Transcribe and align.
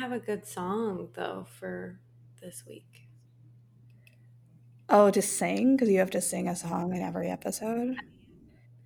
have 0.00 0.12
a 0.12 0.18
good 0.18 0.46
song 0.46 1.08
though 1.14 1.46
for 1.58 1.98
this 2.40 2.64
week. 2.66 3.08
Oh, 4.88 5.10
to 5.10 5.22
sing 5.22 5.76
because 5.76 5.88
you 5.88 5.98
have 6.00 6.10
to 6.10 6.20
sing 6.20 6.48
a 6.48 6.56
song 6.56 6.94
in 6.94 7.02
every 7.02 7.28
episode. 7.30 7.96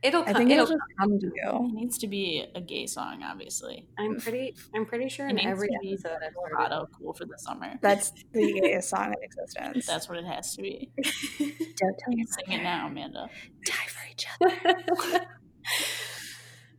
It'll. 0.02 0.22
I 0.22 0.34
think 0.34 0.50
it'll 0.50 0.64
it'll 0.64 0.76
just 0.76 0.82
come 1.00 1.18
to 1.18 1.26
you. 1.26 1.68
It 1.68 1.72
needs 1.74 1.98
to 1.98 2.06
be 2.06 2.46
a 2.54 2.60
gay 2.60 2.86
song, 2.86 3.22
obviously. 3.24 3.86
I'm 3.98 4.20
pretty. 4.20 4.54
I'm 4.74 4.86
pretty 4.86 5.08
sure 5.08 5.26
It 5.26 5.30
in 5.30 5.36
needs 5.36 5.48
every 5.48 5.68
to 5.68 5.78
be 5.82 5.92
episode 5.94 6.18
Colorado, 6.34 6.88
cool 6.96 7.12
for 7.14 7.24
the 7.24 7.36
summer. 7.38 7.72
That's 7.80 8.10
the 8.32 8.60
gayest 8.60 8.90
song 8.90 9.14
in 9.14 9.22
existence. 9.22 9.86
That's 9.86 10.08
what 10.08 10.18
it 10.18 10.26
has 10.26 10.54
to 10.54 10.62
be. 10.62 10.90
Don't 11.38 11.98
tell 11.98 12.12
your 12.12 12.26
Sing 12.26 12.52
it 12.52 12.62
now, 12.62 12.86
Amanda. 12.86 13.28
Die 13.64 13.72
for 13.88 14.10
each 14.12 14.26
other. 14.40 15.26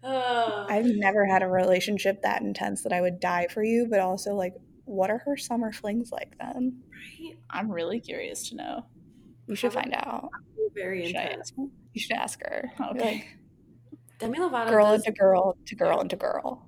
Oh. 0.09 0.65
I've 0.69 0.85
never 0.85 1.25
had 1.25 1.43
a 1.43 1.47
relationship 1.47 2.21
that 2.23 2.41
intense 2.41 2.83
that 2.83 2.93
I 2.93 3.01
would 3.01 3.19
die 3.19 3.47
for 3.49 3.61
you, 3.63 3.87
but 3.89 3.99
also 3.99 4.33
like, 4.35 4.53
what 4.85 5.09
are 5.09 5.17
her 5.25 5.35
summer 5.35 5.71
flings 5.73 6.11
like 6.11 6.37
then? 6.39 6.81
Right? 6.91 7.37
I'm 7.49 7.69
really 7.69 7.99
curious 7.99 8.49
to 8.49 8.55
know. 8.55 8.85
You 9.47 9.55
should 9.55 9.71
Probably- 9.73 9.91
find 9.91 10.05
out. 10.05 10.29
Very 10.73 11.07
Should 11.07 11.15
intense. 11.15 11.53
You 11.57 11.99
should 12.01 12.15
ask 12.15 12.39
her. 12.41 12.71
Okay. 12.91 12.99
Like, 13.15 13.37
Demi 14.19 14.39
Lovato 14.39 14.69
girl 14.69 14.85
does 14.91 15.05
into 15.05 15.11
girl 15.19 15.57
to 15.65 15.75
girl 15.75 15.99
into 16.01 16.15
girl. 16.15 16.65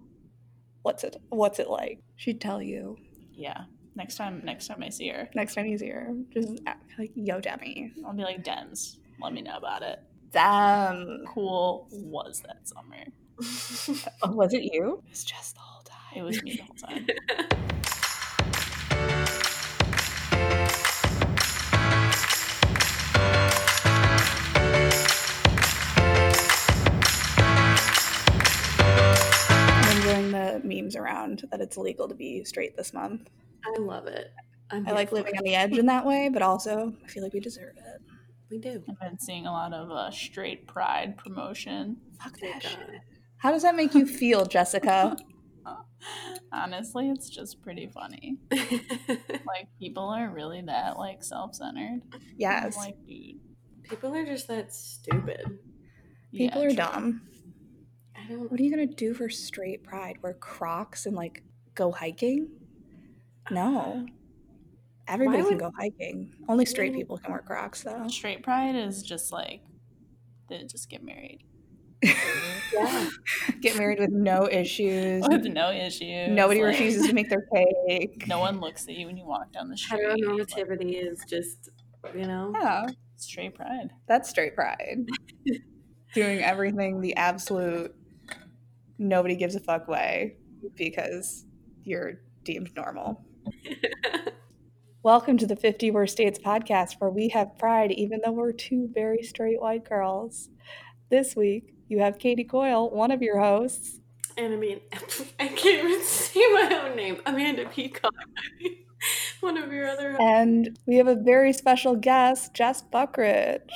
What's 0.81 1.03
it? 1.03 1.15
What's 1.29 1.59
it 1.59 1.69
like? 1.69 1.99
She'd 2.15 2.41
tell 2.41 2.61
you 2.61 2.97
Yeah. 3.33 3.63
Next 3.95 4.15
time, 4.15 4.41
next 4.45 4.67
time 4.67 4.81
I 4.83 4.89
see 4.89 5.09
her, 5.09 5.29
next 5.35 5.55
time 5.55 5.65
you 5.65 5.77
see 5.77 5.89
her. 5.89 6.13
Just 6.33 6.59
like, 6.97 7.11
yo, 7.15 7.39
Demi. 7.41 7.91
I'll 8.05 8.13
be 8.13 8.23
like, 8.23 8.43
Dems, 8.43 8.97
let 9.21 9.33
me 9.33 9.41
know 9.41 9.57
about 9.57 9.81
it. 9.81 9.99
Damn. 10.31 11.23
Cool 11.27 11.87
was 11.91 12.41
that 12.47 12.67
summer? 12.67 13.03
Oh, 14.21 14.31
was 14.31 14.53
it 14.53 14.63
you? 14.63 15.01
It 15.05 15.09
was 15.09 15.23
just 15.23 15.55
the 15.55 15.61
whole 15.61 15.83
time. 15.83 15.99
It 16.15 16.23
was 16.23 16.43
me 16.43 16.57
the 16.57 16.63
whole 16.63 16.75
time. 16.75 17.07
I'm 29.51 29.97
enjoying 29.97 30.31
the 30.31 30.61
memes 30.63 30.95
around 30.95 31.47
that 31.51 31.61
it's 31.61 31.77
illegal 31.77 32.07
to 32.09 32.15
be 32.15 32.43
straight 32.43 32.75
this 32.75 32.93
month. 32.93 33.29
I 33.65 33.79
love 33.79 34.07
it. 34.07 34.31
I'm 34.71 34.87
I 34.87 34.91
like 34.91 35.11
living 35.11 35.35
it. 35.35 35.37
on 35.37 35.43
the 35.43 35.55
edge 35.55 35.77
in 35.77 35.85
that 35.87 36.05
way, 36.05 36.29
but 36.29 36.41
also 36.41 36.93
I 37.03 37.07
feel 37.07 37.23
like 37.23 37.33
we 37.33 37.39
deserve 37.39 37.75
it. 37.77 38.01
We 38.51 38.57
do. 38.57 38.83
I've 38.89 38.99
been 38.99 39.19
seeing 39.19 39.45
a 39.45 39.51
lot 39.51 39.73
of 39.73 39.91
uh, 39.91 40.11
straight 40.11 40.67
pride 40.67 41.17
promotion. 41.17 41.97
Fuck 42.21 42.37
Thank 42.39 42.63
that 42.63 42.71
shit. 42.71 43.01
How 43.39 43.51
does 43.51 43.63
that 43.63 43.75
make 43.75 43.95
you 43.95 44.05
feel, 44.05 44.45
Jessica? 44.45 45.17
Honestly, 46.51 47.09
it's 47.09 47.29
just 47.29 47.61
pretty 47.61 47.87
funny. 47.87 48.37
Like 49.45 49.67
people 49.79 50.09
are 50.09 50.29
really 50.29 50.61
that 50.61 50.97
like 50.97 51.23
self-centered. 51.23 52.01
Yes. 52.37 52.77
I'm 52.77 52.83
like, 52.83 52.95
dude. 53.07 53.37
People 53.83 54.13
are 54.13 54.25
just 54.25 54.47
that 54.47 54.73
stupid. 54.73 55.41
People 56.31 56.61
yeah, 56.61 56.67
are 56.67 56.69
true. 56.69 56.75
dumb. 56.75 57.21
I 58.15 58.29
don't. 58.29 58.51
What 58.51 58.59
are 58.59 58.63
you 58.63 58.69
gonna 58.69 58.85
do 58.85 59.13
for 59.15 59.27
straight 59.29 59.83
pride? 59.83 60.17
Wear 60.21 60.35
Crocs 60.35 61.07
and 61.07 61.15
like 61.15 61.43
go 61.73 61.91
hiking? 61.91 62.49
No. 63.49 64.05
Everybody 65.07 65.43
can 65.43 65.57
go 65.57 65.71
hiking. 65.77 66.31
Only 66.47 66.65
straight 66.65 66.93
people 66.93 67.17
can 67.17 67.31
wear 67.31 67.41
Crocs 67.41 67.81
though. 67.81 68.07
Straight 68.07 68.43
pride 68.43 68.75
is 68.75 69.01
just 69.01 69.31
like 69.31 69.61
they 70.47 70.63
just 70.65 70.89
get 70.89 71.03
married 71.03 71.39
Yeah. 72.01 73.09
Get 73.61 73.77
married 73.77 73.99
with 73.99 74.11
no 74.11 74.47
issues. 74.49 75.23
with 75.27 75.45
no 75.45 75.71
issues. 75.71 76.29
Nobody 76.29 76.61
like, 76.61 76.71
refuses 76.71 77.07
to 77.07 77.13
make 77.13 77.29
their 77.29 77.45
cake. 77.53 78.25
No 78.27 78.39
one 78.39 78.59
looks 78.59 78.87
at 78.87 78.95
you 78.95 79.07
when 79.07 79.17
you 79.17 79.25
walk 79.25 79.51
down 79.51 79.69
the 79.69 79.77
street. 79.77 80.01
like, 80.05 80.81
is 80.81 81.23
just, 81.27 81.69
you 82.15 82.25
know. 82.25 82.53
Yeah, 82.53 82.87
straight 83.17 83.55
pride. 83.55 83.89
that's 84.07 84.29
straight 84.29 84.55
pride. 84.55 85.07
Doing 86.13 86.39
everything 86.39 87.01
the 87.01 87.15
absolute 87.15 87.93
nobody 88.97 89.35
gives 89.35 89.55
a 89.55 89.59
fuck 89.59 89.87
way 89.87 90.37
because 90.75 91.45
you're 91.83 92.21
deemed 92.43 92.75
normal. 92.75 93.23
Welcome 95.03 95.37
to 95.37 95.47
the 95.47 95.55
50 95.55 95.91
Worst 95.91 96.17
Dates 96.17 96.39
podcast, 96.39 96.95
where 96.99 97.09
we 97.09 97.29
have 97.29 97.57
pride 97.57 97.91
even 97.91 98.19
though 98.23 98.31
we're 98.31 98.51
two 98.51 98.89
very 98.93 99.23
straight 99.23 99.61
white 99.61 99.87
girls. 99.87 100.49
This 101.09 101.35
week, 101.35 101.73
you 101.89 101.99
have 101.99 102.19
Katie 102.19 102.43
Coyle, 102.45 102.89
one 102.89 103.11
of 103.11 103.21
your 103.21 103.39
hosts. 103.39 103.99
And 104.37 104.53
I 104.53 104.57
mean, 104.57 104.79
I 105.39 105.47
can't 105.47 105.85
even 105.85 106.03
say 106.03 106.39
my 106.53 106.81
own 106.85 106.95
name. 106.95 107.21
Amanda 107.25 107.67
Peacock. 107.67 108.13
One 109.39 109.57
of 109.57 109.71
your 109.71 109.87
other. 109.87 110.17
And 110.21 110.77
we 110.85 110.97
have 110.97 111.07
a 111.07 111.15
very 111.15 111.53
special 111.53 111.95
guest, 111.95 112.53
Jess 112.53 112.81
Buckridge. 112.81 113.71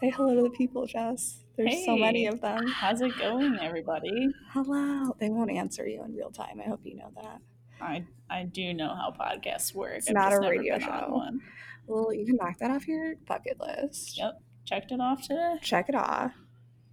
Say 0.00 0.10
hello 0.10 0.36
to 0.36 0.42
the 0.42 0.50
people, 0.50 0.86
Jess. 0.86 1.40
There's 1.56 1.84
so 1.84 1.96
many 1.96 2.26
of 2.26 2.40
them. 2.40 2.68
How's 2.68 3.00
it 3.00 3.18
going, 3.18 3.58
everybody? 3.60 4.28
Hello. 4.52 5.14
They 5.18 5.28
won't 5.28 5.50
answer 5.50 5.86
you 5.86 6.04
in 6.04 6.14
real 6.14 6.30
time. 6.30 6.60
I 6.64 6.68
hope 6.68 6.80
you 6.84 6.96
know 6.96 7.10
that. 7.20 7.40
I 7.80 8.04
I 8.30 8.44
do 8.44 8.72
know 8.72 8.94
how 8.94 9.12
podcasts 9.12 9.74
work. 9.74 9.96
It's 9.96 10.08
I've 10.08 10.14
not 10.14 10.30
just 10.30 10.38
a 10.38 10.40
never 10.42 10.52
radio 10.52 10.78
been 10.78 10.88
on 10.88 11.00
show. 11.00 11.08
One. 11.10 11.40
Well, 11.86 12.14
you 12.14 12.24
can 12.24 12.36
knock 12.36 12.58
that 12.60 12.70
off 12.70 12.86
your 12.86 13.16
bucket 13.26 13.58
list. 13.60 14.16
Yep, 14.16 14.40
checked 14.64 14.92
it 14.92 15.00
off 15.00 15.22
today. 15.22 15.56
Check 15.60 15.88
it 15.88 15.94
off. 15.94 16.32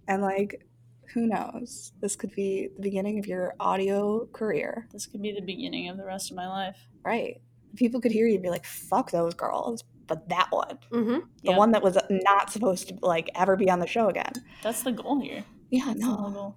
And, 0.08 0.20
like, 0.22 0.66
who 1.14 1.26
knows? 1.26 1.92
This 2.00 2.16
could 2.16 2.34
be 2.34 2.68
the 2.76 2.82
beginning 2.82 3.18
of 3.18 3.26
your 3.26 3.54
audio 3.60 4.26
career, 4.32 4.88
This 4.92 5.06
could 5.06 5.22
be 5.22 5.32
the 5.32 5.40
beginning 5.40 5.88
of 5.88 5.96
the 5.96 6.04
rest 6.04 6.30
of 6.30 6.36
my 6.36 6.48
life. 6.48 6.76
right? 7.04 7.40
People 7.76 8.00
could 8.00 8.12
hear 8.12 8.26
you 8.26 8.34
and 8.34 8.42
be 8.42 8.50
like, 8.50 8.64
fuck 8.64 9.10
those 9.10 9.34
girls. 9.34 9.84
But 10.06 10.28
that 10.30 10.48
one, 10.50 10.78
Mm-hmm. 10.90 11.12
the 11.42 11.50
Yep, 11.50 11.58
one 11.58 11.70
that 11.72 11.82
was 11.82 11.98
not 12.10 12.50
supposed 12.50 12.88
to, 12.88 12.98
like, 13.02 13.28
ever 13.34 13.56
be 13.56 13.70
on 13.70 13.78
the 13.78 13.86
show 13.86 14.08
again. 14.08 14.32
that's 14.62 14.82
the 14.82 14.92
goal 14.92 15.20
here. 15.20 15.44
Yeah, 15.70 15.84
That's 15.86 16.00
the 16.00 16.06
no. 16.06 16.30
goal. 16.30 16.56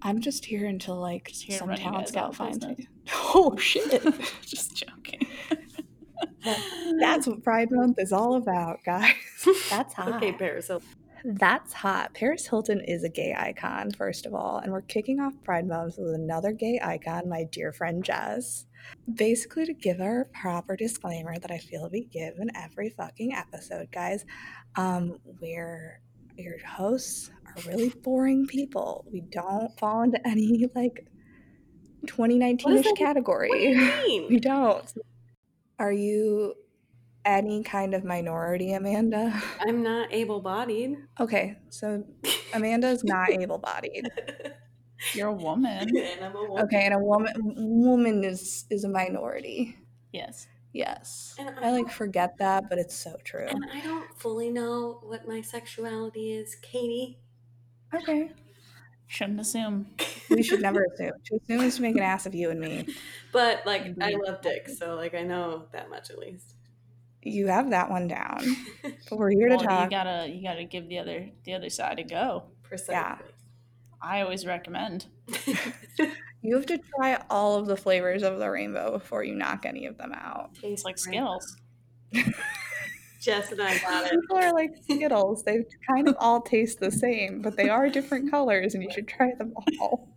I'm 0.00 0.20
just 0.20 0.46
here 0.46 0.66
until, 0.66 0.96
like, 0.96 1.28
Just 1.28 1.42
here 1.44 1.58
some 1.58 1.68
run 1.68 1.78
talent 1.78 2.08
scout 2.08 2.34
finds 2.34 2.66
me. 2.66 2.88
Oh, 3.34 3.56
shit. 3.56 4.02
Just 4.42 4.74
joking. 4.76 5.26
That's 6.98 7.26
what 7.26 7.42
Pride 7.42 7.70
Month 7.70 7.98
is 7.98 8.12
all 8.12 8.36
about, 8.36 8.80
guys. 8.84 9.14
That's 9.70 9.94
hot. 9.94 10.14
Okay, 10.14 10.32
Paris. 10.32 10.66
So 10.66 10.80
That's 11.24 11.72
hot. 11.72 12.14
Paris 12.14 12.46
Hilton 12.46 12.80
is 12.80 13.04
a 13.04 13.08
gay 13.08 13.34
icon, 13.36 13.90
first 13.92 14.26
of 14.26 14.34
all, 14.34 14.58
and 14.58 14.72
we're 14.72 14.82
kicking 14.82 15.20
off 15.20 15.34
Pride 15.44 15.66
Month 15.66 15.96
with 15.98 16.14
another 16.14 16.52
gay 16.52 16.80
icon, 16.82 17.28
my 17.28 17.44
dear 17.44 17.72
friend 17.72 18.04
Jess. 18.04 18.66
Basically, 19.14 19.64
to 19.66 19.74
give 19.74 20.00
our 20.00 20.26
proper 20.32 20.76
disclaimer 20.76 21.38
that 21.38 21.50
I 21.50 21.58
feel 21.58 21.88
we 21.90 22.04
give 22.04 22.34
in 22.38 22.50
every 22.56 22.90
fucking 22.90 23.32
episode, 23.32 23.92
guys, 23.92 24.24
um, 24.76 25.18
we're 25.40 26.00
your 26.36 26.58
hosts 26.66 27.30
are 27.46 27.62
really 27.68 27.90
boring 27.90 28.46
people. 28.46 29.04
We 29.12 29.20
don't 29.20 29.70
fall 29.78 30.02
into 30.02 30.26
any 30.26 30.68
like 30.74 31.06
2019 32.06 32.78
ish 32.78 32.92
category. 32.96 33.48
what 33.48 33.58
do 33.58 33.64
you 33.64 33.76
mean? 34.06 34.28
We 34.28 34.40
don't. 34.40 34.90
Are 35.78 35.92
you 35.92 36.54
any 37.24 37.62
kind 37.62 37.94
of 37.94 38.04
minority, 38.04 38.72
Amanda? 38.72 39.40
I'm 39.60 39.82
not 39.82 40.12
able-bodied. 40.12 40.96
Okay, 41.20 41.56
so 41.70 42.04
Amanda 42.54 42.88
is 42.88 43.04
not 43.04 43.30
able-bodied. 43.30 44.08
You're 45.14 45.28
a 45.28 45.34
woman. 45.34 45.96
and 45.96 46.24
I'm 46.24 46.36
a 46.36 46.44
woman. 46.44 46.64
Okay, 46.64 46.84
and 46.84 46.94
a 46.94 46.98
woman 46.98 47.32
woman 47.56 48.22
is 48.22 48.66
is 48.70 48.84
a 48.84 48.88
minority. 48.88 49.76
Yes. 50.12 50.46
Yes. 50.72 51.34
And 51.38 51.50
I 51.60 51.70
like 51.70 51.90
forget 51.90 52.38
that, 52.38 52.64
but 52.68 52.78
it's 52.78 52.96
so 52.96 53.16
true. 53.24 53.46
And 53.46 53.64
I 53.72 53.80
don't 53.80 54.08
fully 54.18 54.48
know 54.48 55.00
what 55.02 55.28
my 55.28 55.42
sexuality 55.42 56.32
is, 56.32 56.54
Katie. 56.54 57.18
Okay. 57.94 58.30
Shouldn't 59.06 59.40
assume. 59.40 59.88
We 60.30 60.42
should 60.42 60.62
never 60.62 60.84
assume. 60.84 61.12
To 61.26 61.36
assume 61.36 61.60
is 61.60 61.76
to 61.76 61.82
make 61.82 61.96
an 61.96 62.02
ass 62.02 62.24
of 62.24 62.34
you 62.34 62.50
and 62.50 62.60
me. 62.60 62.86
But 63.32 63.66
like, 63.66 63.94
I 64.00 64.14
love 64.14 64.40
dicks, 64.40 64.78
so 64.78 64.94
like, 64.94 65.14
I 65.14 65.22
know 65.22 65.66
that 65.72 65.90
much 65.90 66.10
at 66.10 66.18
least. 66.18 66.51
You 67.22 67.46
have 67.48 67.70
that 67.70 67.88
one 67.90 68.08
down. 68.08 68.44
But 69.08 69.18
we're 69.18 69.30
here 69.30 69.48
to 69.48 69.56
talk. 69.58 69.84
you 69.84 69.90
gotta 69.90 70.28
you 70.28 70.42
gotta 70.42 70.64
give 70.64 70.88
the 70.88 70.98
other 70.98 71.28
the 71.44 71.54
other 71.54 71.68
side 71.70 71.98
a 71.98 72.04
go. 72.04 72.44
Precisely. 72.62 72.94
Yeah. 72.94 73.18
I 74.00 74.22
always 74.22 74.44
recommend. 74.46 75.06
You 76.44 76.56
have 76.56 76.66
to 76.66 76.78
try 76.96 77.22
all 77.30 77.54
of 77.54 77.66
the 77.68 77.76
flavors 77.76 78.24
of 78.24 78.40
the 78.40 78.50
rainbow 78.50 78.90
before 78.98 79.22
you 79.22 79.32
knock 79.32 79.64
any 79.64 79.86
of 79.86 79.96
them 79.96 80.12
out. 80.12 80.50
It's 80.60 80.82
like 80.84 80.98
Skittles. 80.98 81.56
Jess 83.20 83.52
and 83.52 83.62
I 83.62 83.78
got 83.78 84.06
it. 84.06 84.20
People 84.20 84.38
are 84.38 84.52
like 84.52 84.72
Skittles. 84.82 85.44
They 85.44 85.64
kind 85.88 86.08
of 86.08 86.16
all 86.18 86.40
taste 86.40 86.80
the 86.80 86.90
same, 86.90 87.40
but 87.42 87.56
they 87.56 87.68
are 87.68 87.88
different 87.88 88.28
colors 88.32 88.74
and 88.74 88.82
you 88.82 88.90
should 88.90 89.06
try 89.06 89.32
them 89.38 89.54
all. 89.80 90.08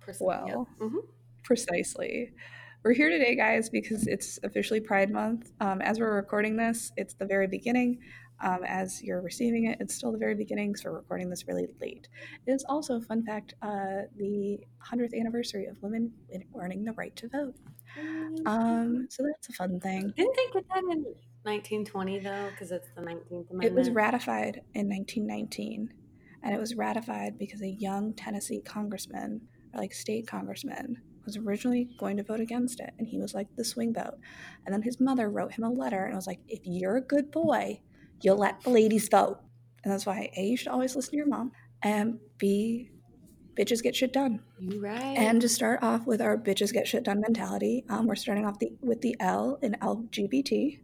Precisely. 0.00 0.26
Well, 0.26 0.68
Mhm. 0.80 1.06
precisely. 1.44 2.32
We're 2.86 2.94
here 2.94 3.10
today, 3.10 3.34
guys, 3.34 3.68
because 3.68 4.06
it's 4.06 4.38
officially 4.44 4.78
Pride 4.78 5.10
Month. 5.10 5.50
Um, 5.58 5.82
as 5.82 5.98
we're 5.98 6.14
recording 6.14 6.56
this, 6.56 6.92
it's 6.96 7.14
the 7.14 7.26
very 7.26 7.48
beginning. 7.48 7.98
Um, 8.40 8.60
as 8.64 9.02
you're 9.02 9.22
receiving 9.22 9.64
it, 9.64 9.78
it's 9.80 9.92
still 9.92 10.12
the 10.12 10.18
very 10.18 10.36
beginning, 10.36 10.76
so 10.76 10.90
we're 10.90 10.98
recording 10.98 11.28
this 11.28 11.48
really 11.48 11.66
late. 11.80 12.06
It 12.46 12.52
is 12.52 12.64
also, 12.68 12.98
a 12.98 13.00
fun 13.00 13.24
fact, 13.26 13.54
uh, 13.60 14.06
the 14.16 14.60
100th 14.88 15.18
anniversary 15.18 15.66
of 15.66 15.82
women 15.82 16.12
earning 16.56 16.84
the 16.84 16.92
right 16.92 17.16
to 17.16 17.28
vote. 17.28 17.56
Um, 18.46 19.08
so 19.10 19.24
that's 19.24 19.48
a 19.48 19.52
fun 19.54 19.80
thing. 19.80 20.12
Didn't 20.16 20.36
they 20.36 20.52
get 20.52 20.68
that 20.68 20.84
in 20.84 21.06
1920 21.42 22.20
though? 22.20 22.50
Because 22.52 22.70
it's 22.70 22.86
the 22.94 23.02
19th 23.02 23.50
Amendment. 23.50 23.64
It 23.64 23.74
was 23.74 23.90
ratified 23.90 24.60
in 24.74 24.88
1919, 24.88 25.92
and 26.44 26.54
it 26.54 26.60
was 26.60 26.76
ratified 26.76 27.36
because 27.36 27.62
a 27.62 27.68
young 27.68 28.14
Tennessee 28.14 28.60
congressman, 28.60 29.40
or 29.74 29.80
like 29.80 29.92
state 29.92 30.28
congressman, 30.28 31.02
was 31.26 31.36
originally 31.36 31.90
going 31.98 32.16
to 32.16 32.22
vote 32.22 32.40
against 32.40 32.80
it, 32.80 32.94
and 32.98 33.06
he 33.06 33.18
was 33.18 33.34
like 33.34 33.48
the 33.56 33.64
swing 33.64 33.92
vote. 33.92 34.14
And 34.64 34.72
then 34.72 34.82
his 34.82 35.00
mother 35.00 35.28
wrote 35.28 35.52
him 35.52 35.64
a 35.64 35.70
letter 35.70 36.04
and 36.04 36.14
was 36.14 36.26
like, 36.26 36.40
"If 36.48 36.60
you're 36.64 36.96
a 36.96 37.02
good 37.02 37.30
boy, 37.30 37.80
you'll 38.22 38.38
let 38.38 38.62
the 38.62 38.70
ladies 38.70 39.08
vote." 39.08 39.40
And 39.84 39.92
that's 39.92 40.06
why 40.06 40.30
a 40.36 40.42
you 40.46 40.56
should 40.56 40.68
always 40.68 40.96
listen 40.96 41.10
to 41.10 41.16
your 41.16 41.26
mom, 41.26 41.52
and 41.82 42.18
b 42.38 42.90
bitches 43.56 43.82
get 43.82 43.96
shit 43.96 44.12
done. 44.12 44.40
You 44.58 44.80
right. 44.80 45.16
And 45.16 45.40
to 45.40 45.48
start 45.48 45.82
off 45.82 46.06
with 46.06 46.20
our 46.20 46.36
bitches 46.36 46.72
get 46.72 46.86
shit 46.86 47.04
done 47.04 47.20
mentality, 47.20 47.84
um, 47.88 48.06
we're 48.06 48.14
starting 48.14 48.44
off 48.44 48.58
the, 48.58 48.70
with 48.82 49.00
the 49.00 49.16
L 49.18 49.58
in 49.62 49.76
LGBT 49.80 50.78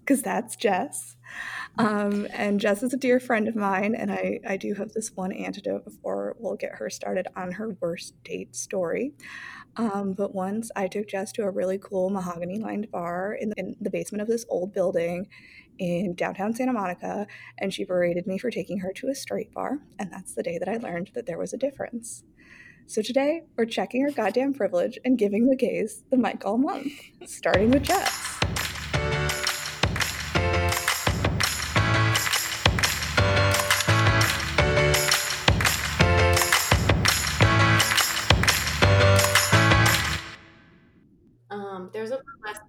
because 0.00 0.22
that's 0.22 0.56
Jess. 0.56 1.16
Um, 1.78 2.28
and 2.32 2.60
Jess 2.60 2.82
is 2.82 2.92
a 2.92 2.98
dear 2.98 3.18
friend 3.18 3.48
of 3.48 3.56
mine, 3.56 3.94
and 3.94 4.12
I, 4.12 4.40
I 4.46 4.56
do 4.56 4.74
have 4.74 4.92
this 4.92 5.12
one 5.14 5.32
antidote 5.32 5.84
before 5.84 6.36
we'll 6.38 6.56
get 6.56 6.74
her 6.74 6.90
started 6.90 7.26
on 7.34 7.52
her 7.52 7.76
worst 7.80 8.14
date 8.24 8.54
story. 8.54 9.14
Um, 9.76 10.12
but 10.12 10.34
once 10.34 10.70
I 10.76 10.86
took 10.86 11.08
Jess 11.08 11.32
to 11.32 11.44
a 11.44 11.50
really 11.50 11.78
cool 11.78 12.10
mahogany 12.10 12.58
lined 12.58 12.90
bar 12.90 13.36
in 13.40 13.48
the, 13.48 13.54
in 13.58 13.76
the 13.80 13.88
basement 13.88 14.20
of 14.20 14.28
this 14.28 14.44
old 14.50 14.74
building 14.74 15.28
in 15.78 16.14
downtown 16.14 16.54
Santa 16.54 16.74
Monica, 16.74 17.26
and 17.58 17.72
she 17.72 17.84
berated 17.84 18.26
me 18.26 18.36
for 18.36 18.50
taking 18.50 18.78
her 18.80 18.92
to 18.92 19.08
a 19.08 19.14
straight 19.14 19.52
bar, 19.54 19.78
and 19.98 20.12
that's 20.12 20.34
the 20.34 20.42
day 20.42 20.58
that 20.58 20.68
I 20.68 20.76
learned 20.76 21.10
that 21.14 21.24
there 21.24 21.38
was 21.38 21.54
a 21.54 21.58
difference. 21.58 22.22
So 22.86 23.00
today, 23.00 23.42
we're 23.56 23.64
checking 23.64 24.02
our 24.02 24.10
goddamn 24.10 24.52
privilege 24.52 24.98
and 25.04 25.16
giving 25.16 25.48
the 25.48 25.56
gays 25.56 26.02
the 26.10 26.18
mic 26.18 26.44
all 26.44 26.58
month, 26.58 26.92
starting 27.24 27.70
with 27.70 27.84
Jess. 27.84 28.31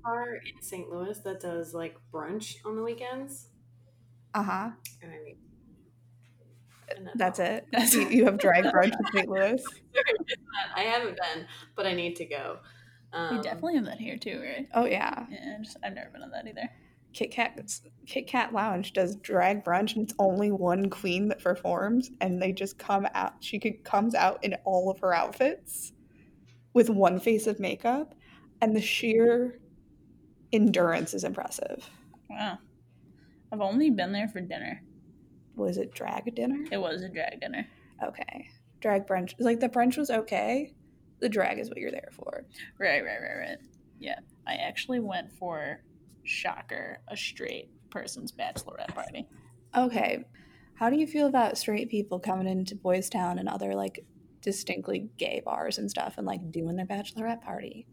Bar 0.04 0.36
in 0.36 0.62
St. 0.62 0.90
Louis 0.90 1.18
that 1.20 1.40
does 1.40 1.74
like 1.74 1.96
brunch 2.12 2.58
on 2.66 2.76
the 2.76 2.84
weekends. 2.84 3.48
Uh 4.34 4.44
huh. 4.44 4.70
And 5.02 5.12
I 5.12 5.24
mean, 5.24 5.38
and 6.96 7.10
That's 7.16 7.40
it. 7.40 7.66
You, 7.94 8.10
you 8.10 8.26
have 8.26 8.38
drag 8.38 8.66
brunch 8.66 8.94
in 8.94 9.06
St. 9.14 9.30
Louis. 9.30 9.64
I 10.76 10.82
haven't 10.82 11.18
been, 11.18 11.48
but 11.76 11.86
I 11.86 11.94
need 11.94 12.16
to 12.18 12.26
go. 12.26 12.58
Um, 13.12 13.38
we 13.38 13.44
definitely 13.44 13.76
have 13.76 13.86
that 13.86 14.00
here 14.00 14.18
too, 14.18 14.42
right? 14.44 14.68
Oh 14.74 14.86
yeah, 14.86 15.26
Yeah, 15.30 15.58
just, 15.64 15.78
I've 15.84 15.94
never 15.94 16.10
been 16.10 16.22
to 16.22 16.30
that 16.34 16.48
either. 16.48 16.70
Kit 17.14 17.32
Kat 17.32 17.60
Kit 18.08 18.28
Kat 18.28 18.54
Lounge 18.54 18.92
does 18.94 19.16
drag 19.18 19.64
brunch, 19.64 19.96
and 19.96 20.04
it's 20.04 20.16
only 20.18 20.52
one 20.52 20.90
queen 20.90 21.28
that 21.28 21.44
performs, 21.44 22.10
and 22.22 22.42
they 22.42 22.52
just 22.52 22.80
come 22.80 23.08
out. 23.14 23.34
She 23.40 23.60
could, 23.60 23.84
comes 23.84 24.16
out 24.16 24.44
in 24.44 24.56
all 24.66 24.90
of 24.90 25.00
her 25.00 25.14
outfits 25.14 25.94
with 26.74 26.90
one 26.90 27.20
face 27.20 27.46
of 27.46 27.60
makeup, 27.60 28.16
and 28.62 28.76
the 28.76 28.82
sheer 28.82 29.60
endurance 30.54 31.14
is 31.14 31.24
impressive. 31.24 31.90
Wow. 32.30 32.60
I've 33.52 33.62
only 33.62 33.90
been 33.90 34.14
there 34.14 34.30
for 34.30 34.40
dinner. 34.40 34.82
Was 35.56 35.78
it 35.78 35.94
drag 35.94 36.34
dinner? 36.36 36.64
It 36.72 36.78
was 36.78 37.04
a 37.04 37.10
drag 37.10 37.42
dinner. 37.42 37.68
Okay, 38.04 38.48
drag 38.80 39.06
brunch. 39.06 39.34
Like 39.40 39.60
the 39.60 39.70
brunch 39.70 39.98
was 39.98 40.10
okay. 40.10 40.74
The 41.20 41.30
drag 41.30 41.60
is 41.60 41.70
what 41.70 41.78
you're 41.78 41.92
there 41.92 42.10
for. 42.12 42.46
Right, 42.80 43.04
right, 43.04 43.20
right, 43.22 43.50
right. 43.50 43.58
Yeah. 44.00 44.20
I 44.48 44.56
actually 44.56 45.00
went 45.00 45.32
for 45.32 45.82
shocker, 46.24 47.00
a 47.08 47.16
straight 47.16 47.70
person's 47.92 48.32
bachelorette 48.32 48.94
party. 48.94 49.28
Okay. 49.76 50.26
How 50.76 50.90
do 50.90 50.98
you 50.98 51.08
feel 51.08 51.28
about 51.28 51.58
straight 51.58 51.90
people 51.90 52.20
coming 52.20 52.48
into 52.48 52.76
Boys 52.76 53.10
Town 53.10 53.38
and 53.38 53.48
other 53.48 53.76
like 53.76 54.06
distinctly 54.42 55.10
gay 55.18 55.42
bars 55.46 55.78
and 55.78 55.90
stuff 55.90 56.16
and 56.18 56.26
like 56.26 56.52
doing 56.52 56.76
their 56.76 56.86
bachelorette 56.88 57.42
party? 57.42 57.88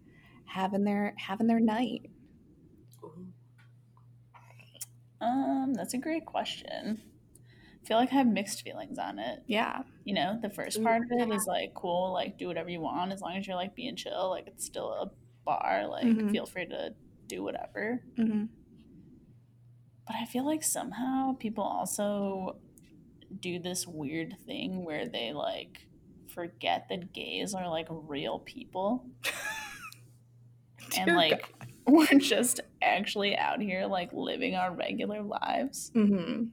Having 0.47 0.85
their 0.85 1.15
having 1.19 1.47
their 1.47 1.61
night. 1.61 2.11
ooh. 3.05 3.27
Um, 5.21 5.75
that's 5.75 5.95
a 5.95 5.99
great 5.99 6.25
question. 6.27 7.03
I 7.83 7.87
feel 7.87 7.97
like 7.97 8.13
I 8.13 8.17
have 8.17 8.27
mixed 8.27 8.63
feelings 8.63 8.99
on 8.99 9.19
it. 9.19 9.43
Yeah. 9.47 9.83
You 10.05 10.15
know, 10.15 10.39
the 10.41 10.51
first 10.51 10.83
part 10.83 11.03
of 11.03 11.11
it 11.11 11.33
is 11.33 11.47
like 11.47 11.73
cool, 11.75 12.13
like 12.13 12.37
do 12.39 12.47
whatever 12.47 12.69
you 12.69 12.81
want 12.81 13.13
as 13.13 13.21
long 13.21 13.37
as 13.37 13.47
you're 13.47 13.57
like 13.57 13.75
being 13.75 13.97
chill. 13.97 14.29
Like 14.31 14.47
it's 14.47 14.65
still 14.67 14.91
a 14.93 15.11
bar, 15.45 15.87
like 15.89 16.05
Mhm. 16.05 16.31
feel 16.31 16.47
free 16.47 16.67
to 16.67 16.95
do 17.27 17.43
whatever. 17.43 18.03
hmm 18.17 18.45
But 20.07 20.17
I 20.17 20.25
feel 20.27 20.45
like 20.45 20.63
somehow 20.63 21.35
people 21.39 21.65
also 21.65 22.57
do 23.41 23.59
this 23.59 23.87
weird 23.87 24.37
thing 24.45 24.85
where 24.85 25.09
they 25.09 25.33
like 25.33 25.87
forget 26.35 26.87
that 26.91 27.13
gays 27.13 27.55
are 27.55 27.69
like 27.69 27.87
real 27.91 28.41
people 28.41 29.07
and 30.99 31.17
like 31.17 31.53
we're 31.87 32.19
just 32.19 32.61
actually 32.83 33.37
out 33.37 33.61
here 33.61 33.87
like 33.87 34.11
living 34.13 34.55
our 34.55 34.75
regular 34.75 35.23
lives 35.23 35.91
hmm 35.95 36.45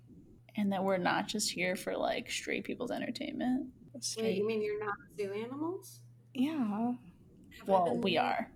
and 0.60 0.72
that 0.74 0.84
we're 0.84 0.98
not 0.98 1.28
just 1.28 1.52
here 1.52 1.76
for 1.76 1.96
like 1.96 2.32
straight 2.32 2.64
people's 2.64 2.90
entertainment. 2.90 3.68
Wait, 4.18 4.38
you 4.38 4.46
mean 4.48 4.64
you're 4.64 4.84
not 4.84 4.96
zoo 5.16 5.32
animals? 5.32 6.02
Yeah. 6.34 6.58
Have 7.60 7.68
Well, 7.68 7.86
been 7.92 8.02
we 8.02 8.18
are. 8.18 8.50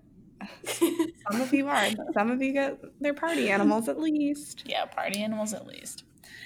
Some 0.65 1.41
of 1.41 1.53
you 1.53 1.67
are. 1.67 1.87
Some 2.13 2.31
of 2.31 2.41
you 2.41 2.53
get 2.53 2.79
their 2.99 3.13
party 3.13 3.49
animals 3.51 3.87
at 3.87 3.99
least. 3.99 4.63
Yeah, 4.67 4.85
party 4.85 5.21
animals 5.21 5.53
at 5.53 5.67
least. 5.67 6.03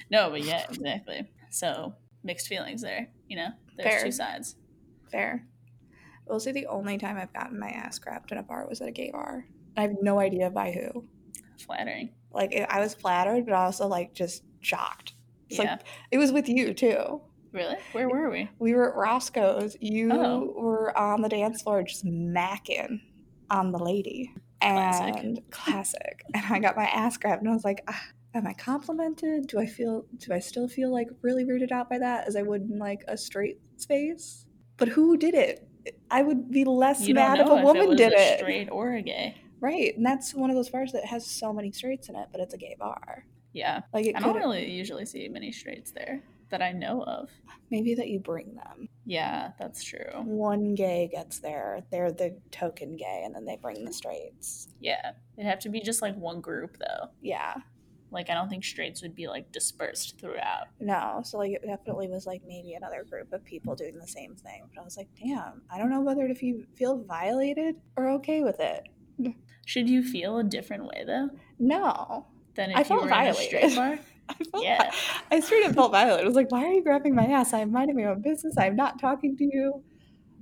No, 0.10 0.30
but 0.30 0.44
yeah, 0.44 0.66
exactly. 0.70 1.26
So 1.52 1.94
mixed 2.24 2.48
feelings 2.50 2.82
there. 2.82 3.08
You 3.30 3.38
know, 3.38 3.50
there's 3.78 3.94
Fair. 3.94 4.04
two 4.04 4.12
sides. 4.12 4.58
Fair. 5.10 5.46
I 6.28 6.32
will 6.34 6.40
say 6.42 6.52
the 6.52 6.68
only 6.68 6.98
time 6.98 7.18
I've 7.18 7.34
gotten 7.34 7.58
my 7.60 7.70
ass 7.70 7.98
grabbed 8.00 8.32
in 8.34 8.38
a 8.38 8.44
bar 8.44 8.68
was 8.68 8.82
at 8.82 8.90
a 8.90 8.92
gay 8.92 9.12
bar. 9.12 9.46
I 9.78 9.84
have 9.84 9.96
no 10.02 10.20
idea 10.20 10.50
by 10.50 10.72
who. 10.72 11.06
Flattering. 11.62 12.10
Like 12.32 12.52
it, 12.54 12.68
I 12.70 12.80
was 12.80 12.94
flattered, 12.94 13.46
but 13.46 13.54
also 13.54 13.88
like 13.88 14.14
just 14.14 14.44
shocked. 14.62 15.14
It's 15.50 15.60
yeah. 15.60 15.72
like 15.72 15.82
it 16.12 16.18
was 16.18 16.32
with 16.32 16.50
you 16.50 16.74
too. 16.74 17.22
really? 17.54 17.78
Where 17.94 18.10
were 18.10 18.30
we? 18.30 18.50
We 18.60 18.74
were 18.74 18.90
at 18.90 18.96
Roscoe's. 18.96 19.78
You 19.80 20.12
Oh. 20.12 20.54
were 20.58 20.98
on 20.98 21.22
the 21.22 21.30
dance 21.30 21.62
floor 21.62 21.84
just 21.84 22.06
macking 22.06 23.00
on 23.50 23.72
the 23.72 23.80
lady. 23.80 24.34
Classic. 24.62 25.16
And 25.24 25.52
classic. 25.52 26.24
And 26.34 26.44
I 26.50 26.60
got 26.60 26.76
my 26.76 26.86
ass 26.86 27.18
grabbed 27.18 27.42
and 27.44 27.50
I 27.52 27.54
was 27.54 27.64
like, 27.64 27.84
ah, 27.88 28.02
am 28.34 28.48
I 28.48 28.54
complimented? 28.54 29.48
Do 29.48 29.60
I 29.60 29.66
feel 29.68 30.06
do 30.18 30.34
I 30.34 30.40
still 30.40 30.68
feel 30.68 30.92
like 30.92 31.08
really 31.22 31.46
rooted 31.46 31.72
out 31.72 31.90
by 31.90 32.00
that 32.00 32.28
as 32.28 32.36
I 32.36 32.42
would 32.42 32.64
in 32.64 32.80
like 32.80 33.04
a 33.08 33.16
straight 33.18 33.60
space? 33.78 34.46
But 34.78 34.90
who 34.90 35.16
did 35.18 35.36
it? 35.36 35.68
I 36.10 36.24
would 36.24 36.50
be 36.50 36.66
less 36.66 37.08
You 37.08 37.14
mad 37.14 37.40
if 37.40 37.48
a 37.48 37.58
if 37.58 37.64
woman 37.64 37.84
it 37.84 37.88
was 37.90 37.98
did 37.98 38.14
a 38.14 38.18
it. 38.34 38.40
straight 38.40 38.70
or 38.72 38.94
a 38.96 39.02
gay. 39.04 39.36
Right. 39.60 39.96
And 39.96 40.06
that's 40.06 40.34
one 40.34 40.50
of 40.50 40.56
those 40.56 40.70
bars 40.70 40.92
that 40.92 41.06
has 41.06 41.26
so 41.26 41.54
many 41.54 41.72
straights 41.72 42.10
in 42.10 42.16
it, 42.16 42.28
but 42.32 42.42
it's 42.42 42.54
a 42.54 42.58
gay 42.58 42.76
bar. 42.78 43.26
Yeah. 43.54 43.82
Like 43.94 44.06
it 44.06 44.16
I 44.16 44.20
don't 44.20 44.36
really 44.36 44.70
usually 44.70 45.06
see 45.06 45.28
many 45.30 45.52
straights 45.52 45.92
there 45.92 46.22
that 46.50 46.62
I 46.62 46.72
know 46.72 47.04
of. 47.04 47.30
maybe 47.72 47.96
that 47.96 48.10
you 48.10 48.20
bring 48.20 48.56
them. 48.56 48.88
Yeah, 49.06 49.52
that's 49.60 49.84
true. 49.84 50.12
One 50.24 50.76
gay 50.76 51.10
gets 51.12 51.40
there, 51.40 51.84
they're 51.92 52.12
the 52.12 52.38
token 52.52 52.96
gay, 52.96 53.24
and 53.26 53.34
then 53.34 53.46
they 53.46 53.58
bring 53.58 53.84
the 53.84 53.94
straights. 53.94 54.68
Yeah. 54.80 55.12
It'd 55.38 55.50
have 55.50 55.60
to 55.60 55.70
be 55.70 55.82
just 55.82 56.02
like 56.02 56.16
one 56.16 56.42
group 56.42 56.78
though. 56.80 57.10
Yeah. 57.22 57.56
Like 58.12 58.30
I 58.30 58.34
don't 58.34 58.50
think 58.50 58.64
straights 58.64 59.02
would 59.02 59.16
be 59.16 59.28
like 59.28 59.52
dispersed 59.52 60.20
throughout. 60.20 60.68
No. 60.80 61.22
So 61.24 61.38
like 61.38 61.52
it 61.54 61.66
definitely 61.66 62.08
was 62.08 62.26
like 62.26 62.42
maybe 62.48 62.74
another 62.74 63.04
group 63.10 63.34
of 63.34 63.44
people 63.44 63.76
doing 63.76 63.98
the 63.98 64.08
same 64.08 64.36
thing. 64.36 64.64
But 64.74 64.82
I 64.82 64.84
was 64.84 64.98
like, 64.98 65.10
damn, 65.22 65.62
I 65.72 65.78
don't 65.78 65.90
know 65.90 66.02
whether 66.02 66.28
to 66.28 66.66
feel 66.76 67.04
violated 67.04 67.76
or 67.98 68.10
okay 68.12 68.42
with 68.42 68.60
it. 68.60 68.88
Should 69.66 69.90
you 69.90 70.04
feel 70.04 70.38
a 70.38 70.44
different 70.44 70.86
way 70.86 71.04
though 71.06 71.30
No. 71.60 72.26
than 72.56 72.72
if 72.72 72.78
I 72.78 72.80
you 72.80 72.86
felt 72.86 73.02
were 73.02 73.08
in 73.08 73.14
a 73.14 73.16
violated. 73.16 73.46
straight 73.72 73.76
bar? 73.76 74.00
I 74.30 74.34
felt 74.46 74.64
Yeah. 74.64 74.92
I 75.32 75.40
straight 75.42 75.66
up 75.66 75.76
felt 75.76 75.92
violated. 75.92 76.24
I 76.24 76.28
was 76.28 76.36
like, 76.36 76.52
why 76.52 76.64
are 76.66 76.72
you 76.74 76.82
grabbing 76.84 77.14
my 77.14 77.26
ass? 77.26 77.54
I'm 77.54 77.72
minding 77.72 77.96
my 77.98 78.06
own 78.06 78.22
business. 78.22 78.56
I'm 78.58 78.76
not 78.76 79.00
talking 79.00 79.36
to 79.38 79.44
you. 79.44 79.84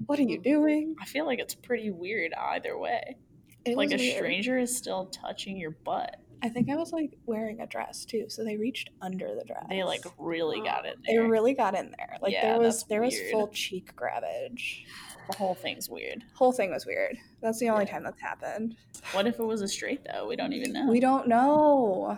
What 0.06 0.20
are 0.20 0.24
you 0.24 0.40
doing? 0.40 0.96
I 1.02 1.06
feel 1.06 1.26
like 1.26 1.40
it's 1.40 1.56
pretty 1.56 1.90
weird 1.92 2.34
either 2.34 2.78
way. 2.78 3.18
It 3.66 3.78
like 3.78 3.92
a 3.92 3.96
weird. 3.96 4.16
stranger 4.18 4.58
is 4.58 4.76
still 4.76 5.06
touching 5.08 5.58
your 5.58 5.72
butt. 5.72 6.18
I 6.42 6.50
think 6.50 6.70
I 6.70 6.76
was 6.76 6.92
like 6.92 7.12
wearing 7.26 7.62
a 7.62 7.68
dress 7.68 8.04
too, 8.04 8.26
so 8.28 8.44
they 8.44 8.58
reached 8.58 8.90
under 9.02 9.34
the 9.34 9.46
dress. 9.46 9.66
They 9.70 9.84
like 9.86 10.04
really 10.18 10.60
got 10.60 10.86
it 10.86 10.98
they 11.08 11.18
really 11.18 11.54
got 11.54 11.74
in 11.74 11.94
there. 11.98 12.18
Like 12.22 12.34
Yeah, 12.34 12.42
there 12.54 12.60
was 12.60 12.84
there 12.90 13.02
was 13.02 13.16
full 13.32 13.48
cheek 13.48 13.96
grabbage. 13.96 14.84
The 15.30 15.38
whole 15.38 15.56
thing's 15.56 15.90
weird. 15.90 16.24
Whole 16.36 16.52
thing 16.52 16.72
was 16.72 16.86
weird. 16.86 17.18
That's 17.42 17.60
the 17.60 17.70
only 17.70 17.86
Yeah. 17.86 17.92
time 17.92 18.04
that's 18.04 18.22
happened. 18.22 18.76
What 19.14 19.28
if 19.28 19.40
it 19.40 19.44
was 19.44 19.62
a 19.62 19.68
straight 19.68 20.02
though? 20.12 20.28
We 20.28 20.36
don't 20.36 20.54
even 20.54 20.74
know. 20.74 20.88
We 20.90 21.00
don't 21.00 21.28
know. 21.28 22.18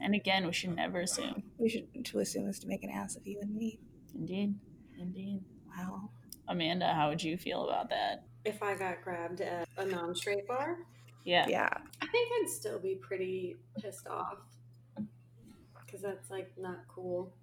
And 0.00 0.14
again, 0.14 0.46
we 0.46 0.52
should 0.52 0.74
never 0.76 1.00
assume. 1.00 1.42
We 1.58 1.68
should 1.68 2.04
to 2.04 2.18
assume 2.20 2.48
is 2.48 2.58
to 2.60 2.68
make 2.68 2.84
an 2.84 2.90
ass 2.90 3.16
of 3.16 3.26
you 3.26 3.38
and 3.40 3.54
me. 3.54 3.78
Indeed. 4.14 4.54
Indeed. 4.98 5.44
Wow. 5.76 6.10
Amanda, 6.48 6.92
how 6.94 7.08
would 7.08 7.22
you 7.22 7.36
feel 7.36 7.64
about 7.68 7.90
that? 7.90 8.24
if 8.44 8.62
I 8.62 8.74
got 8.76 9.02
grabbed 9.02 9.42
at 9.42 9.68
a 9.76 9.84
non-straight 9.84 10.46
bar, 10.46 10.78
Yeah. 11.24 11.46
Yeah. 11.48 11.68
I 12.00 12.06
think 12.06 12.30
I'd 12.40 12.48
still 12.48 12.78
be 12.78 12.94
pretty 12.94 13.56
pissed 13.78 14.06
off 14.06 14.38
because 15.84 16.00
that's 16.00 16.30
like 16.30 16.50
not 16.56 16.78
cool. 16.88 17.34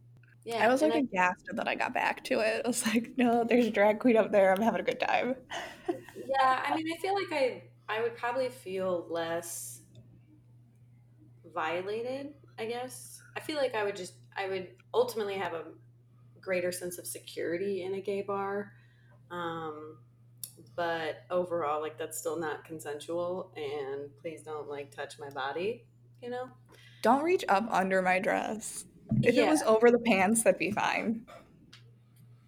Yeah, 0.46 0.64
I 0.64 0.68
was 0.68 0.84
like 0.84 0.94
aghast 0.94 1.46
that 1.52 1.68
I 1.68 1.74
got 1.74 1.94
back 1.94 2.24
to 2.26 2.40
it. 2.40 2.62
I 2.64 2.68
was 2.68 2.86
like, 2.86 3.14
no, 3.18 3.44
there's 3.44 3.66
a 3.66 3.72
drag 3.72 4.00
queen 4.00 4.16
up 4.16 4.32
there. 4.32 4.54
I'm 4.54 4.62
having 4.62 4.80
a 4.80 4.84
good 4.84 5.00
time. 5.00 5.36
yeah. 5.90 6.64
I 6.64 6.76
mean, 6.76 6.86
I 6.96 7.02
feel 7.02 7.16
like 7.16 7.32
I 7.32 7.64
I 7.90 8.02
would 8.02 8.16
probably 8.16 8.50
feel 8.50 9.08
less 9.10 9.82
violated. 11.54 12.34
I 12.60 12.66
guess 12.66 13.22
I 13.36 13.40
feel 13.40 13.58
like 13.58 13.74
I 13.74 13.84
would 13.84 13.96
just 13.96 14.14
I 14.38 14.48
would 14.48 14.68
ultimately 14.94 15.34
have 15.36 15.54
a 15.54 15.64
greater 16.40 16.72
sense 16.72 17.00
of 17.00 17.08
security 17.08 17.84
in 17.84 17.96
a 17.96 18.02
gay 18.02 18.22
bar. 18.22 18.72
Um, 19.32 19.98
but 20.76 21.24
overall, 21.32 21.82
like 21.82 21.98
that's 21.98 22.18
still 22.18 22.38
not 22.38 22.66
consensual, 22.66 23.52
and 23.56 24.10
please 24.22 24.44
don't 24.44 24.70
like 24.70 24.96
touch 24.96 25.18
my 25.18 25.30
body. 25.30 25.86
You 26.22 26.30
know. 26.30 26.50
Don't 27.02 27.24
reach 27.24 27.46
up 27.50 27.68
under 27.72 28.02
my 28.02 28.20
dress. 28.20 28.86
If 29.22 29.38
it 29.38 29.48
was 29.48 29.62
over 29.64 29.92
the 29.92 30.00
pants, 30.00 30.44
that'd 30.44 30.60
be 30.60 30.72
fine. 30.72 31.26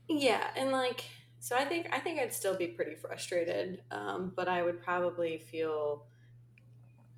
Yeah, 0.08 0.48
and 0.56 0.72
like 0.72 1.04
so 1.40 1.56
I 1.56 1.66
think 1.66 1.88
I 1.92 2.00
think 2.00 2.20
I'd 2.20 2.34
still 2.34 2.58
be 2.58 2.68
pretty 2.68 2.96
frustrated, 2.96 3.84
um, 3.92 4.34
but 4.36 4.48
I 4.48 4.64
would 4.64 4.82
probably 4.82 5.40
feel 5.40 6.06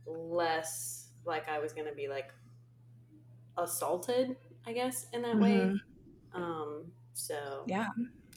less 0.06 1.10
like 1.26 1.48
I 1.48 1.60
was 1.60 1.74
gonna 1.74 1.94
be 1.94 2.08
like 2.08 2.32
assaulted, 3.58 4.36
I 4.66 4.74
guess, 4.74 5.08
in 5.14 5.22
that 5.22 5.40
way. 5.40 5.50
Mhm. 5.50 5.80
Um, 6.34 6.92
so 7.14 7.64
Yeah. 7.68 7.88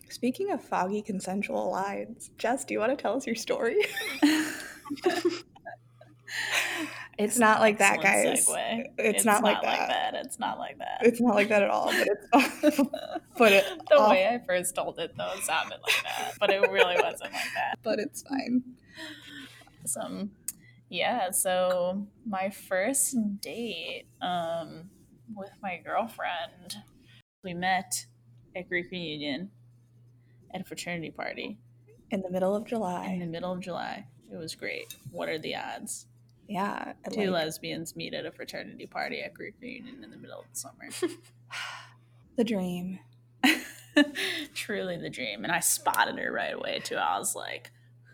Speaking 0.08 0.50
of 0.50 0.62
foggy 0.62 1.00
consensual 1.00 1.70
lines, 1.70 2.30
Jess, 2.36 2.66
do 2.66 2.74
you 2.74 2.80
want 2.80 2.96
to 2.96 3.00
tell 3.00 3.16
us 3.16 3.26
your 3.26 3.36
story? 3.36 3.78
It's 7.22 7.38
not 7.38 7.60
like 7.60 7.78
that, 7.78 8.00
guys. 8.02 8.46
segue. 8.46 8.84
It's 8.98 9.24
not 9.24 9.42
like 9.42 9.62
that. 9.62 10.14
It's 10.14 10.38
not 10.38 10.58
like 10.58 10.78
that. 10.78 10.98
It's 11.02 11.20
not 11.20 11.34
like 11.34 11.48
that 11.48 11.62
at 11.62 11.70
all, 11.70 11.86
but 11.86 12.08
it's 12.32 12.78
but 13.38 13.52
it 13.52 13.64
the 13.88 13.96
off- 13.96 14.10
way 14.10 14.26
I 14.26 14.40
first 14.46 14.74
told 14.74 14.98
it 14.98 15.12
though 15.16 15.32
it 15.36 15.42
sounded 15.44 15.78
like 15.82 16.02
that, 16.04 16.34
but 16.40 16.50
it 16.50 16.60
really 16.70 16.96
wasn't 17.00 17.32
like 17.32 17.52
that. 17.54 17.78
but 17.82 17.98
it's 17.98 18.22
fine. 18.22 18.62
Some, 19.84 20.30
yeah. 20.88 21.30
So 21.30 22.06
my 22.26 22.50
first 22.50 23.16
date 23.40 24.04
um, 24.20 24.90
with 25.34 25.50
my 25.62 25.80
girlfriend, 25.84 26.76
we 27.42 27.54
met 27.54 28.06
at 28.54 28.68
Greek 28.68 28.90
reunion 28.90 29.50
at 30.54 30.60
a 30.60 30.64
fraternity 30.64 31.10
party 31.10 31.58
In 32.10 32.20
the 32.20 32.30
middle 32.30 32.54
of 32.54 32.66
July. 32.66 33.06
in 33.06 33.20
the 33.20 33.26
middle 33.26 33.52
of 33.52 33.60
July. 33.60 34.06
It 34.32 34.36
was 34.36 34.54
great. 34.54 34.94
What 35.10 35.28
are 35.28 35.38
the 35.38 35.56
odds? 35.56 36.06
Yeah. 36.52 36.92
Two 37.10 37.30
like, 37.30 37.44
lesbians 37.44 37.96
meet 37.96 38.12
at 38.12 38.26
a 38.26 38.30
fraternity 38.30 38.86
party 38.86 39.22
at 39.22 39.32
Greek 39.32 39.54
reunion 39.60 40.04
in 40.04 40.10
the 40.10 40.18
middle 40.18 40.40
of 40.40 40.46
the 40.52 40.58
summer. 40.58 41.14
the 42.36 42.44
dream. 42.44 42.98
Truly 44.54 44.98
the 44.98 45.08
dream. 45.08 45.44
And 45.44 45.52
I 45.52 45.60
spotted 45.60 46.18
her 46.18 46.30
right 46.30 46.52
away 46.52 46.80
too. 46.84 46.96
I 46.96 47.18
was 47.18 47.34
like, 47.34 47.70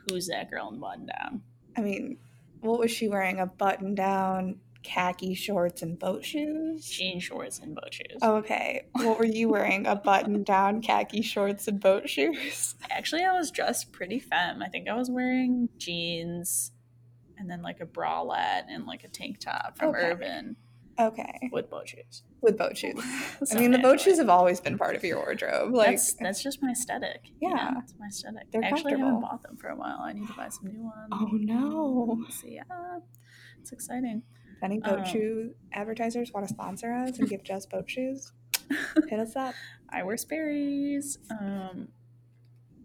who's 0.08 0.28
that 0.28 0.50
girl 0.50 0.70
in 0.70 0.78
button 0.78 1.06
down? 1.06 1.42
I 1.76 1.80
mean, 1.80 2.18
what 2.60 2.78
was 2.78 2.92
she 2.92 3.08
wearing? 3.08 3.40
A 3.40 3.46
button 3.46 3.96
down, 3.96 4.60
khaki 4.84 5.34
shorts, 5.34 5.82
and 5.82 5.98
boat 5.98 6.24
shoes? 6.24 6.88
Jean 6.88 7.18
shorts 7.18 7.58
and 7.58 7.74
boat 7.74 7.92
shoes. 7.92 8.18
Oh, 8.22 8.36
okay. 8.36 8.86
What 8.92 9.18
were 9.18 9.24
you 9.24 9.48
wearing? 9.48 9.86
A 9.86 9.96
button 9.96 10.42
down, 10.44 10.80
khaki 10.80 11.22
shorts, 11.22 11.66
and 11.66 11.80
boat 11.80 12.08
shoes? 12.08 12.76
Actually, 12.88 13.24
I 13.24 13.32
was 13.32 13.50
dressed 13.50 13.90
pretty 13.90 14.20
femme. 14.20 14.62
I 14.62 14.68
think 14.68 14.88
I 14.88 14.94
was 14.94 15.10
wearing 15.10 15.68
jeans 15.76 16.70
and 17.38 17.48
then 17.50 17.62
like 17.62 17.80
a 17.80 17.86
bralette 17.86 18.64
and 18.68 18.86
like 18.86 19.04
a 19.04 19.08
tank 19.08 19.38
top 19.40 19.78
from 19.78 19.90
Okay. 19.90 20.10
Urban 20.10 20.56
Okay. 21.00 21.48
with 21.52 21.70
boat 21.70 21.88
shoes. 21.88 22.22
With 22.40 22.58
boat 22.58 22.76
shoes. 22.76 23.00
So 23.44 23.56
I 23.56 23.60
mean, 23.60 23.70
the 23.70 23.78
boat 23.78 24.00
shoes 24.00 24.18
have 24.18 24.28
always 24.28 24.60
been 24.60 24.76
part 24.76 24.96
of 24.96 25.04
your 25.04 25.18
wardrobe. 25.18 25.72
Like, 25.72 25.90
that's 25.90 26.14
that's 26.14 26.42
just 26.42 26.60
my 26.60 26.70
aesthetic. 26.72 27.20
you 27.40 27.48
know? 27.50 27.54
Yeah. 27.56 27.74
it's 27.82 27.94
my 28.00 28.06
aesthetic. 28.08 28.50
They're 28.50 28.64
I 28.64 28.68
actually 28.68 28.92
haven't 28.98 29.20
bought 29.20 29.42
them 29.44 29.56
for 29.56 29.68
a 29.68 29.76
while. 29.76 30.00
I 30.00 30.12
need 30.12 30.26
to 30.26 30.32
buy 30.34 30.48
some 30.48 30.66
new 30.72 30.82
ones. 30.82 31.08
oh 31.12 31.28
no. 31.32 32.24
So 32.30 32.48
yeah, 32.48 32.62
it's 33.60 33.70
exciting. 33.72 34.22
If 34.56 34.62
any 34.64 34.80
boat 34.80 34.98
Um, 35.00 35.04
shoe 35.04 35.54
advertisers 35.72 36.32
want 36.32 36.48
to 36.48 36.52
sponsor 36.52 36.92
us 36.92 37.18
and 37.20 37.28
give 37.28 37.44
Jess 37.44 37.64
boat 37.64 37.88
shoes, 37.88 38.32
hit 39.08 39.20
us 39.20 39.36
up. 39.36 39.54
I 39.88 40.02
wear 40.02 40.16
Sperry's. 40.16 41.18
Um, 41.30 41.88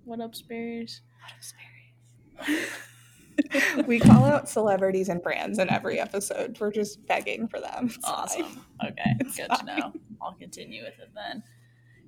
what 0.06 0.20
up, 0.22 0.36
Sperry's? 0.36 1.02
what 1.20 1.32
up, 1.32 2.48
Sperry's? 2.48 2.70
we 3.88 4.00
call 4.00 4.26
out 4.26 4.50
celebrities 4.50 5.10
and 5.10 5.22
brands 5.22 5.60
in 5.60 5.70
every 5.70 6.00
episode. 6.00 6.58
We're 6.60 6.72
just 6.72 7.06
begging 7.08 7.48
for 7.48 7.60
them. 7.60 7.86
It's 7.86 7.98
fine. 7.98 8.14
Awesome. 8.14 8.66
Okay, 8.86 9.16
It's 9.20 9.36
good 9.38 9.50
to 9.50 9.66
know. 9.66 9.94
I'll 10.22 10.34
continue 10.34 10.84
with 10.84 11.00
it 11.00 11.10
then. 11.16 11.44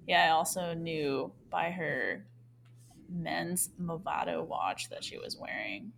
Yeah, 0.08 0.26
I 0.26 0.30
also 0.30 0.74
knew 0.74 1.32
by 1.50 1.72
her 1.72 2.26
men's 3.10 3.70
Movado 3.82 4.46
watch 4.46 4.90
that 4.90 5.04
she 5.04 5.18
was 5.18 5.38
wearing. 5.38 5.92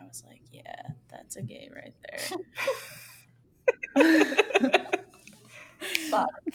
I 0.00 0.06
was 0.06 0.24
like, 0.26 0.42
yeah, 0.52 0.82
that's 1.10 1.36
a 1.36 1.42
gay 1.42 1.70
right 1.74 1.94
there. 3.94 4.86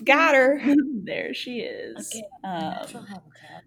Got 0.03 0.35
her. 0.35 0.61
there 1.03 1.33
she 1.33 1.59
is. 1.59 2.21
Um, 2.43 2.75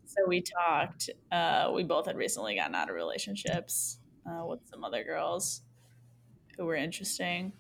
so 0.05 0.21
we 0.27 0.43
talked. 0.43 1.11
Uh, 1.33 1.71
we 1.75 1.85
both 1.85 2.07
had 2.07 2.17
recently 2.17 2.55
gotten 2.55 2.75
out 2.75 2.89
of 2.89 2.95
relationships 2.95 3.99
uh, 4.27 4.45
with 4.47 4.61
some 4.71 4.85
other 4.85 5.05
girls 5.05 5.63
who 6.57 6.65
were 6.65 6.77
interesting. 6.77 7.53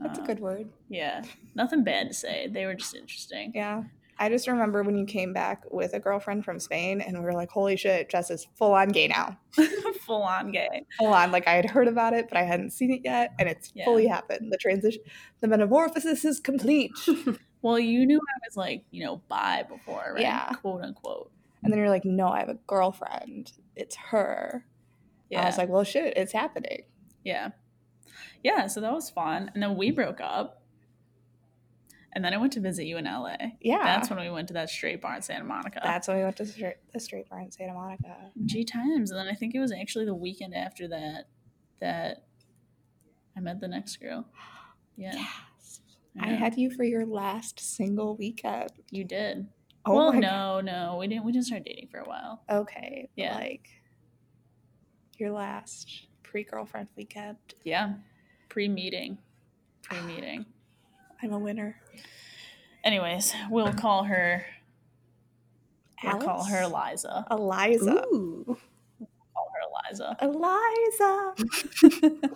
That's 0.00 0.18
a 0.18 0.22
Um, 0.22 0.26
good 0.26 0.40
word. 0.40 0.68
Yeah, 0.88 1.22
nothing 1.54 1.82
bad 1.84 2.08
to 2.08 2.14
say. 2.14 2.48
They 2.50 2.66
were 2.66 2.74
just 2.74 2.94
interesting. 2.94 3.52
Yeah. 3.54 3.84
I 4.18 4.30
just 4.30 4.48
remember 4.48 4.82
when 4.82 4.96
you 4.96 5.04
came 5.04 5.34
back 5.34 5.64
with 5.70 5.92
a 5.92 6.00
girlfriend 6.00 6.42
from 6.44 6.58
Spain 6.58 7.02
and 7.02 7.18
we 7.18 7.24
were 7.24 7.34
like, 7.34 7.50
holy 7.50 7.76
shit, 7.76 8.08
Jess 8.08 8.30
is 8.30 8.46
full 8.54 8.72
on 8.72 8.88
gay 8.88 9.08
now. 9.08 9.38
Full 10.06 10.22
on 10.22 10.52
gay. 10.52 10.86
Full 10.98 11.12
on. 11.12 11.32
Like 11.32 11.46
I 11.48 11.54
had 11.54 11.68
heard 11.68 11.88
about 11.88 12.14
it, 12.14 12.26
but 12.28 12.38
I 12.38 12.42
hadn't 12.44 12.70
seen 12.70 12.90
it 12.92 13.00
yet. 13.04 13.32
And 13.38 13.48
it's 13.48 13.72
Yeah. 13.74 13.84
fully 13.84 14.06
happened. 14.06 14.52
The 14.52 14.56
transition, 14.56 15.02
the 15.40 15.48
metamorphosis 15.48 16.24
is 16.24 16.40
complete. 16.40 16.92
Well, 17.62 17.80
you 17.80 18.06
knew 18.06 18.18
I 18.18 18.38
was 18.46 18.56
like, 18.56 18.84
you 18.92 19.04
know, 19.04 19.22
bi 19.28 19.64
before, 19.68 20.12
right? 20.12 20.20
Yeah. 20.22 20.50
Quote 20.60 20.82
unquote. 20.82 21.32
And 21.64 21.72
then 21.72 21.80
you're 21.80 21.88
like, 21.88 22.04
no, 22.04 22.28
I 22.28 22.38
have 22.38 22.48
a 22.50 22.58
girlfriend. 22.68 23.50
It's 23.74 23.96
her. 23.96 24.64
Yeah. 25.30 25.42
I 25.42 25.46
was 25.46 25.58
like, 25.58 25.68
well, 25.68 25.82
shit, 25.82 26.16
it's 26.16 26.32
happening. 26.32 26.82
yeah. 27.24 27.48
Yeah. 28.44 28.68
So 28.68 28.80
that 28.82 28.92
was 28.92 29.10
fun. 29.10 29.50
And 29.52 29.60
then 29.62 29.76
we 29.76 29.90
broke 29.90 30.20
up. 30.20 30.62
And 32.16 32.24
then 32.24 32.32
I 32.32 32.38
went 32.38 32.54
to 32.54 32.60
visit 32.60 32.86
you 32.86 32.96
in 32.96 33.04
LA. 33.04 33.36
Yeah. 33.60 33.84
That's 33.84 34.08
when 34.08 34.18
we 34.18 34.30
went 34.30 34.48
to 34.48 34.54
that 34.54 34.70
straight 34.70 35.02
bar 35.02 35.16
in 35.16 35.20
Santa 35.20 35.44
Monica. 35.44 35.80
That's 35.84 36.08
when 36.08 36.16
we 36.16 36.24
went 36.24 36.36
to 36.38 36.46
the 36.46 36.98
straight 36.98 37.28
bar 37.28 37.40
in 37.40 37.52
Santa 37.52 37.74
Monica. 37.74 38.16
G 38.46 38.64
times. 38.64 39.10
And 39.10 39.20
then 39.20 39.28
I 39.28 39.34
think 39.34 39.54
it 39.54 39.60
was 39.60 39.70
actually 39.70 40.06
the 40.06 40.14
weekend 40.14 40.54
after 40.54 40.88
that 40.88 41.28
that 41.82 42.24
I 43.36 43.40
met 43.40 43.60
the 43.60 43.68
next 43.68 43.98
girl. 43.98 44.26
Yeah. 44.98 45.12
Yes. 45.12 45.80
I 46.18 46.28
had 46.28 46.56
you 46.56 46.70
for 46.70 46.82
your 46.82 47.04
last 47.04 47.60
single 47.60 48.16
weekend. 48.16 48.70
You 48.90 49.04
did. 49.04 49.46
Oh 49.84 49.94
well, 49.94 50.12
no, 50.14 50.62
no, 50.62 50.96
we 50.98 51.06
didn't. 51.06 51.26
We 51.26 51.32
didn't 51.32 51.44
start 51.44 51.64
dating 51.66 51.88
for 51.88 51.98
a 51.98 52.04
while. 52.04 52.42
Okay. 52.50 53.10
Yeah. 53.14 53.34
Like 53.34 53.68
your 55.18 55.32
last 55.32 56.06
pre 56.22 56.44
girlfriend 56.44 56.88
weekend. 56.96 57.36
Yeah, 57.62 57.96
pre-meeting, 58.48 59.18
pre-meeting. 59.82 60.46
I'm 61.22 61.32
a 61.32 61.38
winner. 61.38 61.76
Anyways, 62.84 63.34
we'll 63.50 63.72
call 63.72 64.04
her. 64.04 64.44
We'll 66.04 66.18
call 66.20 66.44
her 66.44 66.58
Alice? 66.62 67.04
Liza. 67.04 67.26
Eliza. 67.30 68.04
Ooh. 68.12 68.58
Call 69.34 69.48
her 69.54 69.60
Eliza. 69.90 70.16
Eliza. 70.20 71.34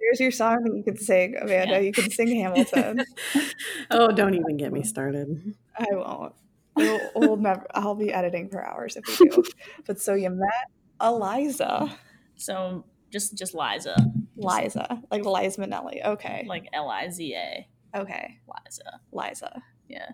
Here's 0.00 0.20
your 0.20 0.30
song 0.30 0.62
that 0.64 0.76
you 0.76 0.82
can 0.84 0.96
sing, 0.96 1.36
Amanda. 1.36 1.74
Yeah. 1.74 1.78
You 1.78 1.92
can 1.92 2.10
sing 2.10 2.28
Hamilton. 2.40 3.04
oh, 3.90 4.12
don't 4.12 4.34
even 4.34 4.56
get 4.56 4.72
me 4.72 4.82
started. 4.82 5.54
I 5.76 5.86
won't. 5.92 6.34
We'll, 6.76 7.00
we'll 7.14 7.36
never. 7.36 7.66
I'll 7.74 7.94
be 7.94 8.12
editing 8.12 8.48
for 8.48 8.64
hours 8.64 8.96
if 8.96 9.20
we 9.20 9.28
do. 9.28 9.42
but 9.86 10.00
so 10.00 10.14
you 10.14 10.30
met 10.30 10.70
Eliza, 11.00 11.96
So 12.36 12.84
just 13.10 13.36
just 13.38 13.54
Liza, 13.54 13.96
Liza, 14.36 15.02
like 15.10 15.24
Liza 15.24 15.60
Minnelli. 15.60 16.04
Okay. 16.04 16.44
like 16.48 16.68
L 16.72 16.88
I 16.88 17.08
Z 17.10 17.34
A, 17.34 17.68
Okay. 17.94 18.38
Liza. 18.48 19.00
Liza. 19.12 19.62
Yeah. 19.88 20.10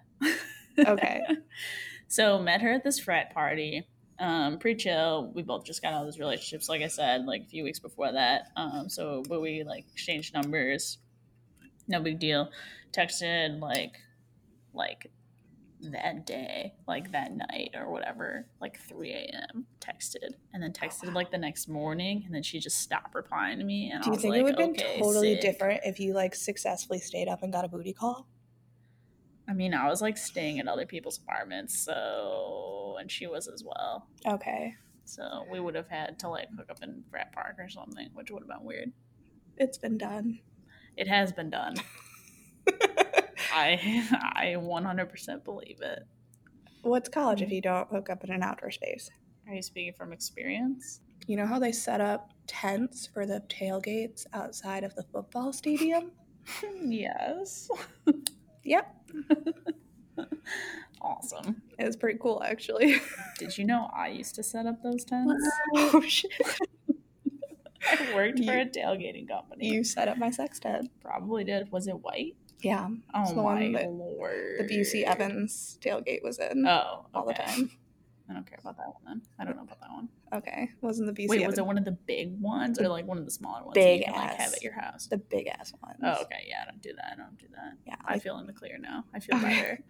Okay. 0.78 1.22
so 2.08 2.38
met 2.38 2.60
her 2.60 2.72
at 2.72 2.84
this 2.84 2.98
frat 2.98 3.32
party. 3.32 3.86
Um, 4.18 4.58
pretty 4.58 4.78
chill. 4.82 5.32
We 5.34 5.42
both 5.42 5.64
just 5.64 5.80
got 5.82 5.94
out 5.94 6.02
of 6.02 6.06
those 6.06 6.18
relationships, 6.18 6.68
like 6.68 6.82
I 6.82 6.88
said, 6.88 7.24
like 7.24 7.42
a 7.42 7.46
few 7.46 7.64
weeks 7.64 7.78
before 7.78 8.12
that. 8.12 8.48
Um, 8.56 8.88
so 8.88 9.22
but 9.28 9.40
we 9.40 9.64
like 9.64 9.86
exchanged 9.92 10.34
numbers. 10.34 10.98
No 11.88 12.00
big 12.00 12.18
deal. 12.18 12.50
Texted 12.92 13.60
like 13.60 13.96
like 14.74 15.10
that 15.82 16.26
day, 16.26 16.74
like 16.86 17.12
that 17.12 17.32
night 17.32 17.70
or 17.74 17.90
whatever, 17.90 18.46
like 18.60 18.78
3 18.80 19.12
a.m. 19.12 19.66
texted 19.80 20.34
and 20.52 20.62
then 20.62 20.72
texted 20.72 21.12
like 21.14 21.30
the 21.30 21.38
next 21.38 21.68
morning 21.68 22.22
and 22.26 22.34
then 22.34 22.42
she 22.42 22.58
just 22.60 22.78
stopped 22.78 23.14
replying 23.14 23.58
to 23.58 23.64
me 23.64 23.90
and 23.90 24.02
Do 24.02 24.10
you 24.10 24.16
think 24.16 24.32
like, 24.32 24.40
it 24.40 24.42
would 24.44 24.58
have 24.58 24.70
okay, 24.70 24.82
been 24.82 25.02
totally 25.02 25.34
sick. 25.34 25.40
different 25.40 25.80
if 25.84 25.98
you 25.98 26.12
like 26.12 26.34
successfully 26.34 26.98
stayed 26.98 27.28
up 27.28 27.42
and 27.42 27.52
got 27.52 27.64
a 27.64 27.68
booty 27.68 27.92
call? 27.92 28.26
I 29.48 29.52
mean, 29.52 29.74
I 29.74 29.88
was 29.88 30.00
like 30.00 30.16
staying 30.16 30.60
at 30.60 30.68
other 30.68 30.86
people's 30.86 31.18
apartments, 31.18 31.78
so 31.84 32.96
and 33.00 33.10
she 33.10 33.26
was 33.26 33.48
as 33.48 33.64
well. 33.64 34.06
Okay. 34.24 34.74
So 35.04 35.44
we 35.50 35.58
would 35.58 35.74
have 35.74 35.88
had 35.88 36.18
to 36.20 36.28
like 36.28 36.48
hook 36.56 36.70
up 36.70 36.82
in 36.82 37.02
frat 37.10 37.32
park 37.32 37.56
or 37.58 37.68
something, 37.68 38.10
which 38.14 38.30
would 38.30 38.42
have 38.42 38.48
been 38.48 38.64
weird. 38.64 38.92
It's 39.56 39.78
been 39.78 39.98
done. 39.98 40.38
It 40.96 41.08
has 41.08 41.32
been 41.32 41.50
done. 41.50 41.74
I 43.52 44.06
I 44.34 44.46
100% 44.58 45.44
believe 45.44 45.78
it. 45.82 46.06
What's 46.82 47.08
college 47.08 47.42
if 47.42 47.50
you 47.50 47.60
don't 47.60 47.88
hook 47.88 48.08
up 48.10 48.24
in 48.24 48.30
an 48.30 48.42
outdoor 48.42 48.70
space? 48.70 49.10
Are 49.48 49.54
you 49.54 49.62
speaking 49.62 49.92
from 49.92 50.12
experience? 50.12 51.00
You 51.26 51.36
know 51.36 51.46
how 51.46 51.58
they 51.58 51.72
set 51.72 52.00
up 52.00 52.32
tents 52.46 53.06
for 53.06 53.26
the 53.26 53.42
tailgates 53.48 54.26
outside 54.32 54.84
of 54.84 54.94
the 54.94 55.02
football 55.02 55.52
stadium? 55.52 56.12
yes. 56.82 57.68
Yep. 58.62 58.94
awesome. 61.00 61.62
It 61.78 61.86
was 61.86 61.96
pretty 61.96 62.18
cool 62.20 62.42
actually. 62.44 63.00
Did 63.38 63.56
you 63.56 63.64
know 63.64 63.90
I 63.94 64.08
used 64.08 64.34
to 64.34 64.42
set 64.42 64.66
up 64.66 64.82
those 64.82 65.02
tents? 65.02 65.32
oh 65.76 66.02
shit. 66.06 66.30
I 67.90 68.14
worked 68.14 68.44
for 68.44 68.52
a 68.52 68.66
tailgating 68.66 69.26
company. 69.28 69.66
You 69.68 69.82
set 69.82 70.08
up 70.08 70.18
my 70.18 70.30
sex 70.30 70.58
tent. 70.60 70.90
probably 71.00 71.42
did. 71.42 71.72
Was 71.72 71.86
it 71.88 71.98
white? 72.00 72.36
Yeah. 72.62 72.88
Oh 73.14 73.34
the 73.34 73.40
one 73.42 73.72
my 73.72 73.82
that 73.82 73.90
lord. 73.90 74.56
The 74.58 74.64
Busey 74.64 75.02
Evans 75.04 75.78
tailgate 75.80 76.22
was 76.22 76.38
in 76.38 76.66
Oh, 76.66 77.06
all 77.14 77.26
the 77.26 77.34
time. 77.34 77.70
I 78.28 78.32
don't 78.32 78.46
care 78.46 78.58
about 78.60 78.76
that 78.76 78.86
one 78.86 79.02
then. 79.06 79.22
I 79.40 79.44
don't 79.44 79.56
know 79.56 79.62
about 79.64 79.80
that 79.80 79.90
one. 79.90 80.08
Okay. 80.32 80.70
Wasn't 80.82 81.06
the 81.06 81.12
Busey 81.12 81.28
Wait, 81.28 81.38
Evans 81.38 81.52
was 81.52 81.58
it 81.58 81.66
one 81.66 81.78
of 81.78 81.84
the 81.84 81.90
big 81.92 82.40
ones 82.40 82.78
or 82.78 82.88
like 82.88 83.04
one 83.06 83.18
of 83.18 83.24
the 83.24 83.30
smaller 83.30 83.62
ones 83.64 83.74
Big 83.74 84.02
that 84.02 84.06
you 84.08 84.12
can 84.12 84.22
like 84.28 84.36
have 84.36 84.52
at 84.52 84.62
your 84.62 84.72
house? 84.80 85.06
the 85.08 85.18
big 85.18 85.48
ass 85.48 85.72
ones? 85.82 85.96
Oh, 86.02 86.22
okay. 86.22 86.44
Yeah, 86.46 86.62
I 86.62 86.70
don't 86.70 86.80
do 86.80 86.92
that. 86.94 87.14
I 87.14 87.16
don't 87.16 87.36
do 87.38 87.46
that. 87.56 87.72
Yeah. 87.86 87.96
I 88.06 88.12
Like, 88.14 88.22
feel 88.22 88.38
in 88.38 88.46
the 88.46 88.52
clear 88.52 88.78
now. 88.78 89.04
I 89.12 89.18
feel 89.20 89.36
Okay. 89.36 89.48
better. 89.48 89.84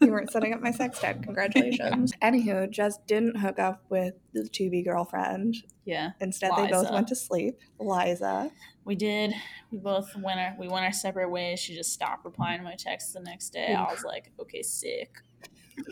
you 0.00 0.10
weren't 0.10 0.32
setting 0.32 0.52
up 0.52 0.60
my 0.60 0.72
sex 0.72 0.98
tent. 0.98 1.22
Congratulations. 1.22 2.12
Anywho, 2.22 2.68
just 2.68 3.06
didn't 3.06 3.36
hook 3.36 3.60
up 3.60 3.84
with 3.90 4.14
the 4.32 4.48
to 4.48 4.68
be 4.70 4.82
girlfriend. 4.82 5.54
Yeah, 5.84 6.10
Instead, 6.20 6.50
they 6.56 6.66
both 6.66 6.90
went 6.90 7.06
to 7.08 7.14
sleep. 7.14 7.58
Liza. 7.78 8.50
We 8.86 8.94
did. 8.94 9.34
We 9.72 9.78
both 9.78 10.14
went 10.16 10.38
our 10.38 10.54
we 10.58 10.68
went 10.68 10.84
our 10.84 10.92
separate 10.92 11.28
ways. 11.28 11.58
She 11.58 11.74
just 11.74 11.92
stopped 11.92 12.24
replying 12.24 12.60
to 12.60 12.64
my 12.64 12.76
texts 12.76 13.12
the 13.12 13.20
next 13.20 13.50
day. 13.50 13.74
I 13.74 13.82
was 13.82 14.04
like, 14.04 14.32
okay, 14.40 14.62
sick. 14.62 15.10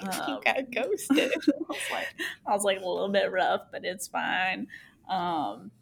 Um, 0.00 0.40
got 0.42 0.70
ghosted. 0.72 1.30
I 1.46 1.50
was 1.68 1.78
like, 1.92 2.06
I 2.46 2.52
was 2.52 2.64
like 2.64 2.78
a 2.78 2.88
little 2.88 3.10
bit 3.10 3.30
rough, 3.30 3.66
but 3.70 3.84
it's 3.84 4.08
fine. 4.08 4.66
Um, 5.10 5.72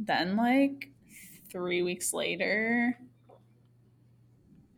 then 0.00 0.34
like 0.36 0.90
three 1.48 1.82
weeks 1.82 2.12
later, 2.12 2.98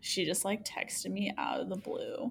she 0.01 0.27
just 0.27 0.45
like 0.45 0.67
texted 0.67 1.11
me 1.11 1.33
out 1.39 1.61
of 1.61 1.71
the 1.71 1.77
blue 1.77 2.31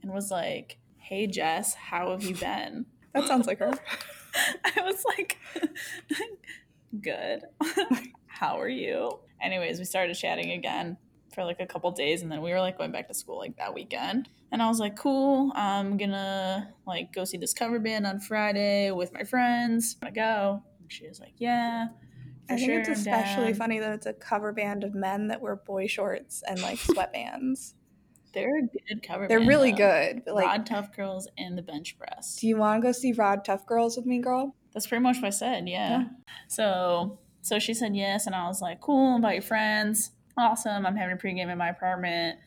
and 0.00 0.10
was 0.10 0.30
like, 0.30 0.78
"Hey 0.96 1.26
Jess, 1.26 1.74
how 1.74 2.12
have 2.12 2.22
you 2.24 2.34
been?" 2.40 2.86
that 3.12 3.26
sounds 3.26 3.46
like 3.46 3.58
her. 3.58 3.74
I 4.64 4.80
was 4.80 5.04
like, 5.04 5.38
"Good. 6.98 7.42
How 8.38 8.60
are 8.60 8.68
you?" 8.68 9.18
Anyways, 9.40 9.78
we 9.78 9.84
started 9.84 10.14
chatting 10.14 10.52
again 10.52 10.96
for 11.34 11.44
like 11.44 11.60
a 11.60 11.66
couple 11.66 11.90
days 11.90 12.22
and 12.22 12.32
then 12.32 12.40
we 12.40 12.50
were 12.50 12.60
like 12.60 12.78
going 12.78 12.90
back 12.90 13.06
to 13.08 13.14
school 13.14 13.36
like 13.36 13.54
that 13.58 13.74
weekend 13.74 14.26
and 14.52 14.62
i 14.62 14.68
was 14.68 14.80
like 14.80 14.96
cool 14.96 15.52
i'm 15.54 15.98
gonna 15.98 16.72
like 16.86 17.12
go 17.12 17.24
see 17.24 17.36
this 17.36 17.52
cover 17.52 17.78
band 17.78 18.06
on 18.06 18.18
friday 18.18 18.90
with 18.90 19.12
my 19.12 19.22
friends 19.22 19.96
i 20.02 20.10
go 20.10 20.62
and 20.80 20.90
she 20.90 21.06
was 21.06 21.20
like 21.20 21.34
yeah 21.36 21.88
I 22.48 22.54
think 22.56 22.70
sure, 22.70 22.78
it's 22.78 22.88
especially 22.88 23.46
down." 23.46 23.54
funny 23.54 23.80
that 23.80 23.92
it's 23.92 24.06
a 24.06 24.12
cover 24.12 24.52
band 24.52 24.84
of 24.84 24.94
men 24.94 25.26
that 25.28 25.40
wear 25.40 25.56
boy 25.56 25.88
shorts 25.88 26.44
and 26.48 26.62
like 26.62 26.78
sweatbands. 26.78 27.74
they're 28.32 28.58
a 28.58 28.62
good 28.62 29.02
cover 29.02 29.22
band. 29.22 29.30
They're 29.30 29.40
band, 29.40 29.48
really 29.48 29.72
though. 29.72 29.78
good. 29.78 30.22
Like, 30.32 30.46
Rod 30.46 30.64
Tuffcurls 30.64 31.24
and 31.36 31.58
the 31.58 31.62
bench 31.62 31.98
press 31.98 32.36
do 32.36 32.46
you 32.46 32.56
want 32.56 32.80
to 32.80 32.86
go 32.86 32.92
see 32.92 33.12
Rod 33.12 33.44
Tuffcurls 33.44 33.96
with 33.96 34.06
me, 34.06 34.20
girl? 34.20 34.54
that's 34.72 34.86
pretty 34.86 35.02
much 35.02 35.16
what 35.16 35.24
i 35.24 35.30
said 35.30 35.68
yeah. 35.68 35.88
Yeah. 35.98 36.04
so 36.46 37.18
so 37.46 37.58
she 37.58 37.72
said 37.74 37.94
yes 37.94 38.26
and 38.26 38.34
i 38.34 38.46
was 38.46 38.60
like 38.60 38.80
cool 38.80 39.16
invite 39.16 39.34
your 39.34 39.42
friends 39.42 40.10
awesome 40.38 40.84
i'm 40.86 40.96
having 40.96 41.14
a 41.14 41.16
pregame 41.18 41.50
in 41.50 41.56
my 41.58 41.68
apartment 41.68 42.38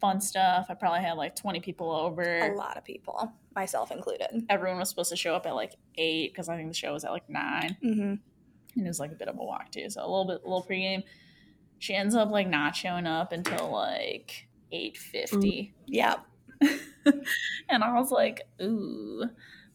fun 0.00 0.20
stuff 0.20 0.66
i 0.68 0.74
probably 0.74 1.00
had 1.00 1.14
like 1.14 1.34
20 1.36 1.60
people 1.60 1.90
over 1.90 2.22
A 2.38 2.54
lot 2.54 2.76
of 2.76 2.84
people, 2.84 3.32
myself 3.54 3.90
included. 3.90 4.44
everyone 4.48 4.78
was 4.78 4.88
supposed 4.88 5.10
to 5.10 5.16
show 5.16 5.34
up 5.34 5.46
at 5.46 5.54
like 5.54 5.74
eight 5.96 6.32
because 6.32 6.48
I 6.48 6.56
think 6.56 6.68
the 6.68 6.74
show 6.74 6.92
was 6.92 7.04
at 7.04 7.10
like 7.12 7.28
nine, 7.28 7.76
hmm 7.82 8.14
and 8.76 8.86
it 8.86 8.88
was 8.88 9.00
like 9.00 9.10
a 9.10 9.16
bit 9.16 9.26
of 9.28 9.36
a 9.38 9.44
walk 9.44 9.72
too. 9.72 9.90
So 9.90 10.00
a 10.02 10.06
little 10.06 10.26
bit, 10.26 10.40
a 10.44 10.48
little 10.48 10.62
pregame. 10.68 11.02
She 11.80 11.94
ends 11.94 12.14
up 12.14 12.30
like 12.30 12.46
not 12.46 12.76
showing 12.76 13.06
up 13.08 13.32
until 13.32 13.70
like 13.72 14.46
eight 14.70 14.96
fifty, 14.96 15.74
Yeah. 15.86 16.16
and 17.68 17.82
I 17.82 17.92
was 17.98 18.10
like, 18.12 18.42
ooh. 18.62 19.24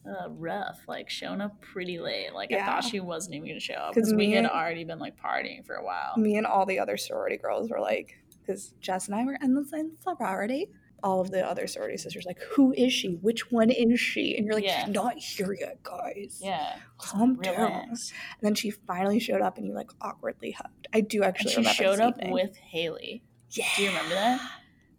Uh, 0.06 0.28
rough, 0.30 0.80
like 0.86 1.08
showing 1.08 1.40
up 1.40 1.58
pretty 1.62 1.98
late. 1.98 2.34
Like 2.34 2.52
I 2.52 2.64
thought 2.64 2.84
she 2.84 3.00
wasn't 3.00 3.36
even 3.36 3.48
gonna 3.48 3.60
show 3.60 3.74
up 3.74 3.94
'Cause 3.94 4.04
because 4.10 4.14
we 4.14 4.32
had 4.32 4.44
and- 4.44 4.52
already 4.52 4.84
been 4.84 4.98
like 4.98 5.16
partying 5.16 5.64
for 5.64 5.76
a 5.76 5.84
while. 5.84 6.14
Me 6.18 6.36
and 6.36 6.46
all 6.46 6.66
the 6.66 6.78
other 6.78 6.96
sorority 6.98 7.38
girls 7.38 7.70
were 7.70 7.80
like, 7.80 8.14
because 8.40 8.74
Jess 8.80 9.06
and 9.06 9.14
I 9.14 9.24
were 9.24 9.38
in 9.42 9.54
the 9.54 9.64
same 9.64 9.92
sorority. 10.02 10.68
All 11.02 11.20
of 11.20 11.30
the 11.30 11.46
other 11.46 11.66
sorority 11.66 11.96
sisters 11.98 12.24
like, 12.26 12.38
who 12.54 12.72
is 12.74 12.92
she? 12.92 13.14
Which 13.22 13.50
one 13.50 13.70
is 13.70 13.98
she? 14.00 14.36
And 14.36 14.44
you're 14.46 14.54
like, 14.54 14.64
Yeah. 14.64 14.84
she's 14.86 14.94
not 14.94 15.16
here 15.18 15.52
yet, 15.58 15.82
guys. 15.82 16.40
Yeah, 16.42 16.76
Calm 16.98 17.36
down. 17.40 17.54
relax. 17.56 18.10
And 18.40 18.46
then 18.46 18.54
she 18.54 18.70
finally 18.70 19.20
showed 19.20 19.40
up, 19.42 19.56
and 19.58 19.66
you 19.66 19.72
like 19.74 19.90
awkwardly 20.02 20.50
hugged. 20.52 20.86
I 20.94 21.00
do 21.00 21.18
And 21.18 21.26
actually 21.28 21.50
she 21.52 21.56
remember 21.58 21.74
showed 21.74 22.00
up 22.00 22.16
evening. 22.18 22.32
with 22.32 22.56
Haley. 22.56 23.22
Yeah. 23.50 23.66
Do 23.76 23.82
you 23.82 23.88
remember 23.88 24.14
that? 24.14 24.40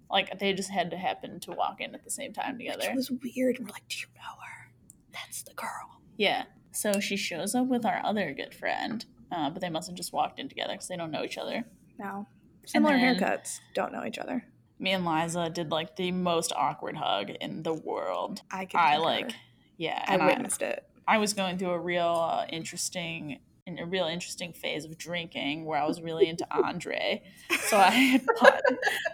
Like 0.10 0.40
they 0.40 0.54
just 0.54 0.70
had 0.72 0.92
to 0.92 0.98
happen 0.98 1.40
to 1.42 1.52
walk 1.52 1.82
in 1.82 1.94
at 1.96 2.04
the 2.04 2.12
same 2.12 2.34
time 2.34 2.58
together. 2.58 2.86
Which 2.88 2.96
was 2.96 3.12
weird. 3.12 3.58
And 3.58 3.66
we're 3.68 3.74
like, 3.74 3.88
do 3.88 3.98
you 3.98 4.06
know 4.16 4.22
her? 4.22 4.55
That's 5.16 5.44
the 5.44 5.54
girl. 5.54 6.02
Yeah. 6.18 6.44
So 6.72 7.00
she 7.00 7.16
shows 7.16 7.56
up 7.56 7.68
with 7.68 7.86
our 7.86 8.02
other 8.04 8.34
good 8.34 8.54
friend, 8.54 9.06
uh, 9.32 9.50
but 9.50 9.62
they 9.62 9.70
must 9.70 9.88
have 9.88 9.96
just 9.96 10.14
walked 10.14 10.40
in 10.40 10.50
together 10.50 10.74
because 10.74 10.88
they 10.88 10.98
don't 10.98 11.12
know 11.12 11.24
each 11.24 11.38
other. 11.38 11.64
No. 11.98 12.28
Similar 12.66 12.96
haircuts. 12.96 13.60
Don't 13.74 13.94
know 13.94 14.04
each 14.06 14.18
other. 14.18 14.46
Me 14.78 14.92
and 14.92 15.06
Liza 15.06 15.50
did 15.50 15.72
like 15.72 15.96
the 15.96 16.12
most 16.12 16.52
awkward 16.54 16.98
hug 16.98 17.30
in 17.30 17.64
the 17.64 17.74
world. 17.74 18.42
I 18.52 18.66
can. 18.66 18.80
I 18.80 18.98
like, 18.98 19.32
yeah, 19.78 20.04
I 20.06 20.14
and 20.14 20.24
I, 20.24 20.26
witnessed 20.28 20.62
it. 20.62 20.84
I 21.08 21.18
was 21.18 21.34
going 21.34 21.58
through 21.58 21.70
a 21.72 21.80
real 21.80 22.30
uh, 22.30 22.46
interesting, 22.50 23.40
in 23.68 23.80
a 23.80 23.86
real 23.86 24.06
interesting 24.06 24.54
phase 24.54 24.86
of 24.86 24.96
drinking 24.98 25.66
where 25.66 25.80
I 25.80 25.88
was 25.88 26.00
really 26.00 26.28
into 26.30 26.46
Andre. 26.52 27.24
So 27.68 27.78
I 27.78 27.90
had 27.90 28.26
bought, 28.40 28.62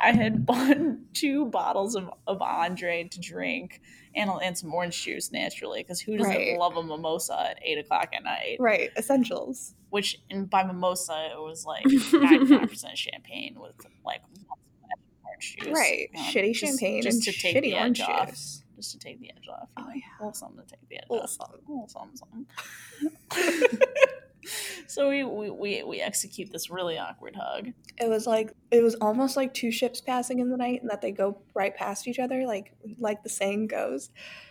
I 0.01 0.11
had 0.11 0.45
bought 0.45 0.77
two 1.13 1.45
bottles 1.45 1.95
of, 1.95 2.09
of 2.27 2.41
Andre 2.41 3.07
to 3.07 3.19
drink 3.21 3.81
and, 4.13 4.29
and 4.43 4.57
some 4.57 4.73
orange 4.73 5.01
juice 5.01 5.31
naturally 5.31 5.83
because 5.83 6.01
who 6.01 6.17
doesn't 6.17 6.35
Right. 6.35 6.57
love 6.57 6.75
a 6.75 6.83
mimosa 6.83 7.51
at 7.51 7.59
eight 7.63 7.77
o'clock 7.77 8.09
at 8.13 8.23
night? 8.23 8.57
Right. 8.59 8.89
Essentials. 8.97 9.73
which 9.89 10.21
and 10.29 10.49
by 10.49 10.63
mimosa 10.65 11.29
it 11.33 11.39
was 11.41 11.65
like 11.65 11.83
95% 11.85 12.95
champagne 12.95 13.55
with 13.57 13.73
like 14.05 14.21
one 14.23 14.35
splash 14.35 14.57
of 14.97 15.25
orange 15.25 15.55
juice. 15.59 15.77
Right. 15.77 16.09
Um, 16.17 16.23
Shitty 16.25 16.53
just- 16.53 16.59
champagne 16.59 17.01
just 17.03 17.15
and 17.15 17.23
to 17.23 17.31
take 17.41 17.55
shitty 17.55 17.61
the 17.61 17.75
orange 17.75 18.01
edge 18.01 18.09
off. 18.09 18.29
juice. 18.31 18.63
Just 18.75 18.91
to 18.93 18.99
take 18.99 19.19
the 19.21 19.29
edge 19.29 19.47
off. 19.49 19.69
Oh, 19.77 19.81
You 19.83 19.87
know? 19.87 19.93
yeah. 19.95 20.01
A 20.19 20.21
little 20.25 20.33
something 20.33 20.65
to 20.65 20.69
take 20.75 20.89
the 20.89 20.97
edge 20.97 21.05
off. 21.09 21.29
something. 21.29 21.59
A 21.65 21.71
little 21.71 21.87
something, 21.87 22.17
something. 22.17 23.77
so 24.87 25.09
we, 25.09 25.23
we, 25.23 25.49
we, 25.49 25.83
we 25.83 26.01
execute 26.01 26.51
this 26.51 26.69
really 26.69 26.97
awkward 26.97 27.35
hug. 27.35 27.69
It 27.99 28.09
was 28.09 28.25
like 28.27 28.53
it 28.71 28.81
was 28.83 28.95
almost 28.95 29.37
like 29.37 29.53
two 29.53 29.71
ships 29.71 30.01
passing 30.01 30.39
in 30.39 30.49
the 30.49 30.57
night, 30.57 30.81
and 30.81 30.89
that 30.89 31.01
they 31.01 31.11
go 31.11 31.41
right 31.53 31.75
past 31.75 32.07
each 32.07 32.19
other, 32.19 32.45
like 32.45 32.73
like 32.99 33.23
the 33.23 33.29
saying 33.29 33.67
goes. 33.67 34.09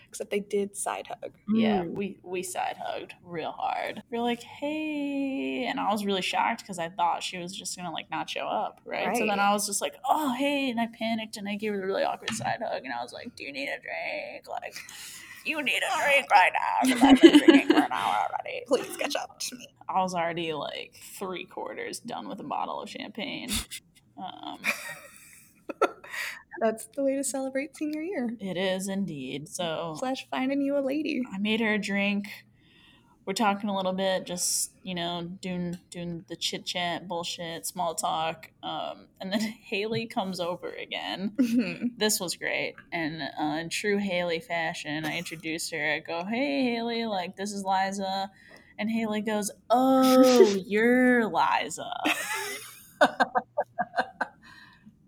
Except 0.08 0.28
they 0.28 0.40
did 0.40 0.76
side 0.76 1.06
hug. 1.06 1.30
Yeah, 1.54 1.82
Mm. 1.82 1.92
we, 1.92 2.18
we 2.24 2.42
side 2.42 2.76
hugged 2.84 3.14
real 3.22 3.52
hard. 3.52 4.02
We 4.10 4.18
are 4.18 4.22
like, 4.22 4.42
hey. 4.42 5.66
And 5.70 5.78
I 5.78 5.92
was 5.92 6.04
really 6.04 6.20
shocked 6.20 6.62
because 6.62 6.80
I 6.80 6.88
thought 6.88 7.22
she 7.22 7.38
was 7.38 7.54
just 7.56 7.76
going 7.76 7.86
to 7.86 7.92
like 7.92 8.10
not 8.10 8.28
show 8.28 8.40
up. 8.44 8.80
Right? 8.84 9.16
So 9.16 9.24
then 9.24 9.38
I 9.38 9.52
was 9.52 9.66
just 9.68 9.80
like, 9.80 9.94
oh, 10.04 10.34
hey. 10.34 10.68
And 10.68 10.80
I 10.80 10.88
panicked 10.88 11.36
and 11.36 11.48
I 11.48 11.54
gave 11.54 11.74
her 11.74 11.80
a 11.80 11.86
really 11.86 12.02
awkward 12.02 12.30
side 12.30 12.58
hug. 12.60 12.82
And 12.82 12.92
I 12.92 13.00
was 13.04 13.12
like, 13.12 13.36
do 13.36 13.44
you 13.44 13.52
need 13.52 13.68
a 13.68 13.78
drink? 13.78 14.48
Like, 14.48 14.74
you 15.44 15.62
need 15.62 15.80
a 15.82 16.02
drink 16.04 16.30
right 16.30 16.52
now 16.52 16.78
because 16.94 17.02
I've 17.02 17.20
been 17.20 17.38
drinking 17.38 17.68
for 17.68 17.82
an 17.82 17.92
hour 17.92 18.14
already. 18.28 18.62
Please 18.66 18.96
catch 18.96 19.16
up 19.16 19.38
to 19.40 19.56
me. 19.56 19.66
I 19.88 20.00
was 20.02 20.14
already 20.14 20.52
like 20.52 20.94
three 21.18 21.44
quarters 21.44 22.00
done 22.00 22.28
with 22.28 22.40
a 22.40 22.44
bottle 22.44 22.80
of 22.80 22.88
champagne. 22.90 23.50
Um, 24.18 24.58
That's 26.60 26.86
the 26.94 27.02
way 27.02 27.16
to 27.16 27.24
celebrate 27.24 27.76
senior 27.76 28.02
year. 28.02 28.28
it 28.40 28.56
is 28.56 28.88
indeed. 28.88 29.48
So 29.48 29.94
Slash 29.98 30.26
finding 30.30 30.60
you 30.60 30.76
a 30.76 30.80
lady. 30.84 31.22
I 31.32 31.38
made 31.38 31.60
her 31.60 31.74
a 31.74 31.78
drink. 31.78 32.26
We're 33.26 33.34
talking 33.34 33.68
a 33.68 33.76
little 33.76 33.92
bit, 33.92 34.26
just 34.26 34.72
you 34.82 34.94
know, 34.94 35.22
doing 35.40 35.78
doing 35.90 36.24
the 36.28 36.36
chit 36.36 36.64
chat, 36.66 37.06
bullshit, 37.06 37.66
small 37.66 37.94
talk, 37.94 38.50
um, 38.62 39.06
and 39.20 39.32
then 39.32 39.40
Haley 39.64 40.06
comes 40.06 40.40
over 40.40 40.68
again. 40.70 41.32
Mhm. 41.36 41.90
This 41.98 42.18
was 42.18 42.34
great, 42.36 42.74
and 42.92 43.22
uh, 43.40 43.58
in 43.60 43.68
true 43.68 43.98
Haley 43.98 44.40
fashion, 44.40 45.04
I 45.04 45.18
introduced 45.18 45.70
her. 45.72 45.92
I 45.94 45.98
go, 46.00 46.24
"Hey, 46.24 46.74
Haley, 46.74 47.06
like 47.06 47.36
this 47.36 47.52
is 47.52 47.64
Liza," 47.64 48.30
and 48.78 48.90
Haley 48.90 49.20
goes, 49.20 49.50
"Oh, 49.68 50.54
you're 50.66 51.26
Liza," 51.26 51.90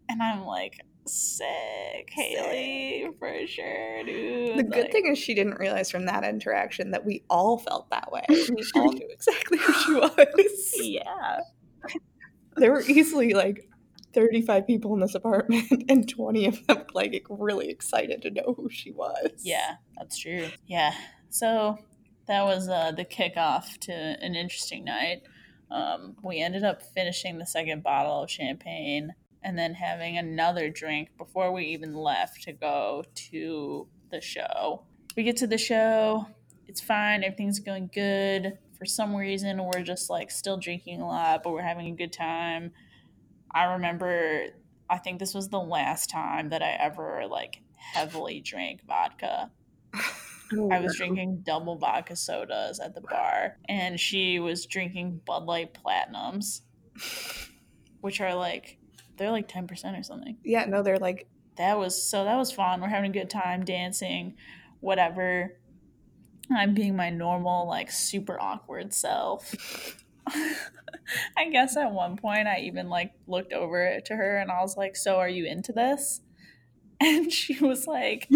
and 0.09 0.23
I'm 0.23 0.45
like, 0.45 0.81
"Sick, 1.07 2.09
Haley, 2.11 3.09
for 3.19 3.47
sure, 3.47 4.05
dude." 4.05 4.59
The 4.59 4.63
good 4.63 4.83
Like, 4.85 4.93
thing 4.93 5.07
is 5.07 5.19
she 5.19 5.35
didn't 5.35 5.59
realize 5.59 5.91
from 5.91 6.07
that 6.07 6.25
interaction 6.25 6.91
that 6.93 7.05
we 7.05 7.25
all 7.29 7.59
felt 7.59 7.91
that 7.91 8.11
way. 8.13 8.25
We 8.29 8.65
all 8.77 8.93
knew 8.93 9.09
exactly 9.11 9.59
who 9.59 9.73
she 9.73 9.93
was. 9.95 10.75
yeah. 10.81 11.41
There 12.57 12.71
were 12.73 12.83
easily 12.83 13.33
like 13.35 13.69
35 14.15 14.67
people 14.67 14.95
in 14.95 15.01
this 15.01 15.15
apartment, 15.15 15.85
and 15.89 16.09
20 16.09 16.47
of 16.47 16.67
them 16.67 16.85
like 16.95 17.25
really 17.29 17.69
excited 17.71 18.23
to 18.23 18.31
know 18.31 18.55
who 18.57 18.69
she 18.71 18.91
was. 18.91 19.31
Yeah, 19.43 19.77
that's 19.97 20.19
true. 20.19 20.49
Yeah. 20.67 20.93
So 21.31 21.79
that 22.27 22.45
was 22.45 22.69
uh, 22.69 22.93
the 22.93 23.05
kickoff 23.05 23.79
to 23.81 23.93
an 23.93 24.35
interesting 24.35 24.85
night. 24.85 25.23
Um, 25.71 26.17
we 26.23 26.41
ended 26.41 26.65
up 26.65 26.83
finishing 26.83 27.39
the 27.39 27.47
second 27.47 27.83
bottle 27.83 28.23
of 28.23 28.31
champagne 28.31 29.15
and 29.45 29.59
then 29.59 29.75
having 29.75 30.19
another 30.19 30.71
drink 30.71 31.11
before 31.19 31.53
we 31.53 31.67
even 31.67 31.95
left 31.95 32.43
to 32.45 32.53
go 32.53 33.05
to 33.31 33.89
the 34.11 34.21
show. 34.21 34.85
We 35.17 35.23
get 35.25 35.37
to 35.39 35.47
the 35.47 35.59
show, 35.59 36.27
it's 36.67 36.81
fine, 36.81 37.25
everything's 37.25 37.61
going 37.61 37.91
good. 37.93 38.59
For 38.79 38.87
some 38.87 39.15
reason, 39.15 39.63
we're 39.65 39.83
just 39.83 40.11
like 40.11 40.31
still 40.31 40.57
drinking 40.57 41.01
a 41.01 41.07
lot, 41.07 41.43
but 41.43 41.53
we're 41.53 41.63
having 41.63 41.87
a 41.87 41.97
good 41.97 42.13
time. 42.13 42.73
I 43.55 43.65
remember, 43.75 44.47
I 44.89 44.99
think 44.99 45.19
this 45.19 45.35
was 45.35 45.49
the 45.49 45.61
last 45.61 46.11
time 46.11 46.49
that 46.51 46.63
I 46.63 46.73
ever 46.81 47.27
like 47.29 47.61
heavily 47.77 48.41
drank 48.41 48.85
vodka. 48.87 49.51
Oh, 50.55 50.71
I 50.71 50.81
was 50.81 50.97
drinking 50.97 51.43
double 51.45 51.77
vodka 51.77 52.17
sodas 52.17 52.79
at 52.81 52.95
the 52.95 53.01
bar, 53.01 53.57
and 53.69 53.99
she 53.99 54.39
was 54.39 54.67
drinking 54.67 55.21
Bud 55.25 55.45
Light 55.45 55.75
Platinums, 55.75 56.61
which 58.01 58.21
are 58.21 58.35
like 58.35 58.79
they're 59.23 59.31
like 59.31 59.49
ten 59.49 59.67
percent 59.69 59.97
or 59.97 60.03
something. 60.03 60.37
Yeah, 60.45 60.65
no, 60.65 60.83
they're 60.83 60.99
like, 60.99 61.29
That 61.57 61.79
was 61.79 62.03
so 62.03 62.25
that 62.25 62.37
was 62.37 62.51
fun. 62.51 62.81
We're 62.81 62.89
having 62.89 63.11
a 63.11 63.15
good 63.15 63.31
time 63.31 63.65
dancing, 63.65 64.35
whatever. 64.81 65.57
I'm 66.51 66.75
being 66.75 66.97
my 66.97 67.11
normal 67.11 67.69
like 67.69 67.91
super 67.91 68.39
awkward 68.41 68.93
self. 68.93 69.55
I 71.37 71.49
guess 71.51 71.77
at 71.77 71.93
one 71.93 72.17
point 72.17 72.49
I 72.49 72.61
even 72.61 72.89
like 72.89 73.13
looked 73.27 73.53
over 73.53 74.01
to 74.05 74.17
her 74.17 74.39
and 74.39 74.51
I 74.51 74.61
was 74.61 74.77
like, 74.77 74.97
"So 74.97 75.17
are 75.19 75.29
you 75.29 75.47
into 75.47 75.73
this?" 75.73 76.21
And 77.01 77.33
she 77.33 77.59
was 77.59 77.89
like, 77.89 78.29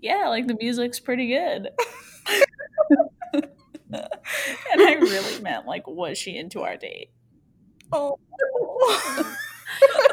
"Yeah, 0.00 0.28
like 0.28 0.46
the 0.46 0.56
music's 0.58 1.00
pretty 1.00 1.28
good." 1.28 1.68
and 3.92 4.80
I 4.80 4.94
really 4.94 5.42
meant 5.42 5.66
like, 5.66 5.86
was 5.86 6.16
she 6.16 6.36
into 6.36 6.62
our 6.62 6.76
date? 6.78 7.10
oh. 7.92 8.18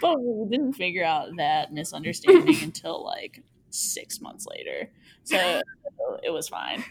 But 0.00 0.20
we 0.20 0.50
didn't 0.50 0.74
figure 0.74 1.04
out 1.04 1.36
that 1.38 1.72
misunderstanding 1.72 2.56
until 2.62 3.02
like 3.02 3.42
six 3.70 4.20
months 4.20 4.46
later. 4.46 4.90
So 5.22 5.62
it 6.22 6.30
was 6.30 6.48
fine. 6.48 6.84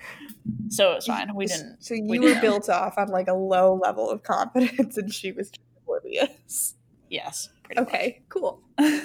So 0.70 0.94
it 0.94 0.96
was 0.96 1.06
fine. 1.06 1.34
We 1.36 1.46
didn't. 1.46 1.84
So 1.84 1.94
you 1.94 2.06
we 2.08 2.20
were 2.20 2.40
built 2.42 2.70
off 2.70 2.98
on 2.98 3.10
like 3.10 3.28
a 3.28 3.34
low 3.34 3.76
level 3.76 4.10
of 4.10 4.24
confidence, 4.24 4.98
and 4.98 5.14
she 5.14 5.32
was 5.32 5.52
just 5.52 5.62
oblivious. 5.84 6.74
Yes. 7.10 7.50
Pretty 7.64 7.82
much. 7.82 7.90
Okay, 7.90 8.22
cool. 8.30 8.62
I 8.80 9.04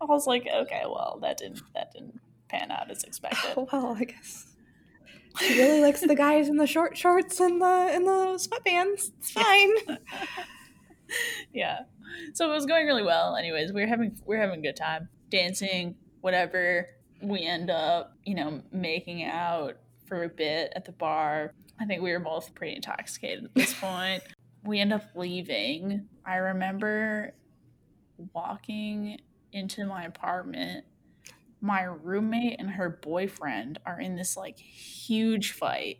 was 0.00 0.26
like, 0.26 0.46
okay, 0.46 0.82
well, 0.86 1.18
that 1.20 1.36
didn't 1.36 1.62
that 1.74 1.92
didn't 1.92 2.20
pan 2.48 2.70
out 2.70 2.90
as 2.90 3.04
expected. 3.04 3.56
Well, 3.56 3.96
I 3.98 4.04
guess 4.04 4.46
she 5.38 5.58
really 5.58 5.80
likes 5.80 6.00
the 6.00 6.14
guys 6.14 6.48
in 6.48 6.56
the 6.56 6.66
short 6.66 6.96
shorts 6.96 7.40
and 7.40 7.60
the 7.60 7.88
and 7.92 8.06
the 8.06 8.38
sweatbands. 8.38 9.10
It's 9.18 9.30
fine. 9.30 9.98
yeah. 11.52 11.80
So 12.34 12.50
it 12.50 12.54
was 12.54 12.66
going 12.66 12.86
really 12.86 13.02
well. 13.02 13.36
Anyways, 13.36 13.72
we 13.72 13.82
are 13.82 13.86
having 13.86 14.18
we 14.26 14.36
are 14.36 14.40
having 14.40 14.60
a 14.60 14.62
good 14.62 14.76
time 14.76 15.08
dancing, 15.30 15.96
whatever. 16.20 16.88
We 17.22 17.44
end 17.44 17.70
up, 17.70 18.16
you 18.24 18.34
know, 18.34 18.62
making 18.72 19.24
out 19.24 19.76
for 20.06 20.24
a 20.24 20.28
bit 20.28 20.72
at 20.74 20.84
the 20.84 20.92
bar. 20.92 21.54
I 21.78 21.86
think 21.86 22.02
we 22.02 22.12
were 22.12 22.18
both 22.18 22.54
pretty 22.54 22.76
intoxicated 22.76 23.44
at 23.44 23.54
this 23.54 23.74
point. 23.80 24.22
We 24.64 24.80
end 24.80 24.92
up 24.92 25.04
leaving. 25.14 26.08
I 26.24 26.36
remember 26.36 27.34
walking 28.34 29.18
into 29.52 29.86
my 29.86 30.04
apartment. 30.04 30.84
My 31.60 31.82
roommate 31.82 32.56
and 32.58 32.70
her 32.70 32.88
boyfriend 32.88 33.78
are 33.84 34.00
in 34.00 34.16
this 34.16 34.36
like 34.36 34.58
huge 34.58 35.52
fight. 35.52 35.98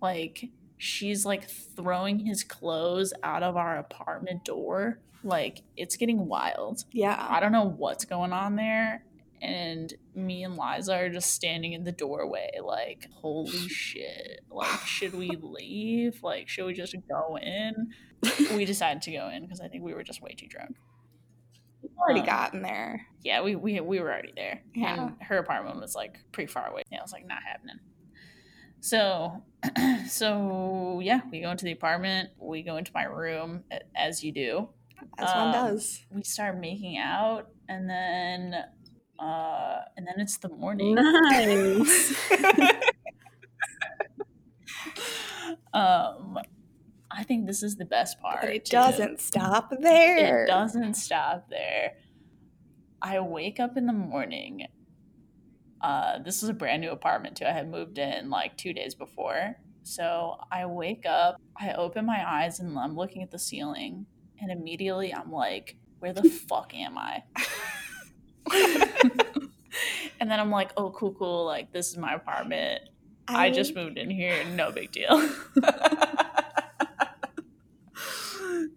Like 0.00 0.48
she's 0.76 1.26
like 1.26 1.48
throwing 1.50 2.20
his 2.20 2.42
clothes 2.44 3.12
out 3.22 3.42
of 3.42 3.56
our 3.56 3.76
apartment 3.76 4.44
door. 4.44 5.00
Like 5.24 5.62
it's 5.76 5.96
getting 5.96 6.26
wild. 6.26 6.84
Yeah. 6.92 7.26
I 7.28 7.40
don't 7.40 7.52
know 7.52 7.68
what's 7.68 8.04
going 8.04 8.32
on 8.32 8.56
there. 8.56 9.04
And 9.42 9.92
me 10.14 10.44
and 10.44 10.56
Liza 10.56 10.94
are 10.94 11.08
just 11.08 11.30
standing 11.30 11.72
in 11.72 11.84
the 11.84 11.92
doorway, 11.92 12.50
like, 12.62 13.08
holy 13.10 13.68
shit. 13.68 14.40
Like, 14.50 14.80
should 14.84 15.14
we 15.14 15.30
leave? 15.40 16.22
Like, 16.22 16.46
should 16.46 16.66
we 16.66 16.74
just 16.74 16.94
go 17.08 17.38
in? 17.38 17.88
We 18.54 18.66
decided 18.66 19.02
to 19.04 19.12
go 19.12 19.30
in 19.30 19.42
because 19.42 19.62
I 19.62 19.68
think 19.68 19.82
we 19.82 19.94
were 19.94 20.02
just 20.02 20.20
way 20.20 20.34
too 20.34 20.46
drunk. 20.46 20.76
Already 22.00 22.20
Um, 22.20 22.26
gotten 22.26 22.62
there. 22.62 23.06
Yeah, 23.22 23.42
we, 23.42 23.54
we, 23.56 23.80
we 23.80 24.00
were 24.00 24.10
already 24.10 24.32
there. 24.34 24.62
Yeah. 24.74 25.02
And 25.08 25.22
her 25.22 25.38
apartment 25.38 25.80
was 25.80 25.94
like 25.94 26.18
pretty 26.32 26.50
far 26.52 26.68
away. 26.68 26.82
Yeah, 26.90 26.98
it 26.98 27.02
was 27.02 27.12
like 27.12 27.26
not 27.26 27.42
happening. 27.46 27.78
So, 28.80 29.42
so 30.08 31.00
yeah, 31.02 31.20
we 31.30 31.40
go 31.40 31.50
into 31.50 31.64
the 31.66 31.72
apartment. 31.72 32.30
We 32.38 32.62
go 32.62 32.76
into 32.76 32.92
my 32.94 33.04
room, 33.04 33.64
as 33.94 34.24
you 34.24 34.32
do. 34.32 34.68
As 35.18 35.34
one 35.34 35.48
um, 35.48 35.52
does. 35.52 36.04
we 36.10 36.22
start 36.22 36.58
making 36.58 36.98
out 36.98 37.48
and 37.70 37.88
then 37.88 38.54
uh 39.18 39.78
and 39.96 40.06
then 40.06 40.14
it's 40.18 40.36
the 40.38 40.48
morning 40.50 40.94
Nice. 40.94 42.14
um 45.72 46.38
i 47.10 47.22
think 47.24 47.46
this 47.46 47.62
is 47.62 47.76
the 47.76 47.84
best 47.84 48.20
part 48.20 48.40
But 48.42 48.50
it 48.50 48.64
too. 48.66 48.72
doesn't 48.72 49.20
stop 49.20 49.72
there. 49.80 50.44
it 50.44 50.46
doesn't 50.46 50.94
stop 50.94 51.48
there 51.50 51.92
i 53.02 53.18
wake 53.20 53.58
up 53.60 53.76
in 53.76 53.86
the 53.86 53.92
morning 53.92 54.66
uh 55.80 56.18
this 56.18 56.42
was 56.42 56.48
a 56.50 56.54
brand 56.54 56.82
new 56.82 56.90
apartment 56.90 57.36
too 57.36 57.46
i 57.46 57.50
had 57.52 57.68
moved 57.70 57.98
in 57.98 58.30
like 58.30 58.56
two 58.56 58.72
days 58.72 58.94
before 58.94 59.56
so 59.82 60.36
i 60.52 60.66
wake 60.66 61.06
up 61.06 61.40
i 61.58 61.72
open 61.72 62.04
my 62.04 62.22
eyes 62.26 62.60
and 62.60 62.78
i'm 62.78 62.94
looking 62.96 63.22
at 63.22 63.30
the 63.30 63.38
ceiling 63.38 64.06
and 64.40 64.50
immediately 64.50 65.12
i'm 65.14 65.32
like 65.32 65.76
where 66.00 66.12
the 66.12 66.28
fuck 66.48 66.74
am 66.74 66.96
i 66.98 67.22
and 70.20 70.30
then 70.30 70.38
i'm 70.40 70.50
like 70.50 70.70
oh 70.76 70.90
cool 70.90 71.12
cool 71.14 71.44
like 71.46 71.72
this 71.72 71.88
is 71.90 71.96
my 71.96 72.14
apartment 72.14 72.82
I 73.32 73.50
just 73.50 73.76
moved 73.76 73.96
in 73.96 74.10
here, 74.10 74.44
no 74.56 74.72
big 74.72 74.90
deal. 74.90 75.06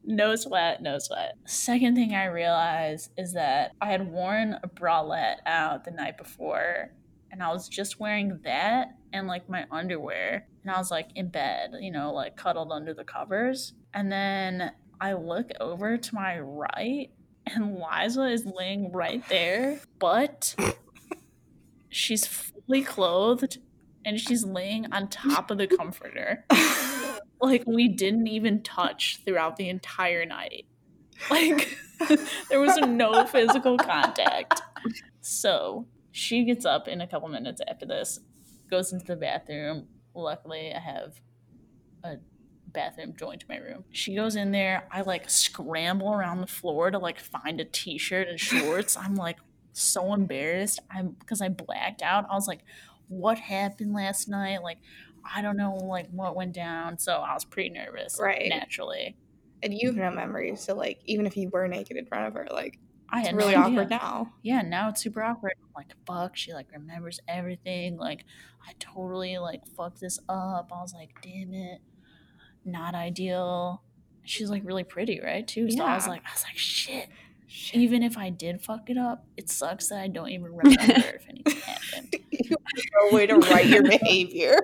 no 0.06 0.36
sweat, 0.36 0.82
no 0.82 1.00
sweat. 1.00 1.36
Second 1.46 1.96
thing 1.96 2.14
I 2.14 2.26
realized 2.26 3.12
is 3.18 3.34
that 3.34 3.72
I 3.82 3.92
had 3.92 4.12
worn 4.12 4.60
a 4.64 4.68
bralette 4.68 5.38
out 5.46 5.84
the 5.84 5.92
night 5.92 6.18
before, 6.18 6.92
and 7.32 7.42
I 7.42 7.52
was 7.52 7.68
just 7.68 8.00
wearing 8.00 8.40
that 8.44 8.96
and 9.12 9.28
like 9.28 9.50
my 9.50 9.66
underwear, 9.72 10.48
and 10.64 10.72
I 10.72 10.78
was 10.78 10.92
like 10.92 11.10
in 11.16 11.30
bed, 11.30 11.72
you 11.80 11.92
know, 11.92 12.14
like 12.14 12.36
cuddled 12.36 12.72
under 12.72 12.94
the 12.94 13.04
covers. 13.04 13.74
And 13.94 14.12
then 14.12 14.72
I 15.00 15.14
look 15.14 15.52
over 15.60 15.98
to 15.98 16.16
my 16.16 16.40
right, 16.40 17.12
and 17.46 17.80
Liza 17.80 18.26
is 18.28 18.46
laying 18.46 18.92
right 18.92 19.28
there, 19.30 19.80
but 20.00 20.56
she's 21.90 22.26
fully 22.26 22.82
clothed 22.82 23.60
and 24.06 24.20
she's 24.20 24.44
laying 24.44 24.92
on 24.92 25.08
top 25.08 25.52
of 25.52 25.58
the 25.58 25.68
comforter. 25.68 26.46
Like 27.44 27.64
we 27.68 27.90
didn't 27.90 28.28
even 28.28 28.64
touch 28.64 29.20
throughout 29.26 29.58
the 29.58 29.68
entire 29.68 30.26
night. 30.26 30.66
Like 31.30 31.78
there 32.50 32.62
was 32.62 32.78
no 32.78 33.26
physical 33.26 33.78
contact. 33.78 34.62
So 35.20 35.86
she 36.14 36.46
gets 36.46 36.66
up 36.66 36.88
in 36.88 37.02
a 37.02 37.08
couple 37.08 37.28
minutes 37.28 37.60
after 37.68 37.86
this, 37.86 38.22
goes 38.72 38.94
into 38.94 39.08
the 39.08 39.18
bathroom. 39.18 39.88
Luckily, 40.16 40.74
I 40.74 40.80
have 40.80 41.20
a 42.06 42.16
bathroom 42.68 43.14
joined 43.18 43.42
to 43.42 43.46
my 43.50 43.58
room. 43.58 43.84
She 43.92 44.16
goes 44.16 44.38
in 44.38 44.52
there. 44.52 44.88
I 44.90 45.02
like 45.02 45.30
scramble 45.30 46.14
around 46.14 46.40
the 46.40 46.48
floor 46.48 46.92
to 46.92 46.98
like 46.98 47.20
find 47.20 47.60
a 47.60 47.66
t-shirt 47.66 48.30
and 48.30 48.40
shorts. 48.40 48.96
I'm 48.96 49.16
like 49.16 49.40
so 49.74 50.14
embarrassed. 50.14 50.80
I'm 50.90 51.10
because 51.20 51.42
I 51.42 51.50
blacked 51.50 52.02
out. 52.02 52.26
I 52.30 52.36
was 52.36 52.48
like, 52.48 52.62
what 53.08 53.38
happened 53.38 53.94
last 53.94 54.28
night? 54.28 54.64
Like, 54.64 54.78
I 55.26 55.42
don't 55.42 55.58
know, 55.58 55.76
like, 55.76 56.10
what 56.12 56.36
went 56.36 56.54
down. 56.54 56.98
So 56.98 57.14
I 57.18 57.34
was 57.34 57.46
pretty 57.46 57.70
nervous, 57.70 58.20
Right. 58.22 58.50
naturally. 58.50 59.16
And 59.62 59.74
you 59.74 59.88
have 59.88 59.96
no 59.96 60.12
memory, 60.12 60.56
so 60.58 60.76
like 60.76 61.00
even 61.06 61.26
if 61.26 61.38
you 61.38 61.50
were 61.50 61.66
naked 61.70 61.96
in 61.96 62.06
front 62.06 62.28
of 62.28 62.34
her, 62.34 62.48
like 62.52 62.78
I 63.10 63.20
it's 63.20 63.28
had 63.30 63.38
really 63.38 63.54
no 63.54 63.62
awkward 63.62 63.86
idea. 63.86 63.98
now. 63.98 64.34
Yeah, 64.42 64.62
now 64.62 64.90
it's 64.90 65.02
super 65.02 65.24
awkward. 65.24 65.54
I'm 65.62 65.70
like, 65.74 65.94
fuck, 66.06 66.36
she 66.36 66.54
like 66.54 66.68
remembers 66.74 67.22
everything. 67.30 67.96
Like, 67.98 68.26
I 68.68 68.74
totally 68.80 69.38
like 69.38 69.66
fucked 69.78 70.02
this 70.02 70.20
up. 70.28 70.70
I 70.76 70.82
was 70.82 70.94
like, 70.94 71.12
damn 71.22 71.54
it, 71.54 71.80
not 72.66 72.94
ideal. 72.94 73.84
She's 74.24 74.50
like 74.50 74.64
really 74.66 74.84
pretty, 74.84 75.22
right? 75.22 75.48
Too. 75.48 75.72
So 75.72 75.84
I 75.86 75.96
was 75.96 76.08
like, 76.10 76.24
I 76.28 76.34
was 76.34 76.44
like, 76.44 76.58
shit. 76.58 77.08
Shit. 77.48 77.80
Even 77.80 78.04
if 78.04 78.18
I 78.18 78.32
did 78.32 78.62
fuck 78.62 78.90
it 78.90 78.98
up, 78.98 79.26
it 79.38 79.50
sucks 79.50 79.88
that 79.90 80.00
I 80.00 80.08
don't 80.08 80.30
even 80.30 80.54
remember 80.56 80.82
if 80.82 81.26
anything 81.30 81.62
happened. 81.62 82.16
no 82.50 83.16
way 83.16 83.28
to 83.28 83.36
write 83.36 83.68
your 83.68 83.84
behavior. 83.84 84.58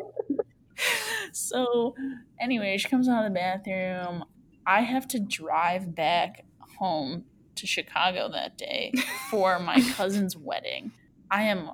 So, 1.39 1.95
anyway, 2.39 2.77
she 2.77 2.89
comes 2.89 3.07
out 3.07 3.25
of 3.25 3.31
the 3.31 3.39
bathroom. 3.39 4.25
I 4.65 4.81
have 4.81 5.07
to 5.09 5.19
drive 5.19 5.95
back 5.95 6.45
home 6.77 7.25
to 7.55 7.67
Chicago 7.67 8.29
that 8.29 8.57
day 8.57 8.93
for 9.29 9.59
my 9.59 9.81
cousin's 9.95 10.35
wedding. 10.35 10.91
I 11.31 11.43
am 11.43 11.71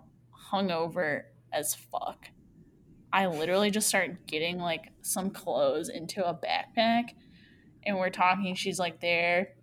hungover 0.52 1.24
as 1.52 1.76
fuck. 1.76 2.30
I 3.12 3.28
literally 3.28 3.72
just 3.72 3.88
start 3.88 4.28
getting 4.28 4.58
like 4.60 4.92
some 5.02 5.30
clothes 5.30 5.90
into 5.90 6.26
a 6.26 6.34
backpack, 6.34 7.12
and 7.84 7.98
we're 7.98 8.10
talking. 8.10 8.56
She's 8.56 8.80
like 8.80 9.00
there, 9.00 9.54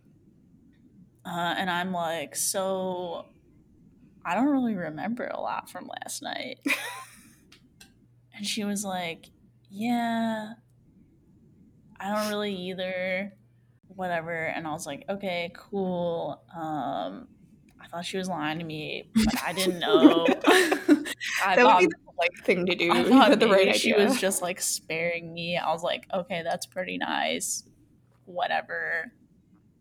uh, 1.24 1.54
and 1.56 1.70
I'm 1.70 1.92
like, 1.92 2.34
so 2.34 3.26
I 4.24 4.34
don't 4.34 4.48
really 4.48 4.74
remember 4.74 5.26
a 5.26 5.40
lot 5.40 5.68
from 5.68 5.88
last 5.88 6.22
night. 6.22 6.60
and 8.34 8.46
she 8.46 8.64
was 8.64 8.84
like, 8.84 9.26
yeah, 9.72 10.52
I 11.98 12.14
don't 12.14 12.28
really 12.28 12.54
either. 12.54 13.32
Whatever. 13.88 14.44
And 14.46 14.66
I 14.66 14.72
was 14.72 14.86
like, 14.86 15.04
okay, 15.08 15.50
cool. 15.56 16.42
Um, 16.54 17.28
I 17.80 17.86
thought 17.90 18.04
she 18.04 18.18
was 18.18 18.28
lying 18.28 18.58
to 18.58 18.64
me, 18.64 19.10
but 19.14 19.42
I 19.42 19.52
didn't 19.52 19.80
know. 19.80 20.26
I 21.44 21.56
that 21.56 21.58
thought, 21.58 21.80
would 21.80 21.90
be 21.90 21.94
the 21.94 22.12
like 22.18 22.44
thing 22.44 22.66
to 22.66 22.74
do. 22.74 22.90
I 22.92 23.02
thought 23.08 23.38
the 23.38 23.46
right 23.48 23.66
maybe 23.66 23.70
idea. 23.70 23.74
she 23.80 23.94
was 23.94 24.20
just 24.20 24.42
like 24.42 24.60
sparing 24.60 25.32
me. 25.32 25.56
I 25.56 25.70
was 25.72 25.82
like, 25.82 26.06
okay, 26.12 26.42
that's 26.42 26.66
pretty 26.66 26.98
nice. 26.98 27.64
Whatever. 28.26 29.12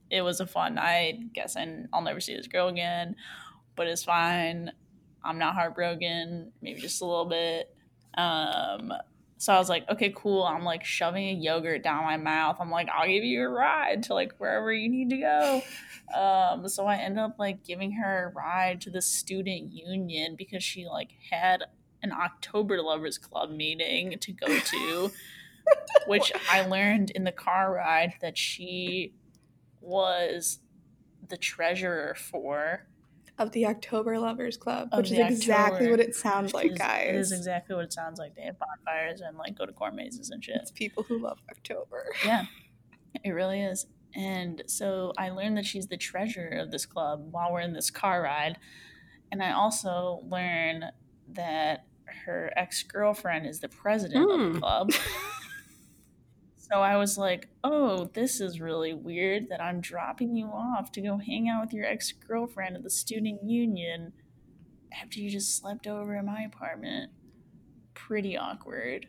It 0.10 0.22
was 0.22 0.40
a 0.40 0.48
fun 0.48 0.76
night. 0.76 1.34
Guess 1.34 1.58
I'll 1.94 2.02
never 2.02 2.20
see 2.20 2.36
this 2.36 2.48
girl 2.48 2.68
again, 2.70 3.16
but 3.76 3.88
it's 3.88 4.04
fine. 4.04 4.72
I'm 5.24 5.38
not 5.38 5.54
heartbroken. 5.56 6.52
Maybe 6.62 6.82
just 6.82 7.02
a 7.02 7.06
little 7.06 7.26
bit. 7.26 7.74
Um, 8.18 8.92
so 9.42 9.52
I 9.52 9.58
was 9.58 9.70
like, 9.70 9.90
okay, 9.90 10.14
cool. 10.16 10.44
I'm 10.44 10.64
like 10.64 10.86
shoving 10.86 11.28
a 11.30 11.34
yogurt 11.34 11.82
down 11.82 12.04
my 12.04 12.16
mouth. 12.16 12.58
I'm 12.60 12.70
like, 12.70 12.88
I'll 12.90 13.08
give 13.08 13.24
you 13.24 13.42
a 13.42 13.50
ride 13.50 14.04
to 14.04 14.14
like 14.14 14.34
wherever 14.38 14.72
you 14.72 14.88
need 14.88 15.10
to 15.10 15.18
go. 15.18 15.62
Um, 16.16 16.68
so 16.68 16.86
I 16.86 16.98
end 16.98 17.18
up 17.18 17.38
like 17.40 17.64
giving 17.64 17.94
her 17.94 18.28
a 18.28 18.38
ride 18.38 18.82
to 18.82 18.92
the 18.92 19.02
student 19.02 19.74
union 19.74 20.36
because 20.38 20.64
she 20.64 20.86
like 20.86 21.10
had 21.32 21.64
an 22.04 22.12
October 22.12 22.84
Lovers 22.84 23.18
Club 23.18 23.50
meeting 23.50 24.16
to 24.20 24.32
go 24.32 24.60
to, 24.60 25.12
which 26.06 26.32
I 26.48 26.68
learned 26.68 27.10
in 27.10 27.24
the 27.24 27.32
car 27.32 27.74
ride 27.74 28.14
that 28.22 28.38
she 28.38 29.16
was 29.80 30.60
the 31.30 31.38
treasurer 31.38 32.14
for. 32.14 32.86
Of 33.38 33.52
the 33.52 33.65
October 33.65 34.20
Lovers 34.20 34.58
Club, 34.58 34.89
Of 34.91 35.00
which 35.00 35.12
is 35.12 35.17
exactly 35.20 35.76
October- 35.78 35.91
what 35.91 36.00
it 36.00 36.15
sounds 36.15 36.54
like, 36.54 36.72
is- 36.74 36.78
guys. 36.78 37.08
It 37.10 37.15
is 37.15 37.32
exactly 37.32 37.76
what 37.76 37.86
it 37.86 37.94
sounds 37.94 38.20
like. 38.20 38.36
They 38.36 38.44
have 38.44 38.58
bonfires 38.60 39.22
and 39.22 39.38
like 39.38 39.56
go 39.58 39.65
to 39.65 39.72
corn 39.74 39.96
mazes 39.96 40.30
and 40.30 40.44
shit. 40.44 40.58
It's 40.62 40.72
people 40.72 41.04
who 41.04 41.17
love 41.20 41.39
October. 41.50 42.06
Yeah, 42.26 42.46
it 43.24 43.32
really 43.32 43.62
is. 43.62 43.88
And 44.15 44.62
so 44.67 45.13
I 45.17 45.30
learned 45.30 45.58
that 45.58 45.65
she's 45.65 45.88
the 45.88 45.98
treasurer 45.98 46.58
of 46.60 46.70
this 46.72 46.86
club 46.86 47.28
while 47.32 47.52
we're 47.54 47.62
in 47.62 47.74
this 47.74 47.89
car 47.89 48.22
ride. 48.22 48.58
And 49.32 49.41
I 49.41 49.54
also 49.54 50.20
learn 50.28 50.86
that 51.30 51.86
her 52.26 52.52
ex 52.58 52.84
girlfriend 52.84 53.48
is 53.48 53.62
the 53.62 53.70
president 53.70 54.30
of 54.30 54.39
Hmm. 54.39 54.54
the 54.54 54.60
club. 54.60 54.91
so 56.72 56.80
I 56.80 56.98
was 56.98 57.18
like, 57.18 57.50
oh, 57.64 58.06
this 58.14 58.40
is 58.40 58.60
really 58.62 58.94
weird 58.94 59.50
that 59.50 59.62
I'm 59.62 59.82
dropping 59.82 60.36
you 60.36 60.48
off 60.48 60.92
to 60.94 61.02
go 61.02 61.18
hang 61.18 61.50
out 61.50 61.62
with 61.66 61.74
your 61.74 61.86
ex 61.86 62.12
girlfriend 62.12 62.76
at 62.76 62.84
the 62.84 62.90
student 62.90 63.44
union 63.44 64.14
after 65.02 65.20
you 65.20 65.30
just 65.30 65.58
slept 65.58 65.88
over 65.88 66.16
in 66.16 66.26
my 66.26 66.42
apartment. 66.42 67.12
Pretty 67.94 68.38
awkward. 68.38 69.08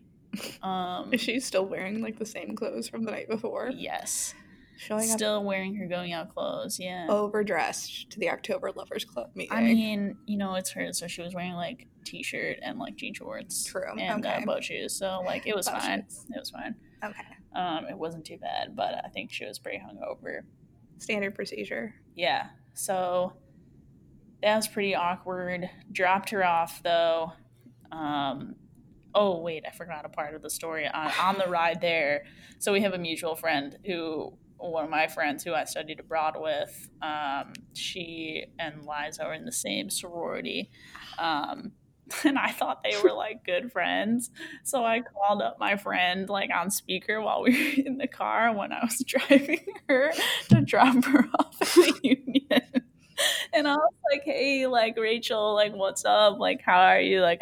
Um, 0.62 1.10
Is 1.12 1.20
she 1.20 1.40
still 1.40 1.66
wearing 1.66 2.00
like 2.00 2.18
the 2.18 2.26
same 2.26 2.56
clothes 2.56 2.88
from 2.88 3.04
the 3.04 3.10
night 3.10 3.28
before? 3.28 3.70
yes. 3.74 4.34
Showing 4.78 5.10
up 5.10 5.16
Still 5.18 5.44
wearing 5.44 5.76
her 5.76 5.86
going 5.86 6.12
out 6.12 6.34
clothes, 6.34 6.80
yeah. 6.80 7.06
overdressed 7.08 8.10
to 8.10 8.18
the 8.18 8.30
October 8.30 8.72
Lovers 8.74 9.04
Club 9.04 9.30
meeting. 9.34 9.56
I 9.56 9.60
mean, 9.62 10.16
you 10.26 10.36
know, 10.38 10.54
it's 10.56 10.70
her, 10.70 10.92
so 10.92 11.06
she 11.06 11.22
was 11.22 11.34
wearing 11.34 11.52
like 11.52 11.86
t-shirt 12.04 12.58
and 12.62 12.78
like 12.80 12.96
jean 12.96 13.14
shorts, 13.14 13.64
True, 13.64 13.92
and 13.96 14.24
okay. 14.24 14.42
uh, 14.42 14.46
boat 14.46 14.64
shoes. 14.64 14.96
So 14.96 15.22
like, 15.24 15.46
it 15.46 15.54
was 15.54 15.68
Boat 15.68 15.82
fine. 15.82 16.02
shoes. 16.08 16.24
It 16.30 16.38
was 16.38 16.50
fine. 16.50 16.74
okay, 17.04 17.22
Um, 17.54 17.86
it 17.88 17.96
wasn't 17.98 18.24
too 18.24 18.38
bad, 18.38 18.74
but 18.74 18.94
I 19.04 19.08
think 19.08 19.32
she 19.32 19.44
was 19.44 19.58
pretty 19.58 19.78
hungover. 19.78 20.40
standard 20.98 21.34
procedure. 21.34 21.94
Yeah. 22.14 22.48
So 22.74 23.34
that 24.42 24.56
was 24.56 24.68
pretty 24.68 24.94
awkward. 24.94 25.68
Dropped 25.90 26.30
her 26.30 26.44
off 26.44 26.82
though. 26.82 27.32
Um, 27.90 28.56
oh 29.14 29.40
wait, 29.40 29.64
I 29.66 29.70
forgot 29.70 30.04
a 30.04 30.08
part 30.08 30.34
of 30.34 30.42
the 30.42 30.50
story 30.50 30.86
on, 30.86 31.12
on 31.20 31.38
the 31.38 31.48
ride 31.48 31.80
there. 31.80 32.24
So 32.58 32.72
we 32.72 32.80
have 32.82 32.94
a 32.94 32.98
mutual 32.98 33.36
friend 33.36 33.76
who 33.84 34.36
one 34.58 34.84
of 34.84 34.90
my 34.90 35.08
friends 35.08 35.42
who 35.42 35.54
I 35.54 35.64
studied 35.64 35.98
abroad 35.98 36.36
with. 36.38 36.88
Um, 37.02 37.52
she 37.74 38.46
and 38.58 38.86
Liza 38.86 39.24
are 39.24 39.34
in 39.34 39.44
the 39.44 39.52
same 39.52 39.90
sorority. 39.90 40.70
Um, 41.18 41.72
and 42.24 42.38
I 42.38 42.50
thought 42.50 42.82
they 42.82 43.00
were 43.02 43.12
like 43.12 43.44
good 43.44 43.72
friends. 43.72 44.30
So 44.62 44.84
I 44.84 45.00
called 45.00 45.42
up 45.42 45.58
my 45.58 45.76
friend 45.76 46.28
like 46.28 46.50
on 46.54 46.70
speaker 46.70 47.20
while 47.20 47.42
we 47.42 47.50
were 47.52 47.82
in 47.86 47.98
the 47.98 48.08
car 48.08 48.54
when 48.54 48.72
I 48.72 48.80
was 48.82 48.98
driving 49.06 49.64
her 49.88 50.12
to 50.50 50.60
drop 50.62 51.04
her 51.04 51.28
off 51.38 51.62
at 51.62 51.68
the 51.68 52.00
union. 52.02 52.62
And 53.52 53.68
I 53.68 53.76
was 53.76 53.92
like, 54.10 54.22
hey, 54.24 54.66
like 54.66 54.96
Rachel, 54.96 55.54
like 55.54 55.74
what's 55.74 56.04
up? 56.04 56.38
Like 56.38 56.60
how 56.62 56.80
are 56.80 57.00
you? 57.00 57.20
Like 57.20 57.40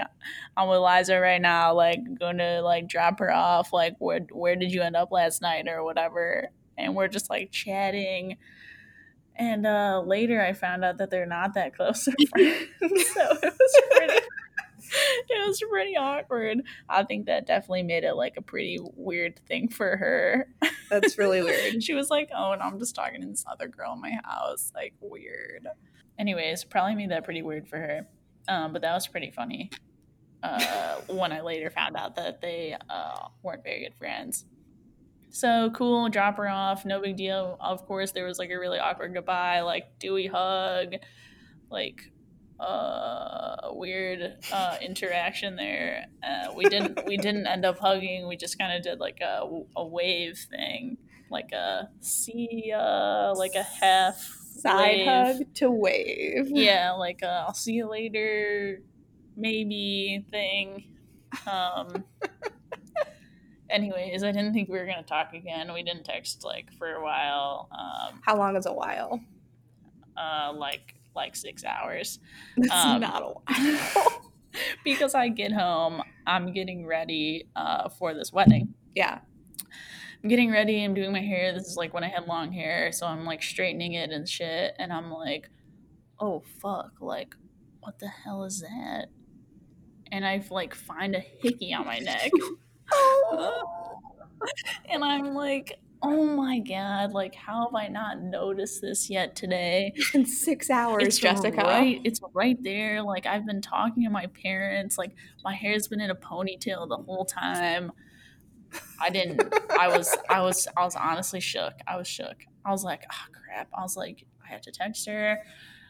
I'm 0.56 0.68
with 0.68 0.80
Liza 0.80 1.18
right 1.18 1.40
now, 1.40 1.72
like 1.74 2.00
gonna 2.18 2.60
like 2.62 2.88
drop 2.88 3.18
her 3.20 3.32
off. 3.32 3.72
Like 3.72 3.94
where 3.98 4.20
where 4.30 4.56
did 4.56 4.72
you 4.72 4.82
end 4.82 4.96
up 4.96 5.10
last 5.10 5.40
night 5.40 5.68
or 5.68 5.82
whatever? 5.84 6.48
And 6.76 6.94
we're 6.94 7.08
just 7.08 7.30
like 7.30 7.50
chatting. 7.50 8.36
And 9.36 9.64
uh 9.64 10.02
later 10.04 10.42
I 10.42 10.52
found 10.52 10.84
out 10.84 10.98
that 10.98 11.08
they're 11.10 11.24
not 11.24 11.54
that 11.54 11.74
close 11.74 12.06
of 12.06 12.14
friends. 12.30 12.66
so 13.14 13.38
it 13.42 13.54
was 13.58 13.82
pretty 13.92 14.26
it 15.28 15.46
was 15.46 15.62
pretty 15.70 15.96
awkward. 15.96 16.62
I 16.88 17.04
think 17.04 17.26
that 17.26 17.46
definitely 17.46 17.82
made 17.82 18.04
it 18.04 18.14
like 18.14 18.34
a 18.36 18.42
pretty 18.42 18.78
weird 18.94 19.40
thing 19.46 19.68
for 19.68 19.96
her. 19.96 20.48
That's 20.90 21.18
really 21.18 21.42
weird. 21.44 21.82
she 21.82 21.94
was 21.94 22.10
like, 22.10 22.30
"Oh, 22.34 22.52
and 22.52 22.62
I'm 22.62 22.78
just 22.78 22.94
talking 22.94 23.20
to 23.20 23.26
this 23.26 23.44
other 23.50 23.68
girl 23.68 23.92
in 23.94 24.00
my 24.00 24.18
house." 24.24 24.72
Like 24.74 24.94
weird. 25.00 25.66
Anyways, 26.18 26.64
probably 26.64 26.94
made 26.94 27.10
that 27.10 27.24
pretty 27.24 27.42
weird 27.42 27.68
for 27.68 27.78
her. 27.78 28.06
Um, 28.48 28.72
but 28.72 28.82
that 28.82 28.94
was 28.94 29.06
pretty 29.06 29.30
funny. 29.30 29.70
Uh, 30.42 30.96
when 31.08 31.32
I 31.32 31.42
later 31.42 31.70
found 31.70 31.96
out 31.96 32.16
that 32.16 32.40
they 32.40 32.76
uh, 32.88 33.28
weren't 33.42 33.62
very 33.62 33.84
good 33.84 33.94
friends. 33.94 34.46
So 35.30 35.70
cool, 35.70 36.08
drop 36.08 36.36
her 36.38 36.48
off, 36.48 36.84
no 36.84 37.00
big 37.00 37.16
deal. 37.16 37.56
Of 37.60 37.86
course, 37.86 38.12
there 38.12 38.24
was 38.24 38.38
like 38.38 38.50
a 38.50 38.58
really 38.58 38.78
awkward 38.78 39.14
goodbye, 39.14 39.60
like 39.60 39.98
dewy 39.98 40.26
hug, 40.26 40.94
like 41.70 42.10
uh 42.60 43.70
weird 43.72 44.34
uh 44.52 44.76
interaction 44.82 45.56
there 45.56 46.04
uh 46.22 46.52
we 46.54 46.64
didn't 46.68 46.98
we 47.06 47.16
didn't 47.16 47.46
end 47.46 47.64
up 47.64 47.78
hugging 47.78 48.28
we 48.28 48.36
just 48.36 48.58
kind 48.58 48.76
of 48.76 48.82
did 48.82 49.00
like 49.00 49.18
a, 49.22 49.40
a 49.76 49.86
wave 49.86 50.38
thing 50.50 50.98
like 51.30 51.52
a 51.52 51.88
see 52.00 52.72
uh 52.76 53.32
like 53.34 53.54
a 53.54 53.62
half 53.62 54.36
Side 54.58 54.98
wave. 54.98 55.06
hug 55.06 55.54
to 55.54 55.70
wave. 55.70 56.48
yeah 56.50 56.90
like 56.92 57.22
a 57.22 57.44
i'll 57.46 57.54
see 57.54 57.72
you 57.72 57.88
later 57.88 58.82
maybe 59.36 60.26
thing 60.30 60.84
um 61.50 62.04
anyways 63.70 64.22
i 64.24 64.32
didn't 64.32 64.52
think 64.52 64.68
we 64.68 64.76
were 64.78 64.84
gonna 64.86 65.02
talk 65.02 65.32
again 65.32 65.72
we 65.72 65.82
didn't 65.82 66.04
text 66.04 66.44
like 66.44 66.66
for 66.76 66.92
a 66.94 67.02
while 67.02 67.68
um 67.72 68.20
How 68.22 68.36
long 68.36 68.56
is 68.56 68.66
a 68.66 68.72
while? 68.72 69.20
uh 70.16 70.52
like 70.54 70.94
like 71.14 71.36
six 71.36 71.64
hours 71.64 72.18
That's 72.56 72.72
Um, 72.72 73.00
not 73.00 73.22
a 73.22 73.26
while. 73.26 74.32
because 74.84 75.14
I 75.14 75.28
get 75.28 75.52
home, 75.52 76.02
I'm 76.26 76.52
getting 76.52 76.86
ready 76.86 77.46
uh, 77.56 77.88
for 77.88 78.14
this 78.14 78.32
wedding. 78.32 78.74
yeah. 78.94 79.20
I'm 80.22 80.28
getting 80.28 80.50
ready. 80.50 80.84
I'm 80.84 80.92
doing 80.92 81.12
my 81.12 81.22
hair. 81.22 81.54
This 81.54 81.66
is 81.66 81.76
like 81.78 81.94
when 81.94 82.04
I 82.04 82.08
had 82.08 82.26
long 82.26 82.52
hair, 82.52 82.92
so 82.92 83.06
I'm 83.06 83.24
like 83.24 83.42
straightening 83.42 83.94
it 83.94 84.10
and 84.10 84.28
shit. 84.28 84.74
And 84.78 84.92
I'm 84.92 85.10
like, 85.10 85.48
oh 86.18 86.42
fuck, 86.60 86.92
like, 87.00 87.34
what 87.80 87.98
the 87.98 88.08
hell 88.08 88.44
is 88.44 88.60
that? 88.60 89.06
and 90.12 90.26
I 90.26 90.44
like 90.50 90.74
find 90.74 91.14
a 91.14 91.20
hickey 91.20 91.72
on 91.72 91.86
my 91.86 91.98
neck. 91.98 92.30
oh. 92.92 93.98
and 94.90 95.04
I'm 95.04 95.34
like, 95.34 95.78
oh 96.02 96.24
my 96.24 96.58
god, 96.60 97.12
like 97.12 97.34
how 97.34 97.66
have 97.66 97.74
I 97.74 97.88
not 97.88 98.22
noticed 98.22 98.80
this 98.80 99.10
yet 99.10 99.36
today? 99.36 99.92
In 100.14 100.24
six 100.26 100.70
hours, 100.70 101.04
It's 101.04 101.18
Jessica. 101.18 101.62
right, 101.62 102.00
it's 102.04 102.20
right 102.32 102.56
there. 102.62 103.02
Like 103.02 103.26
I've 103.26 103.46
been 103.46 103.60
talking 103.62 104.04
to 104.04 104.10
my 104.10 104.26
parents. 104.26 104.96
Like 104.98 105.12
my 105.44 105.54
hair's 105.54 105.88
been 105.88 106.00
in 106.00 106.10
a 106.10 106.14
ponytail 106.14 106.88
the 106.88 106.96
whole 106.96 107.24
time. 107.24 107.92
I 109.00 109.10
didn't. 109.10 109.42
I 109.78 109.88
was. 109.88 110.16
I 110.28 110.42
was. 110.42 110.68
I 110.76 110.84
was 110.84 110.94
honestly 110.96 111.40
shook. 111.40 111.74
I 111.86 111.96
was 111.96 112.06
shook. 112.06 112.44
I 112.64 112.70
was 112.70 112.84
like, 112.84 113.02
oh 113.12 113.26
crap. 113.32 113.68
I 113.76 113.82
was 113.82 113.96
like, 113.96 114.24
I 114.44 114.52
have 114.52 114.60
to 114.62 114.70
text 114.72 115.08
her. 115.08 115.38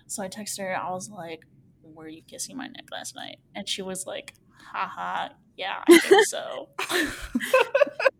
So 0.07 0.23
I 0.23 0.29
texted 0.29 0.61
her. 0.61 0.77
I 0.77 0.91
was 0.91 1.11
like, 1.11 1.43
were 1.83 2.09
you 2.09 2.23
kissing 2.23 2.57
my 2.57 2.67
neck 2.67 2.87
last 2.91 3.15
night? 3.15 3.39
And 3.55 3.69
she 3.69 3.83
was 3.83 4.07
like, 4.07 4.35
haha, 4.73 5.29
yeah, 5.57 5.83
I 5.89 5.99
think 5.99 6.27
so. 6.27 6.69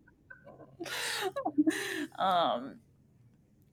um, 2.19 2.75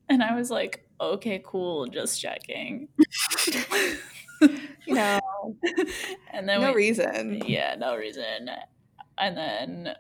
and 0.09 0.23
I 0.23 0.35
was 0.35 0.51
like, 0.51 0.87
okay, 1.01 1.43
cool, 1.45 1.87
just 1.87 2.21
checking. 2.21 2.89
No, 4.89 5.21
and 6.33 6.49
then 6.49 6.61
no 6.61 6.71
we, 6.71 6.77
reason. 6.77 7.43
yeah, 7.47 7.75
no 7.79 7.97
reason. 7.97 8.51
And 9.19 9.37
then, 9.37 9.95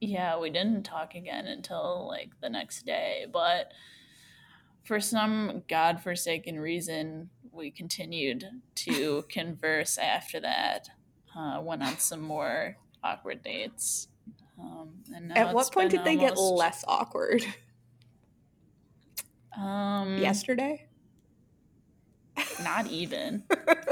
yeah, 0.00 0.38
we 0.38 0.50
didn't 0.50 0.82
talk 0.82 1.14
again 1.14 1.46
until 1.46 2.06
like 2.08 2.30
the 2.40 2.50
next 2.50 2.84
day. 2.84 3.26
But 3.32 3.72
for 4.84 5.00
some 5.00 5.62
godforsaken 5.68 6.60
reason, 6.60 7.30
we 7.50 7.70
continued 7.70 8.44
to 8.74 9.24
converse 9.28 9.98
after 9.98 10.40
that. 10.40 10.88
Uh, 11.36 11.60
went 11.62 11.82
on 11.82 11.98
some 11.98 12.20
more 12.20 12.76
awkward 13.02 13.42
dates. 13.42 14.08
Um, 14.60 14.90
and 15.14 15.28
now 15.28 15.34
At 15.34 15.54
what 15.54 15.72
point 15.72 15.90
did 15.90 16.04
they 16.04 16.16
get 16.16 16.36
less 16.38 16.84
awkward? 16.86 17.44
Um, 19.54 20.16
Yesterday? 20.16 20.86
not 22.64 22.86
even. 22.86 23.44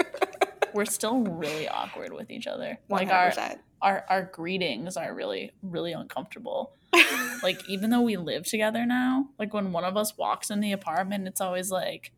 We're 0.74 0.84
still 0.86 1.22
really 1.22 1.68
awkward 1.68 2.12
with 2.12 2.30
each 2.30 2.46
other. 2.46 2.78
Like 2.88 3.08
100%. 3.08 3.12
our 3.12 3.56
our 3.82 4.04
our 4.08 4.22
greetings 4.22 4.96
are 4.96 5.12
really 5.14 5.52
really 5.62 5.92
uncomfortable. 5.92 6.76
like 7.42 7.60
even 7.68 7.90
though 7.90 8.02
we 8.02 8.16
live 8.16 8.44
together 8.44 8.86
now, 8.86 9.28
like 9.38 9.52
when 9.52 9.72
one 9.72 9.84
of 9.84 9.96
us 9.96 10.16
walks 10.16 10.50
in 10.50 10.60
the 10.60 10.72
apartment, 10.72 11.26
it's 11.26 11.40
always 11.40 11.70
like, 11.70 12.12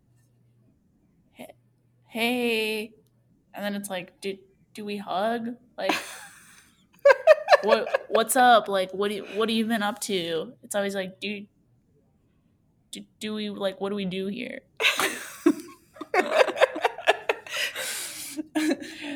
"Hey,", 1.33 1.55
hey. 2.07 2.93
and 3.55 3.65
then 3.65 3.75
it's 3.75 3.91
like, 3.91 4.21
do 4.21 4.37
do 4.75 4.85
we 4.85 4.99
hug? 4.99 5.57
Like, 5.77 5.95
what 7.63 8.07
what's 8.09 8.37
up? 8.37 8.69
Like, 8.69 8.93
what 8.93 9.09
do 9.09 9.17
you, 9.17 9.25
what 9.35 9.49
have 9.49 9.57
you 9.57 9.67
been 9.67 9.83
up 9.83 10.01
to? 10.01 10.53
It's 10.63 10.75
always 10.75 10.95
like, 10.95 11.21
do 11.21 11.47
do, 12.91 13.01
do 13.21 13.35
we 13.35 13.51
like 13.51 13.81
what 13.81 13.89
do 13.91 13.97
we 13.97 14.05
do 14.05 14.27
here? 14.27 14.61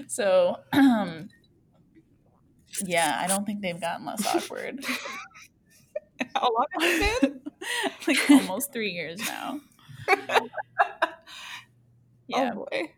so, 0.09 0.57
um, 0.73 1.29
yeah, 2.85 3.21
I 3.23 3.27
don't 3.27 3.45
think 3.45 3.61
they've 3.63 3.81
gotten 3.81 4.07
less 4.07 4.27
awkward. 4.27 4.85
How 6.35 6.51
long 6.53 6.67
has 6.81 7.01
it 7.01 7.21
been? 7.21 7.41
like 8.07 8.31
almost 8.31 8.73
three 8.73 8.91
years 8.91 9.21
now. 9.27 9.61
Yeah. 12.29 12.51
Oh 12.55 12.67
boy. 12.71 12.93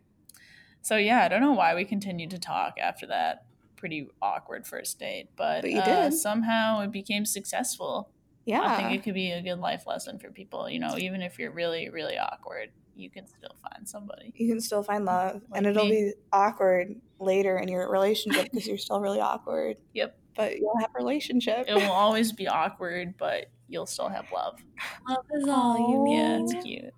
So 0.81 0.97
yeah, 0.97 1.23
I 1.23 1.27
don't 1.27 1.41
know 1.41 1.53
why 1.53 1.75
we 1.75 1.85
continued 1.85 2.31
to 2.31 2.39
talk 2.39 2.79
after 2.81 3.05
that 3.07 3.45
pretty 3.79 4.07
awkward 4.21 4.67
first 4.67 4.99
date, 4.99 5.29
but, 5.35 5.61
But 5.61 5.71
you 5.71 5.79
uh, 5.79 6.09
did. 6.09 6.13
somehow 6.13 6.81
it 6.81 6.91
became 6.91 7.25
successful. 7.25 8.11
Yeah. 8.45 8.61
I 8.63 8.75
think 8.77 8.91
it 8.99 9.03
could 9.03 9.13
be 9.13 9.31
a 9.31 9.41
good 9.41 9.59
life 9.59 9.87
lesson 9.87 10.19
for 10.19 10.29
people. 10.31 10.69
You 10.69 10.79
know, 10.79 10.97
even 10.97 11.21
if 11.21 11.39
you're 11.39 11.51
really, 11.51 11.89
really 11.89 12.17
awkward, 12.17 12.69
you 12.95 13.09
can 13.09 13.25
still 13.27 13.55
find 13.63 13.87
somebody. 13.87 14.33
you 14.35 14.47
can 14.49 14.59
still 14.59 14.83
find 14.83 15.05
love, 15.05 15.41
Like 15.49 15.59
and 15.59 15.67
it'll 15.67 15.85
me. 15.85 15.91
be 15.91 16.13
awkward 16.33 16.95
later 17.19 17.57
in 17.57 17.67
your 17.69 17.89
relationship 17.89 18.43
because 18.51 18.67
you're 18.67 18.77
still 18.77 18.99
really 18.99 19.21
awkward. 19.21 19.77
Yep. 19.93 20.17
But 20.35 20.57
you'll 20.57 20.77
have 20.79 20.89
a 20.95 20.97
relationship. 20.97 21.65
It 21.67 21.75
will 21.75 21.91
always 21.91 22.31
be 22.33 22.47
awkward, 22.47 23.15
but 23.17 23.49
you'll 23.67 23.85
still 23.85 24.09
have 24.09 24.25
love. 24.33 24.59
Love 25.07 25.25
is 25.33 25.47
all 25.49 25.77
you 25.91 26.03
need. 26.03 26.17
Yeah, 26.17 26.39
it's 26.41 26.53
cute. 26.65 26.93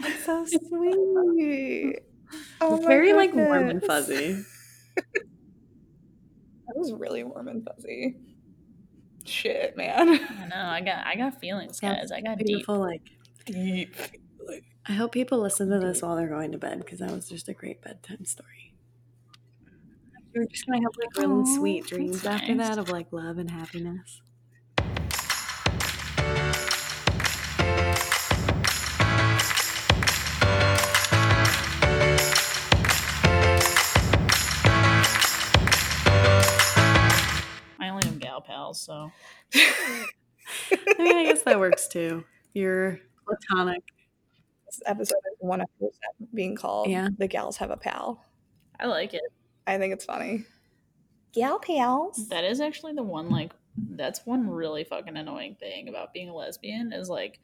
That's 0.00 0.24
so 0.24 0.44
sweet. 0.44 1.96
Oh 2.60 2.74
It's 2.74 2.82
my 2.82 2.88
very 2.88 3.12
like 3.12 3.32
warm 3.34 3.68
and 3.68 3.80
fuzzy. 3.80 4.42
That 4.96 6.74
was 6.74 6.92
really 6.92 7.24
warm 7.24 7.48
and 7.48 7.64
fuzzy. 7.64 8.16
Shit, 9.24 9.76
man. 9.76 10.08
I 10.08 10.46
know. 10.48 10.66
I 10.66 10.80
got, 10.80 11.06
I 11.06 11.16
got 11.16 11.40
feelings, 11.40 11.80
guys. 11.80 12.10
I 12.12 12.20
got 12.20 12.38
deep. 12.38 12.68
Like. 12.68 13.02
Deep. 13.44 13.94
I 14.88 14.92
hope 14.92 15.12
people 15.12 15.40
listen 15.40 15.68
to 15.70 15.78
this 15.78 16.02
while 16.02 16.16
they're 16.16 16.28
going 16.28 16.52
to 16.52 16.58
bed 16.58 16.78
because 16.78 17.00
that 17.00 17.10
was 17.10 17.28
just 17.28 17.48
a 17.48 17.54
great 17.54 17.82
bedtime 17.82 18.24
story. 18.24 18.74
You're 20.34 20.46
just 20.46 20.66
gonna 20.66 20.82
have 20.82 20.92
like 21.00 21.16
really 21.16 21.46
sweet 21.54 21.86
dreams 21.86 22.26
after 22.26 22.54
nice. 22.54 22.68
that 22.68 22.78
of 22.78 22.90
like 22.90 23.06
love 23.10 23.38
and 23.38 23.50
happiness. 23.50 24.20
That 41.56 41.60
works 41.60 41.88
too. 41.88 42.22
You're 42.52 43.00
platonic. 43.24 43.82
This 44.66 44.82
episode 44.84 45.16
is 45.32 45.36
one 45.38 45.62
of 45.62 45.68
being 46.34 46.54
called 46.54 46.90
Yeah. 46.90 47.08
The 47.16 47.26
Gals 47.28 47.56
Have 47.56 47.70
a 47.70 47.76
Pal. 47.78 48.22
I 48.78 48.86
like 48.86 49.14
it. 49.14 49.22
I 49.66 49.78
think 49.78 49.94
it's 49.94 50.04
funny. 50.04 50.44
Gal 51.32 51.58
pals. 51.58 52.28
That 52.28 52.44
is 52.44 52.60
actually 52.60 52.92
the 52.92 53.02
one 53.02 53.30
like 53.30 53.52
that's 53.90 54.24
one 54.26 54.48
really 54.48 54.84
fucking 54.84 55.16
annoying 55.16 55.56
thing 55.58 55.88
about 55.88 56.12
being 56.12 56.28
a 56.28 56.34
lesbian 56.34 56.92
is 56.92 57.08
like 57.08 57.40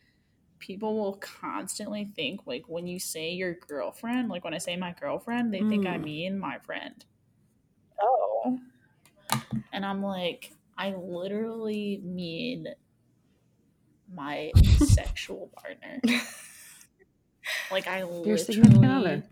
people 0.59 0.99
will 0.99 1.15
constantly 1.17 2.11
think 2.15 2.47
like 2.47 2.65
when 2.69 2.87
you 2.87 2.99
say 2.99 3.31
your 3.33 3.55
girlfriend, 3.55 4.29
like 4.29 4.45
when 4.45 4.55
I 4.55 4.59
say 4.59 4.77
my 4.77 4.95
girlfriend, 5.01 5.53
they 5.55 5.61
think 5.61 5.87
I 5.87 5.97
Mm. 5.97 6.05
mean 6.05 6.39
my 6.39 6.59
friend. 6.59 7.03
Oh. 8.01 8.59
And 9.73 9.87
I'm 9.87 10.03
like, 10.03 10.53
I 10.77 10.95
literally 10.95 12.01
mean 12.05 12.67
my 14.15 14.53
sexual 14.79 15.51
partner. 15.57 16.01
Like 17.71 17.87
I 17.89 18.03
literally 18.05 18.29
Your 18.29 18.39
significant 18.39 18.87
other. 18.87 19.23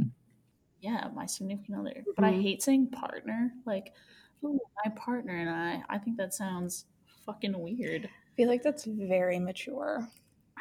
Yeah, 0.81 1.09
my 1.15 1.27
significant 1.27 1.79
other. 1.79 2.05
But 2.17 2.25
I 2.25 2.33
Mhm. 2.33 2.43
hate 2.43 2.63
saying 2.63 2.89
partner. 2.89 3.53
Like, 3.67 3.93
oh, 4.45 4.59
my 4.85 4.91
partner 4.93 5.37
and 5.37 5.51
I. 5.51 5.83
I 5.89 5.99
think 5.99 6.17
that 6.17 6.33
sounds 6.35 6.87
fucking 7.27 7.59
weird. 7.59 8.07
I 8.07 8.37
feel 8.37 8.49
like 8.49 8.63
that's 8.63 8.85
very 8.85 9.39
mature. 9.39 10.09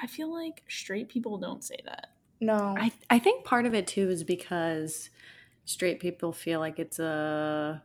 I 0.01 0.07
feel 0.07 0.31
like 0.33 0.63
straight 0.67 1.09
people 1.09 1.37
don't 1.37 1.63
say 1.63 1.77
that. 1.85 2.07
No. 2.41 2.75
I 2.77 2.91
I 3.09 3.19
think 3.19 3.45
part 3.45 3.65
of 3.65 3.73
it 3.73 3.87
too 3.87 4.09
is 4.09 4.23
because 4.23 5.09
straight 5.65 5.99
people 5.99 6.31
feel 6.33 6.59
like 6.59 6.79
it's 6.79 6.99
a 6.99 7.81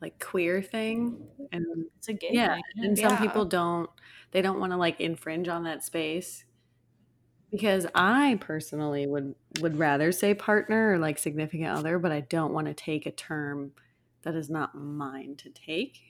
like 0.00 0.18
queer 0.22 0.60
thing 0.62 1.26
and 1.52 1.64
It's 1.98 2.08
a 2.08 2.12
gay 2.14 2.30
yeah, 2.32 2.54
thing. 2.54 2.62
and 2.84 2.98
some 2.98 3.16
people 3.18 3.44
don't 3.46 3.88
they 4.34 4.42
don't 4.42 4.60
want 4.60 4.72
to 4.72 4.76
like 4.76 5.00
infringe 5.00 5.48
on 5.48 5.62
that 5.64 5.82
space 5.82 6.44
because 7.50 7.86
i 7.94 8.36
personally 8.40 9.06
would 9.06 9.34
would 9.60 9.78
rather 9.78 10.12
say 10.12 10.34
partner 10.34 10.92
or 10.92 10.98
like 10.98 11.16
significant 11.18 11.70
other 11.70 11.98
but 11.98 12.12
i 12.12 12.20
don't 12.20 12.52
want 12.52 12.66
to 12.66 12.74
take 12.74 13.06
a 13.06 13.10
term 13.12 13.70
that 14.22 14.34
is 14.34 14.50
not 14.50 14.74
mine 14.74 15.36
to 15.36 15.48
take 15.50 16.00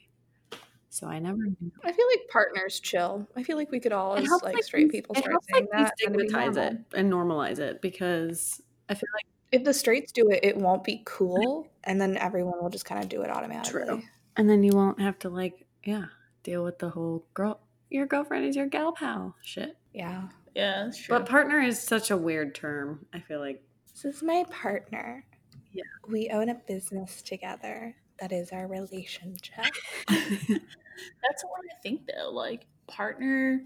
so 0.89 1.07
i 1.07 1.19
never 1.19 1.37
I 1.83 1.91
feel 1.91 2.07
like 2.07 2.27
partners 2.29 2.79
chill. 2.79 3.27
I 3.35 3.43
feel 3.43 3.57
like 3.57 3.69
we 3.69 3.79
could 3.79 3.91
all, 3.91 4.15
as 4.15 4.27
like 4.41 4.55
like, 4.55 4.63
straight 4.63 4.89
people, 4.89 5.13
start 5.13 5.31
helps, 5.31 5.47
saying 5.51 5.67
like, 5.73 5.87
that. 5.87 5.93
and 6.05 6.15
it'd 6.15 6.27
be 6.27 6.33
destigmatize 6.33 6.55
normal. 6.55 6.63
it 6.63 6.77
and 6.95 7.13
normalize 7.13 7.59
it 7.59 7.81
because 7.81 8.61
i 8.89 8.93
feel 8.95 9.09
like 9.13 9.25
If 9.51 9.63
the 9.65 9.73
straights 9.73 10.11
do 10.11 10.29
it, 10.31 10.39
it 10.43 10.57
won't 10.57 10.83
be 10.83 11.03
cool, 11.05 11.67
and 11.83 12.01
then 12.01 12.17
everyone 12.17 12.55
will 12.61 12.69
just 12.71 12.85
kind 12.85 13.03
of 13.03 13.09
do 13.09 13.21
it 13.21 13.29
automatically. 13.29 13.83
True. 13.85 14.01
and 14.37 14.49
then 14.49 14.63
you 14.63 14.71
won't 14.73 14.99
have 14.99 15.19
to 15.19 15.29
like 15.29 15.65
yeah 15.83 16.05
deal 16.43 16.63
with 16.63 16.79
the 16.79 16.89
whole 16.89 17.25
girl 17.33 17.59
your 17.89 18.05
girlfriend 18.05 18.45
is 18.45 18.55
your 18.55 18.67
gal 18.67 18.91
pal 18.91 19.35
shit 19.41 19.77
Yeah. 19.93 20.27
Yeah, 20.55 20.85
that's 20.85 21.05
but 21.07 21.25
partner 21.25 21.59
is 21.59 21.81
such 21.81 22.11
a 22.11 22.17
weird 22.17 22.55
term 22.55 23.05
i 23.13 23.19
feel 23.19 23.39
like 23.41 23.61
This 23.91 24.05
is 24.05 24.23
my 24.23 24.45
partner. 24.49 25.25
Yeah. 25.73 25.83
We 26.07 26.29
own 26.29 26.47
a 26.49 26.55
business 26.55 27.21
together. 27.21 27.95
That 28.21 28.31
is 28.31 28.51
our 28.51 28.67
relationship. 28.67 29.65
That's 30.07 31.43
what 31.43 31.61
I 31.69 31.81
think 31.83 32.07
though. 32.07 32.29
Like 32.31 32.65
partner, 32.87 33.61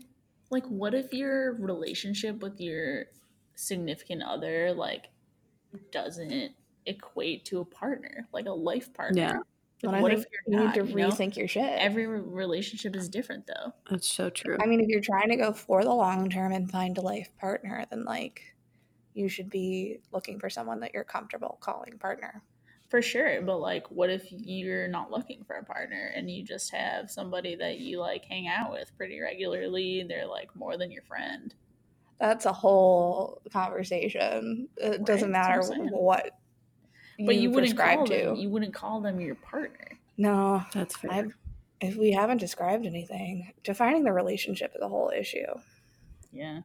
like 0.50 0.66
what 0.66 0.96
if 0.96 1.14
your 1.14 1.54
relationship 1.58 2.42
with 2.42 2.60
your 2.60 3.06
significant 3.56 4.24
other 4.24 4.74
like 4.74 5.10
doesn't 5.92 6.52
equate 6.88 7.46
to 7.46 7.60
a 7.60 7.66
partner, 7.66 8.28
like 8.34 8.48
a 8.48 8.52
life 8.52 8.92
partner. 8.94 9.22
Yeah. 9.22 9.40
Like, 9.82 9.92
But 9.92 9.96
I 9.96 10.02
what 10.02 10.12
think 10.12 10.20
if 10.20 10.26
you're 10.32 10.42
you 10.46 10.58
not? 10.58 10.66
need 10.66 10.74
to 10.76 10.84
you 10.84 10.96
know? 10.96 11.10
rethink 11.10 11.36
your 11.38 11.48
shit. 11.48 11.64
Every 11.80 12.06
re- 12.08 12.20
relationship 12.22 12.96
is 12.96 13.10
different, 13.10 13.48
though. 13.48 13.74
That's 13.90 14.08
so 14.10 14.30
true. 14.30 14.58
I 14.62 14.66
mean, 14.68 14.80
if 14.82 14.88
you're 14.88 15.02
trying 15.02 15.30
to 15.30 15.36
go 15.36 15.52
for 15.54 15.84
the 15.84 15.94
long 15.94 16.30
term 16.30 16.52
and 16.54 16.70
find 16.70 16.98
a 16.98 17.02
life 17.02 17.36
partner, 17.38 17.86
then 17.90 18.06
like 18.06 18.56
you 19.14 19.30
should 19.30 19.50
be 19.50 20.00
looking 20.12 20.40
for 20.40 20.50
someone 20.50 20.82
that 20.82 20.94
you're 20.94 21.04
comfortable 21.04 21.58
calling 21.62 21.98
partner. 22.00 22.44
For 22.90 23.02
sure, 23.02 23.42
but 23.42 23.60
like, 23.60 23.90
what 23.92 24.10
if 24.10 24.28
you're 24.32 24.88
not 24.88 25.12
looking 25.12 25.44
for 25.44 25.56
a 25.56 25.64
partner 25.64 26.12
and 26.16 26.30
you 26.30 26.44
just 26.44 26.72
have 26.74 27.10
somebody 27.12 27.56
that 27.56 27.78
you 27.80 28.00
like 28.00 28.26
hang 28.26 28.48
out 28.48 28.72
with 28.72 28.96
pretty 28.98 29.20
regularly? 29.20 30.04
They're 30.04 30.26
like 30.28 30.56
more 30.56 30.78
than 30.78 30.92
your 30.92 31.04
friend. 31.04 31.54
That's 32.20 32.46
a 32.46 32.52
whole 32.54 33.42
conversation. 33.52 34.68
It 34.78 35.06
doesn't 35.06 35.32
Right, 35.32 35.44
that's 35.46 35.70
matter 35.70 35.74
what 35.74 36.34
I'm 37.20 37.26
saying. 37.26 37.28
what 37.28 37.36
you, 37.36 37.40
But 37.40 37.42
you 37.42 37.50
wouldn't 37.52 37.76
prescribe 37.76 37.98
call 37.98 38.08
to. 38.08 38.24
them. 38.26 38.36
You 38.36 38.50
wouldn't 38.50 38.74
call 38.74 39.02
them 39.02 39.20
your 39.20 39.36
partner. 39.36 39.88
no, 40.18 40.64
That's 40.74 40.96
fair. 40.98 41.12
I, 41.12 41.24
if 41.82 41.96
we 41.96 42.12
haven't 42.12 42.40
described 42.40 42.86
anything, 42.86 43.54
defining 43.64 44.04
the 44.04 44.12
relationship 44.12 44.74
is 44.76 44.82
a 44.82 44.90
whole 44.90 45.12
issue. 45.18 45.46
Yeah, 46.32 46.62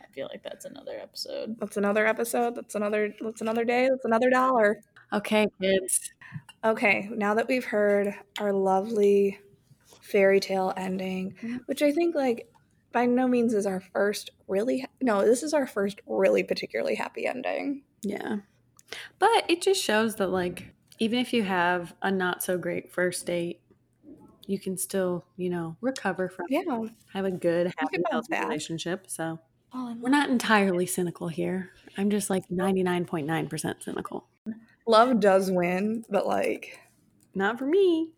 I 0.00 0.12
feel 0.14 0.28
like 0.30 0.42
that's 0.42 0.64
another 0.64 0.98
episode. 1.00 1.56
That's 1.58 1.76
another 1.76 2.06
episode. 2.06 2.54
That's 2.54 2.74
another. 2.74 3.14
That's 3.20 3.40
another 3.40 3.64
day. 3.64 3.88
That's 3.90 4.04
another 4.04 4.30
dollar. 4.30 4.80
okay, 5.12 5.48
kids. 5.60 6.12
Okay, 6.64 7.08
now 7.12 7.34
that 7.34 7.48
we've 7.48 7.64
heard 7.64 8.14
our 8.38 8.52
lovely 8.52 9.38
fairy 10.00 10.38
tale 10.40 10.72
ending, 10.76 11.34
mm-hmm. 11.42 11.56
which 11.66 11.82
I 11.82 11.90
think 11.92 12.14
like 12.14 12.48
by 12.92 13.06
no 13.06 13.26
means 13.28 13.52
is 13.54 13.66
our 13.66 13.80
first 13.92 14.30
really 14.48 14.86
no, 15.00 15.24
this 15.24 15.42
is 15.42 15.52
our 15.54 15.66
first 15.66 16.00
really 16.06 16.42
particularly 16.44 16.94
happy 16.94 17.26
ending. 17.26 17.82
Yeah. 18.02 18.36
But 19.18 19.44
it 19.48 19.62
just 19.62 19.82
shows 19.82 20.16
that, 20.16 20.28
like, 20.28 20.74
even 20.98 21.18
if 21.18 21.32
you 21.32 21.42
have 21.44 21.94
a 22.02 22.10
not 22.10 22.42
so 22.42 22.58
great 22.58 22.92
first 22.92 23.26
date, 23.26 23.60
you 24.46 24.58
can 24.58 24.76
still, 24.76 25.24
you 25.36 25.48
know, 25.50 25.76
recover 25.80 26.28
from 26.28 26.46
it, 26.50 26.64
Yeah. 26.66 26.86
have 27.12 27.24
a 27.24 27.30
good, 27.30 27.72
happy, 27.78 27.98
healthy 28.10 28.38
relationship. 28.38 29.06
So 29.08 29.38
Oh, 29.72 29.94
we're 30.00 30.10
not 30.10 30.30
entirely 30.30 30.84
cynical 30.86 31.28
here. 31.28 31.70
I'm 31.96 32.10
just 32.10 32.28
like 32.28 32.48
99.9% 32.50 33.82
cynical. 33.84 34.26
Love 34.86 35.20
does 35.20 35.50
win, 35.50 36.04
but 36.10 36.26
like 36.26 36.80
Not 37.34 37.58
for 37.58 37.66
me. 37.66 38.10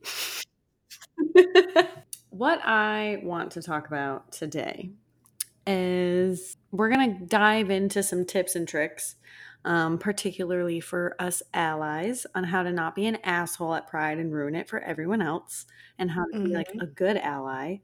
what 2.30 2.60
I 2.64 3.20
want 3.22 3.52
to 3.52 3.62
talk 3.62 3.86
about 3.86 4.32
today 4.32 4.90
is 5.66 6.56
we're 6.70 6.88
going 6.90 7.18
to 7.18 7.26
dive 7.26 7.70
into 7.70 8.02
some 8.02 8.24
tips 8.24 8.54
and 8.56 8.66
tricks, 8.66 9.16
um, 9.64 9.98
particularly 9.98 10.80
for 10.80 11.16
us 11.20 11.42
allies, 11.54 12.26
on 12.34 12.44
how 12.44 12.62
to 12.62 12.72
not 12.72 12.94
be 12.94 13.06
an 13.06 13.16
asshole 13.24 13.74
at 13.74 13.86
Pride 13.88 14.18
and 14.18 14.32
ruin 14.32 14.54
it 14.54 14.68
for 14.68 14.80
everyone 14.80 15.22
else, 15.22 15.66
and 15.98 16.10
how 16.10 16.22
to 16.22 16.34
be 16.44 16.54
like 16.54 16.74
a 16.80 16.86
good 16.86 17.16
ally. 17.18 17.78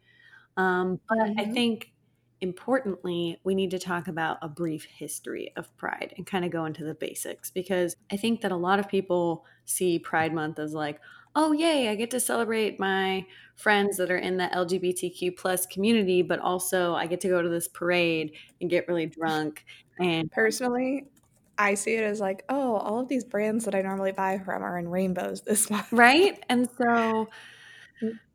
Um, 0.57 1.01
but 1.09 1.31
I 1.39 1.45
Mhm. 1.45 1.55
think 1.55 1.93
importantly, 2.41 3.41
we 3.45 3.55
need 3.55 3.70
to 3.72 3.79
talk 3.79 4.07
about 4.09 4.39
a 4.43 4.49
brief 4.49 4.85
history 4.85 5.53
of 5.57 5.74
Pride 5.76 6.14
and 6.16 6.26
kind 6.26 6.45
of 6.45 6.51
go 6.53 6.64
into 6.64 6.85
the 6.85 6.95
basics 6.95 7.51
because 7.51 7.97
I 8.12 8.16
think 8.16 8.41
that 8.43 8.53
a 8.53 8.57
lot 8.57 8.79
of 8.79 8.89
people 8.89 9.45
see 9.64 9.99
Pride 9.99 10.33
Month 10.33 10.59
as 10.61 10.72
like, 10.74 11.01
oh 11.35 11.53
yay, 11.53 11.89
I 11.89 11.95
get 11.97 12.11
to 12.12 12.20
celebrate 12.20 12.79
my 12.81 13.26
friends 13.57 13.97
that 13.97 14.11
are 14.11 14.16
in 14.18 14.37
the 14.37 14.53
LGBTQ 14.55 15.33
plus 15.33 15.66
community, 15.66 16.22
but 16.22 16.39
also 16.41 16.95
I 16.95 17.07
get 17.09 17.20
to 17.22 17.29
go 17.29 17.43
to 17.43 17.49
this 17.49 17.68
parade 17.68 18.37
and 18.61 18.70
get 18.70 18.87
really 18.89 19.07
drunk 19.20 19.64
and 19.99 20.31
personally, 20.31 21.11
I 21.59 21.75
see 21.75 21.95
it 21.95 22.05
as 22.05 22.21
like, 22.21 22.45
oh, 22.49 22.77
all 22.77 23.01
of 23.01 23.09
these 23.09 23.25
brands 23.25 23.65
that 23.65 23.75
I 23.75 23.83
normally 23.83 24.13
buy 24.13 24.39
from 24.39 24.63
are 24.63 24.79
in 24.79 24.89
rainbows 24.89 25.43
this 25.43 25.69
month. 25.71 25.89
right. 25.93 26.43
And 26.49 26.69
so 26.79 27.29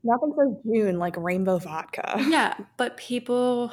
Nothing 0.03 0.33
says 0.37 0.57
June 0.65 0.99
like 0.99 1.15
rainbow 1.17 1.57
vodka. 1.57 2.15
yeah, 2.27 2.53
but 2.77 2.97
people 2.97 3.71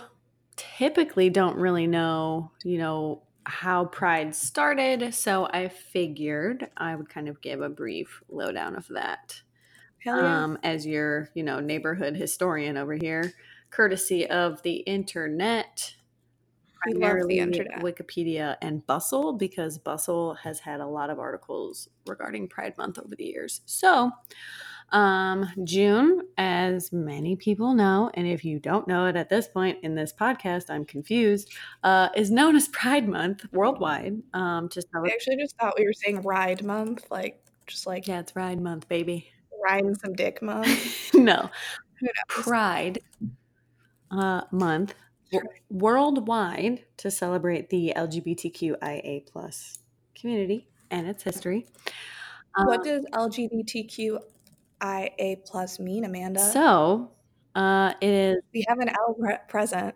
typically 0.56 1.30
don't 1.30 1.56
really 1.56 1.86
know, 1.88 2.52
you 2.62 2.78
know, 2.78 3.22
how 3.44 3.86
Pride 3.86 4.34
started. 4.34 5.12
So 5.14 5.46
I 5.52 5.68
figured 5.68 6.68
I 6.76 6.94
would 6.94 7.08
kind 7.08 7.28
of 7.28 7.40
give 7.40 7.60
a 7.62 7.68
brief 7.68 8.22
lowdown 8.28 8.76
of 8.76 8.86
that. 8.88 9.42
Yeah. 10.06 10.44
um, 10.44 10.58
as 10.62 10.86
your, 10.86 11.28
you 11.34 11.42
know, 11.42 11.60
neighborhood 11.60 12.16
historian 12.16 12.78
over 12.78 12.94
here, 12.94 13.32
courtesy 13.70 14.26
of 14.26 14.62
the 14.62 14.76
internet, 14.76 15.94
We 16.86 16.92
primarily 16.92 17.38
internet. 17.38 17.80
Wikipedia 17.80 18.56
and 18.62 18.86
Bustle, 18.86 19.32
because 19.34 19.78
Bustle 19.78 20.34
has 20.34 20.60
had 20.60 20.80
a 20.80 20.86
lot 20.86 21.10
of 21.10 21.18
articles 21.18 21.88
regarding 22.06 22.48
Pride 22.48 22.76
Month 22.78 22.98
over 22.98 23.14
the 23.14 23.24
years. 23.24 23.60
So, 23.66 24.10
um, 24.92 25.48
June, 25.64 26.22
as 26.36 26.92
many 26.92 27.36
people 27.36 27.74
know, 27.74 28.10
and 28.14 28.26
if 28.26 28.44
you 28.44 28.58
don't 28.58 28.88
know 28.88 29.06
it 29.06 29.16
at 29.16 29.28
this 29.28 29.46
point 29.46 29.78
in 29.82 29.94
this 29.94 30.12
podcast, 30.12 30.64
I'm 30.68 30.84
confused, 30.84 31.52
uh, 31.84 32.08
is 32.16 32.30
known 32.30 32.56
as 32.56 32.68
Pride 32.68 33.08
Month 33.08 33.44
worldwide. 33.52 34.20
Um, 34.34 34.68
to 34.70 34.82
I 34.94 35.08
actually 35.08 35.36
just 35.36 35.56
thought 35.56 35.74
we 35.78 35.84
were 35.84 35.92
saying 35.92 36.22
ride 36.22 36.64
month, 36.64 37.04
like 37.10 37.42
just 37.66 37.86
like 37.86 38.08
Yeah, 38.08 38.20
it's 38.20 38.32
Pride 38.32 38.60
Month, 38.60 38.88
baby. 38.88 39.28
riding 39.64 39.94
some 39.94 40.14
dick 40.14 40.42
month. 40.42 41.10
no, 41.14 41.50
Pride 42.28 43.00
uh, 44.10 44.42
Month. 44.50 44.94
Worldwide 45.70 46.84
to 46.98 47.10
celebrate 47.10 47.68
the 47.70 47.92
LGBTQIA 47.96 49.26
plus 49.26 49.78
community 50.14 50.66
and 50.90 51.06
its 51.08 51.22
history. 51.22 51.66
what 52.54 52.78
Um, 52.80 52.84
does 52.84 53.04
LGBTQIA 53.12 54.20
plus 55.44 55.78
mean, 55.78 56.04
Amanda? 56.04 56.40
so 56.40 57.10
uh, 57.54 57.92
it 58.00 58.08
is. 58.10 58.36
we 58.54 58.64
have 58.68 58.78
an 58.78 58.88
L 58.90 59.16
present. 59.48 59.94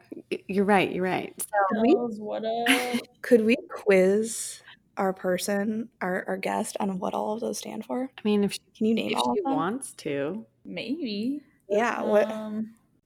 You're 0.48 0.64
right. 0.64 0.90
You're 0.92 1.04
right. 1.04 1.34
So 1.40 1.80
we- 1.82 1.94
what 1.94 2.44
up? 2.44 3.00
Could 3.22 3.44
we 3.44 3.56
quiz 3.70 4.60
our 4.96 5.12
person, 5.12 5.88
our, 6.00 6.24
our 6.28 6.36
guest, 6.36 6.76
on 6.80 6.98
what 6.98 7.14
all 7.14 7.32
of 7.34 7.40
those 7.40 7.58
stand 7.58 7.84
for? 7.84 8.10
I 8.16 8.20
mean, 8.24 8.44
if 8.44 8.52
she, 8.54 8.60
Can 8.76 8.86
you 8.86 8.94
name 8.94 9.10
if 9.12 9.18
all 9.18 9.34
she 9.34 9.40
of 9.40 9.44
them? 9.44 9.54
wants 9.54 9.92
to, 9.94 10.44
Maybe. 10.64 11.42
Yeah. 11.68 12.02
What? 12.02 12.28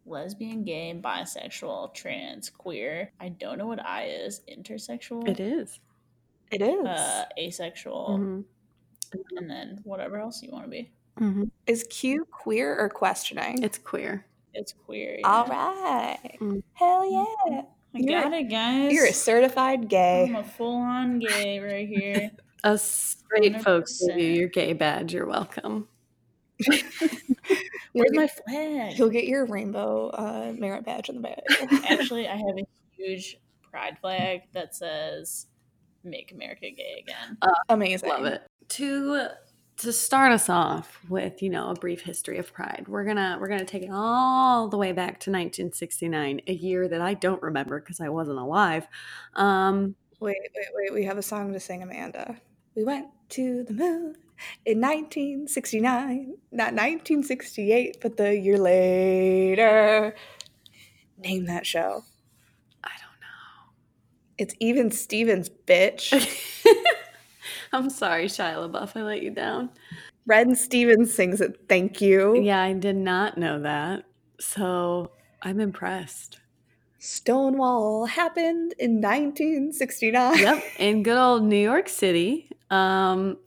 Lesbian, 0.08 0.64
gay, 0.64 0.98
bisexual, 1.02 1.94
trans, 1.94 2.50
queer. 2.50 3.12
I 3.20 3.28
don't 3.30 3.58
know 3.58 3.66
what 3.66 3.84
I 3.84 4.04
is. 4.06 4.40
Intersexual. 4.50 5.28
it 5.28 5.40
is. 5.40 5.80
It 6.50 6.62
is. 6.62 6.84
Uh, 6.86 7.24
asexual, 7.38 8.08
Mhm. 8.18 8.44
and 9.36 9.50
then 9.50 9.80
whatever 9.84 10.18
else 10.18 10.42
you 10.42 10.50
want 10.50 10.64
to 10.64 10.70
be. 10.70 10.90
Mhm. 11.18 11.50
is 11.66 11.84
Q 11.90 12.24
queer 12.30 12.76
or 12.78 12.88
questioning? 12.88 13.62
It's 13.62 13.76
queer. 13.78 14.24
It's 14.54 14.72
queer. 14.72 15.18
all 15.24 15.46
yeah. 15.48 15.52
right. 15.52 16.36
Mm. 16.40 16.62
Hell 16.74 17.10
yeah. 17.10 17.24
I 17.94 17.98
You're- 17.98 18.22
got 18.22 18.32
it, 18.32 18.44
guys. 18.50 18.92
You're 18.92 19.06
a 19.06 19.12
certified 19.12 19.88
gay. 19.88 20.24
I'm 20.28 20.36
a 20.36 20.44
full-on 20.44 21.18
gay 21.18 21.58
right 21.58 21.88
here. 21.88 22.30
Us 22.64 22.82
straight 22.82 23.60
folks 23.62 23.98
give 24.06 24.18
you 24.18 24.32
100%. 24.34 24.38
your 24.38 24.48
gay 24.48 24.72
badge. 24.74 25.12
You're 25.12 25.26
welcome. 25.26 25.88
Where's 27.92 28.10
You'll 28.12 28.14
my 28.14 28.26
get, 28.26 28.44
flag? 28.46 28.98
you'll 28.98 29.10
get 29.10 29.24
your 29.26 29.46
rainbow 29.46 30.08
uh, 30.10 30.52
merit 30.56 30.84
badge 30.84 31.08
in 31.08 31.16
the 31.16 31.20
back. 31.22 31.40
Actually, 31.90 32.28
I 32.28 32.36
have 32.36 32.58
a 32.58 32.66
huge 32.96 33.36
pride 33.70 33.98
flag 34.00 34.42
that 34.52 34.74
says 34.74 35.46
"Make 36.04 36.32
America 36.32 36.70
Gay 36.70 37.02
Again." 37.02 37.38
Amazing. 37.68 38.08
Love 38.10 38.24
it. 38.26 38.42
To 38.70 39.28
to 39.78 39.92
start 39.92 40.32
us 40.32 40.48
off 40.48 40.98
with, 41.08 41.40
you 41.40 41.48
know, 41.50 41.70
a 41.70 41.74
brief 41.74 42.00
history 42.02 42.36
of 42.38 42.52
Pride. 42.52 42.86
We're 42.88 43.04
gonna 43.04 43.38
we're 43.40 43.48
gonna 43.48 43.64
take 43.64 43.84
it 43.84 43.90
all 43.92 44.68
the 44.68 44.76
way 44.76 44.90
back 44.92 45.20
to 45.20 45.30
1969, 45.30 46.40
a 46.48 46.52
year 46.52 46.88
that 46.88 47.00
I 47.00 47.14
don't 47.14 47.40
remember 47.42 47.78
because 47.80 48.00
I 48.00 48.08
wasn't 48.08 48.38
alive. 48.38 48.86
Um, 49.34 49.94
Wait, 50.20 50.36
wait, 50.56 50.66
wait. 50.74 50.92
We 50.92 51.04
have 51.04 51.16
a 51.16 51.22
song 51.22 51.52
to 51.52 51.60
sing, 51.60 51.80
Amanda. 51.84 52.36
We 52.74 52.82
went 52.82 53.06
to 53.30 53.62
the 53.62 53.72
moon 53.72 54.16
in 54.64 54.80
1969, 54.80 56.34
not 56.52 56.72
1968, 56.72 57.98
but 58.00 58.16
the 58.16 58.36
year 58.36 58.58
later. 58.58 60.14
Name 61.18 61.46
that 61.46 61.66
show. 61.66 62.04
I 62.84 62.90
don't 62.98 63.20
know. 63.20 63.72
It's 64.38 64.54
even 64.60 64.90
Stevens, 64.90 65.48
bitch. 65.48 66.12
I'm 67.72 67.90
sorry, 67.90 68.26
Shia 68.26 68.70
LaBeouf. 68.70 68.96
I 68.96 69.02
let 69.02 69.22
you 69.22 69.30
down. 69.30 69.70
Ren 70.26 70.54
Stevens 70.54 71.14
sings 71.14 71.40
it. 71.40 71.64
Thank 71.68 72.00
you. 72.00 72.40
Yeah, 72.40 72.62
I 72.62 72.74
did 72.74 72.96
not 72.96 73.38
know 73.38 73.60
that. 73.60 74.04
So 74.40 75.10
I'm 75.42 75.60
impressed. 75.60 76.38
Stonewall 76.98 78.06
happened 78.06 78.74
in 78.78 79.00
1969. 79.00 80.38
yep, 80.38 80.62
in 80.78 81.02
good 81.02 81.16
old 81.16 81.44
New 81.44 81.56
York 81.56 81.88
City. 81.88 82.50
Um, 82.70 83.38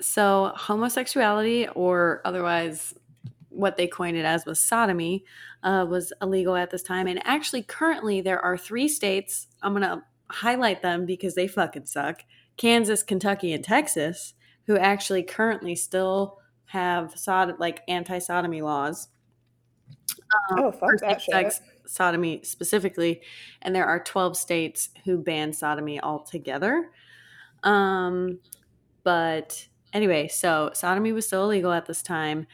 so 0.00 0.52
homosexuality, 0.54 1.68
or 1.74 2.20
otherwise 2.24 2.94
what 3.48 3.76
they 3.76 3.86
coined 3.86 4.16
it 4.16 4.24
as 4.24 4.44
was 4.44 4.60
sodomy, 4.60 5.24
uh, 5.62 5.86
was 5.88 6.12
illegal 6.20 6.56
at 6.56 6.70
this 6.70 6.82
time. 6.82 7.06
And 7.06 7.20
actually, 7.24 7.62
currently, 7.62 8.20
there 8.20 8.40
are 8.40 8.56
three 8.56 8.88
states. 8.88 9.46
I'm 9.62 9.72
gonna 9.72 10.04
highlight 10.28 10.82
them 10.82 11.06
because 11.06 11.34
they 11.34 11.46
fucking 11.46 11.86
suck: 11.86 12.22
Kansas, 12.56 13.02
Kentucky, 13.02 13.52
and 13.52 13.64
Texas, 13.64 14.34
who 14.66 14.76
actually 14.76 15.22
currently 15.22 15.74
still 15.74 16.38
have 16.66 17.16
sod- 17.16 17.60
like 17.60 17.82
anti-sodomy 17.88 18.62
laws. 18.62 19.08
Um, 20.50 20.58
oh, 20.58 20.72
fuck 20.72 20.98
that 21.00 21.22
sex 21.22 21.60
sodomy 21.86 22.40
specifically, 22.42 23.20
and 23.62 23.74
there 23.74 23.86
are 23.86 24.02
12 24.02 24.36
states 24.36 24.90
who 25.04 25.18
ban 25.18 25.52
sodomy 25.52 26.00
altogether. 26.00 26.90
Um, 27.62 28.40
but 29.04 29.68
anyway, 29.94 30.28
so 30.28 30.70
sodomy 30.74 31.12
was 31.12 31.26
still 31.26 31.44
illegal 31.44 31.72
at 31.72 31.86
this 31.86 32.02
time. 32.02 32.46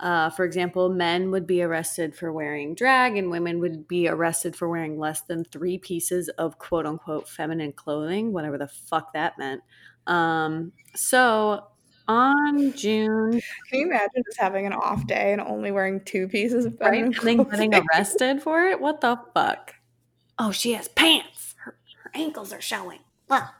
Uh, 0.00 0.28
for 0.28 0.44
example, 0.44 0.88
men 0.88 1.30
would 1.30 1.46
be 1.46 1.62
arrested 1.62 2.14
for 2.14 2.32
wearing 2.32 2.74
drag, 2.74 3.16
and 3.16 3.30
women 3.30 3.60
would 3.60 3.86
be 3.86 4.08
arrested 4.08 4.56
for 4.56 4.68
wearing 4.68 4.98
less 4.98 5.22
than 5.22 5.44
three 5.44 5.78
pieces 5.78 6.28
of 6.30 6.58
quote 6.58 6.84
unquote 6.84 7.28
feminine 7.28 7.72
clothing, 7.72 8.32
whatever 8.32 8.58
the 8.58 8.66
fuck 8.66 9.12
that 9.12 9.38
meant. 9.38 9.62
Um, 10.06 10.72
so 10.94 11.68
on 12.08 12.72
June. 12.72 13.40
Can 13.70 13.80
you 13.80 13.86
imagine 13.86 14.22
just 14.26 14.38
having 14.38 14.66
an 14.66 14.72
off 14.72 15.06
day 15.06 15.32
and 15.32 15.40
only 15.40 15.70
wearing 15.70 16.00
two 16.00 16.28
pieces 16.28 16.64
of 16.64 16.76
feminine 16.76 17.10
right? 17.10 17.16
clothing? 17.16 17.40
And 17.40 17.50
then 17.52 17.70
getting 17.70 17.88
arrested 17.94 18.42
for 18.42 18.66
it? 18.66 18.80
What 18.80 19.00
the 19.00 19.18
fuck? 19.32 19.74
Oh, 20.38 20.50
she 20.50 20.72
has 20.72 20.88
pants. 20.88 21.54
Her, 21.58 21.76
her 22.02 22.10
ankles 22.14 22.52
are 22.52 22.60
showing. 22.60 22.98
Well, 23.28 23.54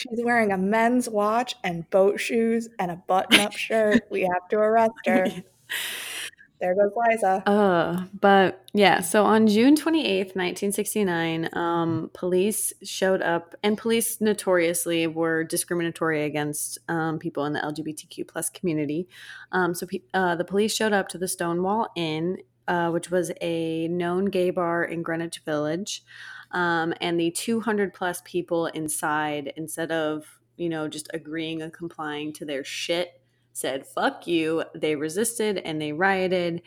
She's 0.00 0.24
wearing 0.24 0.50
a 0.50 0.56
men's 0.56 1.08
watch 1.08 1.56
and 1.62 1.88
boat 1.90 2.18
shoes 2.18 2.68
and 2.78 2.90
a 2.90 2.96
button 2.96 3.40
up 3.40 3.52
shirt. 3.56 4.02
We 4.10 4.22
have 4.22 4.48
to 4.50 4.56
arrest 4.56 4.92
her. 5.06 5.26
there 6.60 6.74
goes 6.74 6.92
Liza. 6.96 7.42
Uh, 7.46 8.04
but 8.18 8.64
yeah, 8.72 9.00
so 9.00 9.26
on 9.26 9.46
June 9.46 9.76
28th, 9.76 10.34
1969, 10.36 11.50
um, 11.52 12.10
police 12.14 12.72
showed 12.82 13.20
up, 13.20 13.54
and 13.62 13.76
police 13.76 14.22
notoriously 14.22 15.06
were 15.06 15.44
discriminatory 15.44 16.24
against 16.24 16.78
um, 16.88 17.18
people 17.18 17.44
in 17.44 17.52
the 17.52 17.60
LGBTQ 17.60 18.26
plus 18.26 18.48
community. 18.48 19.06
Um, 19.52 19.74
so 19.74 19.86
uh, 20.14 20.36
the 20.36 20.44
police 20.44 20.74
showed 20.74 20.94
up 20.94 21.08
to 21.08 21.18
the 21.18 21.28
Stonewall 21.28 21.88
Inn, 21.94 22.38
uh, 22.68 22.90
which 22.90 23.10
was 23.10 23.32
a 23.42 23.88
known 23.88 24.26
gay 24.26 24.48
bar 24.48 24.82
in 24.82 25.02
Greenwich 25.02 25.42
Village. 25.44 26.04
Um, 26.52 26.94
and 27.00 27.18
the 27.18 27.30
200 27.30 27.94
plus 27.94 28.22
people 28.24 28.66
inside, 28.66 29.52
instead 29.56 29.92
of 29.92 30.26
you 30.56 30.68
know 30.68 30.88
just 30.88 31.08
agreeing 31.14 31.62
and 31.62 31.72
complying 31.72 32.32
to 32.34 32.44
their 32.44 32.64
shit 32.64 33.20
said, 33.52 33.86
fuck 33.86 34.26
you. 34.26 34.64
They 34.74 34.96
resisted 34.96 35.58
and 35.58 35.80
they 35.80 35.92
rioted. 35.92 36.62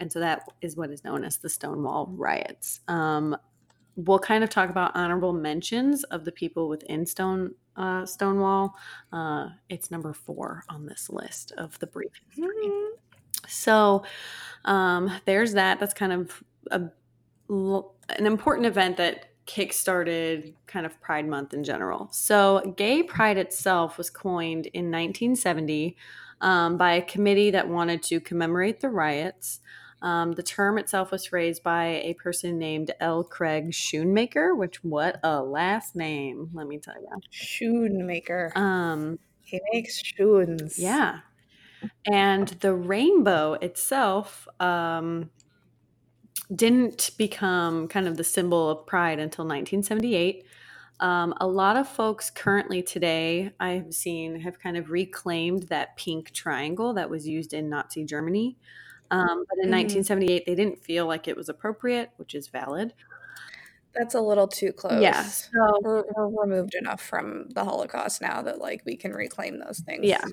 And 0.00 0.12
so 0.12 0.20
that 0.20 0.42
is 0.60 0.76
what 0.76 0.90
is 0.90 1.04
known 1.04 1.24
as 1.24 1.38
the 1.38 1.48
Stonewall 1.48 2.08
riots. 2.12 2.80
Um, 2.88 3.36
we'll 3.96 4.18
kind 4.18 4.42
of 4.42 4.50
talk 4.50 4.70
about 4.70 4.92
honorable 4.94 5.32
mentions 5.32 6.04
of 6.04 6.24
the 6.24 6.32
people 6.32 6.68
within 6.68 7.06
Stone 7.06 7.54
uh, 7.76 8.04
Stonewall. 8.04 8.74
Uh, 9.12 9.48
it's 9.68 9.90
number 9.90 10.12
four 10.12 10.64
on 10.68 10.86
this 10.86 11.08
list 11.10 11.52
of 11.58 11.78
the 11.78 11.86
brief 11.86 12.10
Mm-hmm. 12.38 12.96
So 13.46 14.04
um, 14.64 15.10
there's 15.26 15.52
that. 15.52 15.78
That's 15.78 15.94
kind 15.94 16.12
of 16.12 16.42
a, 16.70 16.82
an 17.48 18.26
important 18.26 18.66
event 18.66 18.96
that 18.96 19.30
kickstarted 19.46 20.54
kind 20.66 20.86
of 20.86 21.00
Pride 21.00 21.28
Month 21.28 21.52
in 21.52 21.64
general. 21.64 22.08
So, 22.12 22.74
Gay 22.76 23.02
Pride 23.02 23.36
itself 23.36 23.98
was 23.98 24.10
coined 24.10 24.66
in 24.66 24.90
1970 24.90 25.96
um, 26.40 26.76
by 26.76 26.94
a 26.94 27.02
committee 27.02 27.50
that 27.50 27.68
wanted 27.68 28.02
to 28.04 28.20
commemorate 28.20 28.80
the 28.80 28.88
riots. 28.88 29.60
Um, 30.02 30.32
the 30.32 30.42
term 30.42 30.76
itself 30.76 31.10
was 31.10 31.32
raised 31.32 31.62
by 31.62 31.86
a 32.04 32.14
person 32.14 32.58
named 32.58 32.90
L. 33.00 33.24
Craig 33.24 33.70
Schoonmaker, 33.70 34.54
which 34.56 34.84
what 34.84 35.18
a 35.22 35.40
last 35.42 35.96
name, 35.96 36.50
let 36.52 36.66
me 36.66 36.78
tell 36.78 36.94
you. 37.00 37.08
Schoonmaker. 37.32 38.54
Um, 38.54 39.18
he 39.42 39.60
makes 39.72 40.02
shoons. 40.04 40.78
Yeah. 40.78 41.20
And 42.06 42.48
the 42.48 42.74
rainbow 42.74 43.54
itself 43.54 44.46
um, 44.60 45.30
didn't 46.54 47.10
become 47.16 47.88
kind 47.88 48.06
of 48.06 48.16
the 48.16 48.24
symbol 48.24 48.70
of 48.70 48.86
pride 48.86 49.18
until 49.18 49.44
1978. 49.44 50.44
Um, 51.00 51.34
a 51.40 51.46
lot 51.46 51.76
of 51.76 51.88
folks 51.88 52.30
currently 52.30 52.82
today, 52.82 53.52
I've 53.58 53.92
seen, 53.92 54.40
have 54.40 54.58
kind 54.60 54.76
of 54.76 54.90
reclaimed 54.90 55.64
that 55.64 55.96
pink 55.96 56.30
triangle 56.32 56.94
that 56.94 57.10
was 57.10 57.26
used 57.26 57.52
in 57.52 57.68
Nazi 57.68 58.04
Germany. 58.04 58.56
Um, 59.10 59.44
but 59.48 59.58
in 59.58 59.70
mm-hmm. 59.70 60.04
1978, 60.04 60.46
they 60.46 60.54
didn't 60.54 60.82
feel 60.82 61.06
like 61.06 61.28
it 61.28 61.36
was 61.36 61.48
appropriate, 61.48 62.10
which 62.16 62.34
is 62.34 62.48
valid. 62.48 62.94
That's 63.94 64.14
a 64.14 64.20
little 64.20 64.48
too 64.48 64.72
close. 64.72 65.00
Yeah. 65.00 65.22
So 65.22 65.50
we're, 65.82 66.04
we're 66.16 66.42
removed 66.42 66.74
enough 66.74 67.00
from 67.00 67.48
the 67.50 67.64
Holocaust 67.64 68.20
now 68.20 68.42
that 68.42 68.58
like 68.58 68.82
we 68.84 68.96
can 68.96 69.12
reclaim 69.12 69.58
those 69.58 69.78
things. 69.80 70.04
Yeah 70.04 70.24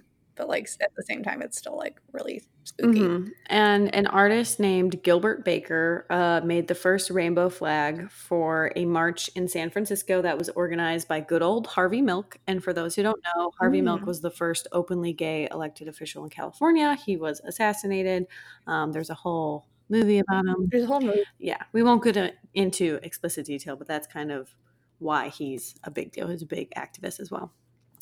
but 0.42 0.50
like 0.50 0.68
at 0.82 0.90
the 0.96 1.04
same 1.04 1.22
time 1.22 1.40
it's 1.44 1.56
still 1.56 1.78
like 1.78 2.02
really 2.14 2.42
spooky. 2.64 3.02
Mm-hmm. 3.02 3.30
and 3.46 3.94
an 3.94 4.08
artist 4.08 4.60
named 4.60 5.04
gilbert 5.04 5.46
baker 5.46 6.08
uh, 6.10 6.42
made 6.44 6.68
the 6.68 6.74
first 6.74 7.12
rainbow 7.12 7.48
flag 7.48 8.10
for 8.10 8.72
a 8.76 8.86
march 8.86 9.30
in 9.36 9.48
san 9.48 9.70
francisco 9.70 10.20
that 10.24 10.36
was 10.40 10.50
organized 10.50 11.08
by 11.08 11.20
good 11.20 11.44
old 11.44 11.68
harvey 11.68 12.02
milk. 12.02 12.38
And 12.48 12.64
for 12.64 12.74
those 12.74 12.96
who 12.96 13.04
don't 13.04 13.22
know 13.36 13.52
harvey 13.60 13.82
mm. 13.82 13.86
milk 13.86 14.06
was 14.08 14.20
the 14.20 14.32
first 14.32 14.68
openly 14.72 15.14
gay 15.14 15.48
elected 15.52 15.88
official 15.88 16.24
in 16.24 16.32
california. 16.32 16.96
He 16.96 17.18
was 17.18 17.40
assassinated. 17.42 18.26
Um, 18.66 18.92
there's 18.92 19.12
a 19.12 19.16
whole 19.16 19.68
movie 19.90 20.20
about 20.20 20.46
him. 20.46 20.68
There's 20.72 20.86
a 20.86 20.88
whole 20.88 21.02
movie. 21.02 21.24
Yeah 21.38 21.62
we 21.72 21.84
won't 21.84 22.02
go 22.02 22.12
to, 22.14 22.34
into 22.56 23.00
explicit 23.04 23.46
detail 23.46 23.76
but 23.76 23.88
that's 23.88 24.08
kind 24.08 24.32
of 24.32 24.56
why 24.98 25.30
he's 25.30 25.76
a 25.84 25.92
big 25.92 26.12
deal. 26.12 26.28
He's 26.30 26.42
a 26.42 26.48
big 26.48 26.72
activist 26.72 27.20
as 27.20 27.30
well 27.30 27.54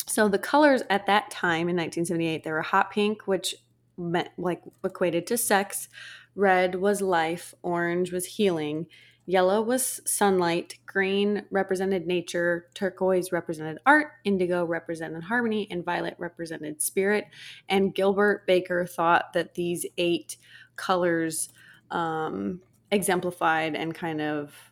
so 0.08 0.28
the 0.28 0.40
colors 0.40 0.82
at 0.90 1.06
that 1.08 1.30
time 1.30 1.70
in 1.70 1.76
1978, 1.76 2.44
they 2.44 2.52
were 2.52 2.62
hot 2.62 2.92
pink, 2.92 3.28
which 3.28 3.56
meant 3.98 4.30
like 4.38 4.62
equated 4.84 5.28
to 5.28 5.38
sex. 5.38 5.90
Red 6.36 6.76
was 6.76 7.02
life. 7.02 7.54
Orange 7.62 8.12
was 8.12 8.26
healing. 8.26 8.88
Yellow 9.26 9.62
was 9.62 10.02
sunlight. 10.06 10.80
Green 10.86 11.46
represented 11.52 12.08
nature. 12.08 12.68
Turquoise 12.74 13.32
represented 13.32 13.78
art. 13.86 14.14
Indigo 14.24 14.66
represented 14.66 15.24
harmony. 15.24 15.68
And 15.70 15.86
violet 15.86 16.16
represented 16.18 16.82
spirit. 16.82 17.26
And 17.68 17.94
Gilbert 17.94 18.48
Baker 18.48 18.86
thought 18.86 19.34
that 19.34 19.54
these 19.54 19.86
eight 19.98 20.38
colors 20.78 21.50
um, 21.92 22.62
exemplified 22.92 23.76
and 23.76 23.94
kind 23.94 24.22
of 24.22 24.72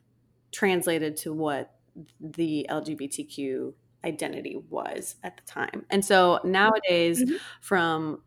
translated 0.51 1.17
to 1.17 1.33
what 1.33 1.75
the 2.19 2.65
LGBTQ 2.69 3.73
identity 4.03 4.61
was 4.69 5.15
at 5.23 5.37
the 5.37 5.43
time. 5.43 5.85
And 5.89 6.03
so 6.03 6.39
nowadays, 6.43 7.23
mm-hmm. 7.23 7.35
from 7.61 8.21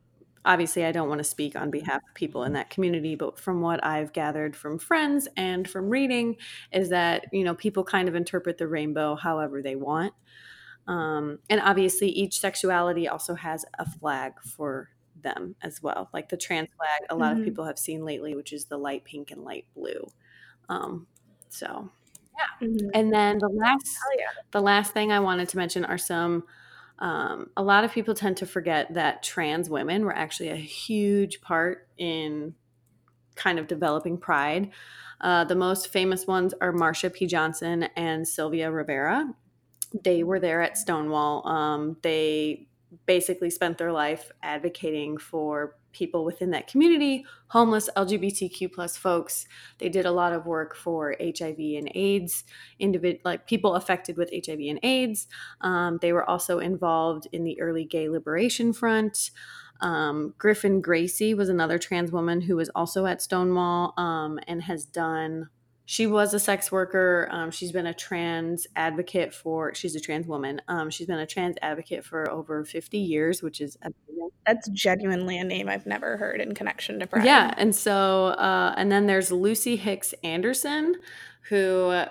obviously, 0.44 0.84
I 0.84 0.92
don't 0.92 1.08
want 1.08 1.18
to 1.18 1.24
speak 1.24 1.54
on 1.54 1.70
behalf 1.70 2.02
of 2.08 2.14
people 2.14 2.44
in 2.44 2.54
that 2.54 2.70
community, 2.70 3.14
but 3.14 3.38
from 3.38 3.60
what 3.60 3.84
I've 3.84 4.12
gathered 4.12 4.56
from 4.56 4.78
friends 4.78 5.28
and 5.36 5.68
from 5.68 5.90
reading, 5.90 6.36
is 6.72 6.88
that, 6.88 7.26
you 7.32 7.44
know, 7.44 7.54
people 7.54 7.84
kind 7.84 8.08
of 8.08 8.14
interpret 8.14 8.58
the 8.58 8.66
rainbow 8.66 9.16
however 9.16 9.62
they 9.62 9.76
want. 9.76 10.14
Um, 10.86 11.38
and 11.50 11.60
obviously, 11.60 12.08
each 12.08 12.40
sexuality 12.40 13.06
also 13.06 13.34
has 13.34 13.64
a 13.78 13.88
flag 13.88 14.32
for 14.42 14.90
them 15.22 15.54
as 15.62 15.82
well. 15.82 16.08
Like 16.12 16.30
the 16.30 16.36
trans 16.36 16.68
flag, 16.76 17.08
a 17.10 17.14
lot 17.14 17.32
mm-hmm. 17.32 17.40
of 17.40 17.44
people 17.44 17.64
have 17.66 17.78
seen 17.78 18.04
lately, 18.04 18.34
which 18.34 18.52
is 18.52 18.64
the 18.64 18.78
light 18.78 19.04
pink 19.04 19.30
and 19.30 19.44
light 19.44 19.66
blue. 19.74 20.06
Um, 20.68 21.06
so 21.50 21.90
yeah. 22.60 22.68
Mm-hmm. 22.68 22.88
And 22.94 23.12
then 23.12 23.38
the 23.38 23.48
last 23.48 23.98
yeah. 24.18 24.26
the 24.50 24.60
last 24.60 24.92
thing 24.92 25.12
I 25.12 25.20
wanted 25.20 25.48
to 25.50 25.56
mention 25.56 25.84
are 25.84 25.98
some 25.98 26.44
um, 26.98 27.50
a 27.56 27.62
lot 27.62 27.84
of 27.84 27.92
people 27.92 28.14
tend 28.14 28.36
to 28.38 28.46
forget 28.46 28.92
that 28.94 29.22
trans 29.22 29.70
women 29.70 30.04
were 30.04 30.14
actually 30.14 30.50
a 30.50 30.56
huge 30.56 31.40
part 31.40 31.88
in 31.96 32.54
kind 33.36 33.58
of 33.58 33.66
developing 33.66 34.18
pride. 34.18 34.70
Uh, 35.20 35.44
the 35.44 35.54
most 35.54 35.88
famous 35.88 36.26
ones 36.26 36.54
are 36.60 36.72
Marsha 36.72 37.12
P. 37.12 37.26
Johnson 37.26 37.84
and 37.96 38.26
Sylvia 38.26 38.70
Rivera. 38.70 39.32
They 40.04 40.22
were 40.22 40.40
there 40.40 40.60
at 40.60 40.78
Stonewall. 40.78 41.46
Um, 41.46 41.96
they 42.02 42.68
basically 43.06 43.50
spent 43.50 43.78
their 43.78 43.92
life 43.92 44.30
advocating 44.42 45.18
for 45.18 45.76
people 45.92 46.24
within 46.24 46.50
that 46.50 46.66
community 46.66 47.24
homeless 47.48 47.90
lgbtq 47.96 48.72
plus 48.72 48.96
folks. 48.96 49.46
They 49.78 49.88
did 49.88 50.06
a 50.06 50.12
lot 50.12 50.32
of 50.32 50.46
work 50.46 50.76
for 50.76 51.16
hiv 51.20 51.58
and 51.58 51.90
aids 51.94 52.44
individ- 52.80 53.20
like 53.24 53.46
people 53.46 53.74
affected 53.74 54.16
with 54.16 54.30
hiv 54.30 54.58
and 54.60 54.80
aids. 54.82 55.26
Um, 55.60 55.98
they 56.00 56.12
were 56.12 56.28
also 56.28 56.58
involved 56.58 57.26
in 57.32 57.44
the 57.44 57.60
early 57.60 57.84
gay 57.84 58.08
liberation 58.08 58.72
front. 58.72 59.30
Um, 59.80 60.34
griffin 60.38 60.80
gracy 60.80 61.34
was 61.34 61.48
another 61.48 61.78
trans 61.78 62.12
woman 62.12 62.42
who 62.42 62.56
was 62.56 62.68
also 62.74 63.06
at 63.06 63.22
stonewall 63.22 63.94
um, 63.96 64.38
and 64.46 64.62
has 64.62 64.84
done 64.84 65.48
she 65.90 66.06
was 66.06 66.32
a 66.32 66.38
sex 66.38 66.70
worker. 66.70 67.26
Um, 67.32 67.50
she's 67.50 67.72
been 67.72 67.86
a 67.86 67.92
trans 67.92 68.64
advocate 68.76 69.34
for. 69.34 69.74
She's 69.74 69.96
a 69.96 70.00
trans 70.00 70.24
woman. 70.24 70.62
Um, 70.68 70.88
she's 70.88 71.08
been 71.08 71.18
a 71.18 71.26
trans 71.26 71.56
advocate 71.62 72.04
for 72.04 72.30
over 72.30 72.64
fifty 72.64 72.98
years, 72.98 73.42
which 73.42 73.60
is 73.60 73.76
amazing. 73.82 74.30
That's 74.46 74.68
genuinely 74.68 75.36
a 75.36 75.42
name 75.42 75.68
I've 75.68 75.86
never 75.86 76.16
heard 76.16 76.40
in 76.40 76.54
connection 76.54 77.00
to 77.00 77.08
Pride. 77.08 77.24
Yeah, 77.24 77.52
and 77.56 77.74
so 77.74 78.26
uh, 78.26 78.72
and 78.76 78.92
then 78.92 79.08
there's 79.08 79.32
Lucy 79.32 79.74
Hicks 79.74 80.14
Anderson, 80.22 80.94
who 81.48 82.04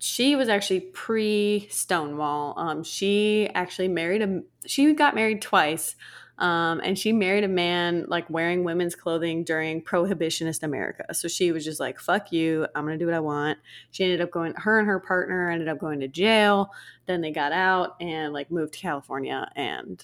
she 0.00 0.34
was 0.34 0.48
actually 0.48 0.80
pre 0.80 1.68
Stonewall. 1.70 2.54
Um, 2.56 2.82
she 2.82 3.48
actually 3.54 3.86
married 3.86 4.22
a. 4.22 4.40
She 4.66 4.92
got 4.92 5.14
married 5.14 5.40
twice, 5.40 5.94
um, 6.40 6.80
and 6.82 6.98
she 6.98 7.12
married 7.12 7.44
a 7.44 7.48
man 7.48 8.06
like 8.08 8.28
wearing 8.30 8.64
women's 8.64 8.94
clothing 8.94 9.44
during 9.44 9.82
Prohibitionist 9.82 10.62
America. 10.62 11.14
So 11.14 11.28
she 11.28 11.52
was 11.52 11.64
just 11.64 11.78
like, 11.80 12.00
"Fuck 12.00 12.32
you! 12.32 12.66
I'm 12.74 12.84
gonna 12.84 12.98
do 12.98 13.06
what 13.06 13.14
I 13.14 13.20
want." 13.20 13.58
She 13.90 14.04
ended 14.04 14.20
up 14.20 14.30
going. 14.30 14.54
Her 14.56 14.78
and 14.78 14.88
her 14.88 14.98
partner 15.00 15.50
ended 15.50 15.68
up 15.68 15.78
going 15.78 16.00
to 16.00 16.08
jail. 16.08 16.70
Then 17.06 17.20
they 17.20 17.30
got 17.30 17.52
out 17.52 17.96
and 18.00 18.32
like 18.32 18.50
moved 18.50 18.72
to 18.74 18.78
California 18.80 19.50
and, 19.54 20.02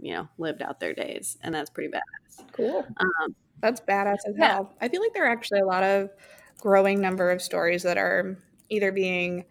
you 0.00 0.12
know, 0.14 0.28
lived 0.38 0.62
out 0.62 0.80
their 0.80 0.94
days, 0.94 1.38
and 1.42 1.54
that's 1.54 1.70
pretty 1.70 1.90
badass. 1.92 2.44
Cool. 2.52 2.86
Um, 2.96 3.34
That's 3.60 3.80
badass 3.80 4.16
as 4.26 4.34
Yeah. 4.36 4.54
hell. 4.54 4.74
I 4.80 4.88
feel 4.88 5.00
like 5.00 5.12
there 5.14 5.24
are 5.24 5.30
actually 5.30 5.60
a 5.60 5.66
lot 5.66 5.84
of 5.84 6.10
growing 6.58 7.00
number 7.00 7.30
of 7.30 7.40
stories 7.40 7.84
that 7.84 7.96
are 7.96 8.36
either 8.70 8.90
being 8.90 9.44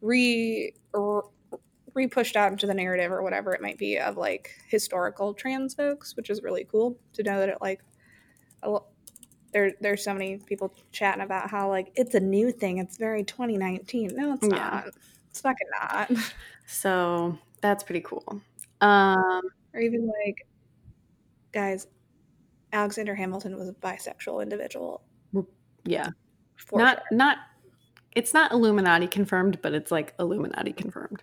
re 0.00 0.72
re-pushed 1.94 2.36
out 2.36 2.52
into 2.52 2.66
the 2.66 2.74
narrative 2.74 3.10
or 3.12 3.22
whatever 3.22 3.52
it 3.54 3.60
might 3.62 3.78
be 3.78 3.98
of 3.98 4.16
like 4.16 4.50
historical 4.68 5.34
trans 5.34 5.74
folks, 5.74 6.16
which 6.16 6.30
is 6.30 6.42
really 6.42 6.64
cool 6.64 6.98
to 7.14 7.22
know 7.22 7.38
that 7.40 7.48
it 7.48 7.58
like 7.60 7.80
there 9.52 9.72
there's 9.80 10.04
so 10.04 10.12
many 10.12 10.36
people 10.38 10.74
chatting 10.92 11.22
about 11.22 11.48
how 11.50 11.68
like 11.68 11.90
it's 11.94 12.14
a 12.14 12.20
new 12.20 12.50
thing. 12.52 12.78
It's 12.78 12.96
very 12.96 13.24
2019. 13.24 14.10
No, 14.14 14.34
it's 14.34 14.46
Yeah. 14.46 14.50
not. 14.50 14.84
It's 15.30 15.40
fucking 15.40 15.66
not. 15.80 16.10
so 16.66 17.38
that's 17.60 17.82
pretty 17.84 18.02
cool. 18.02 18.40
Um, 18.80 19.40
or 19.74 19.80
even 19.80 20.06
like 20.24 20.46
guys, 21.52 21.86
Alexander 22.72 23.14
Hamilton 23.14 23.56
was 23.58 23.68
a 23.68 23.72
bisexual 23.72 24.42
individual. 24.42 25.02
yeah, 25.84 26.10
not 26.72 26.98
sure. 27.08 27.16
not. 27.16 27.38
It's 28.14 28.34
not 28.34 28.52
Illuminati 28.52 29.06
confirmed, 29.06 29.60
but 29.62 29.72
it's 29.74 29.90
like 29.92 30.12
Illuminati 30.18 30.72
confirmed. 30.72 31.22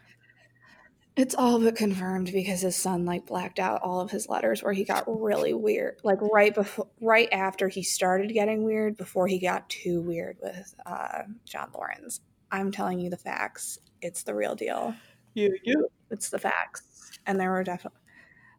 It's 1.16 1.34
all 1.34 1.60
but 1.60 1.76
confirmed 1.76 2.32
because 2.34 2.62
his 2.62 2.76
son 2.76 3.06
like 3.06 3.26
blacked 3.26 3.58
out 3.58 3.82
all 3.82 4.02
of 4.02 4.12
his 4.12 4.28
letters 4.28 4.62
where 4.62 4.74
he 4.74 4.84
got 4.84 5.06
really 5.08 5.54
weird. 5.54 6.02
Like 6.04 6.20
right 6.22 6.54
before, 6.54 6.88
right 7.00 7.30
after 7.32 7.70
he 7.70 7.84
started 7.84 8.34
getting 8.34 8.64
weird, 8.64 8.98
before 8.98 9.28
he 9.28 9.40
got 9.40 9.70
too 9.70 10.02
weird 10.02 10.38
with 10.42 10.76
uh, 10.86 11.24
John 11.46 11.70
Laurens. 11.74 12.20
I'm 12.52 12.70
telling 12.72 13.00
you 13.00 13.10
the 13.10 13.18
facts. 13.18 13.80
It's 14.02 14.24
the 14.24 14.36
real 14.36 14.56
deal. 14.56 14.94
Yeah, 15.36 15.50
yeah. 15.64 15.76
It's 16.12 16.30
the 16.30 16.40
facts. 16.40 17.18
And 17.26 17.40
there 17.40 17.52
were 17.52 17.64
definitely 17.64 18.02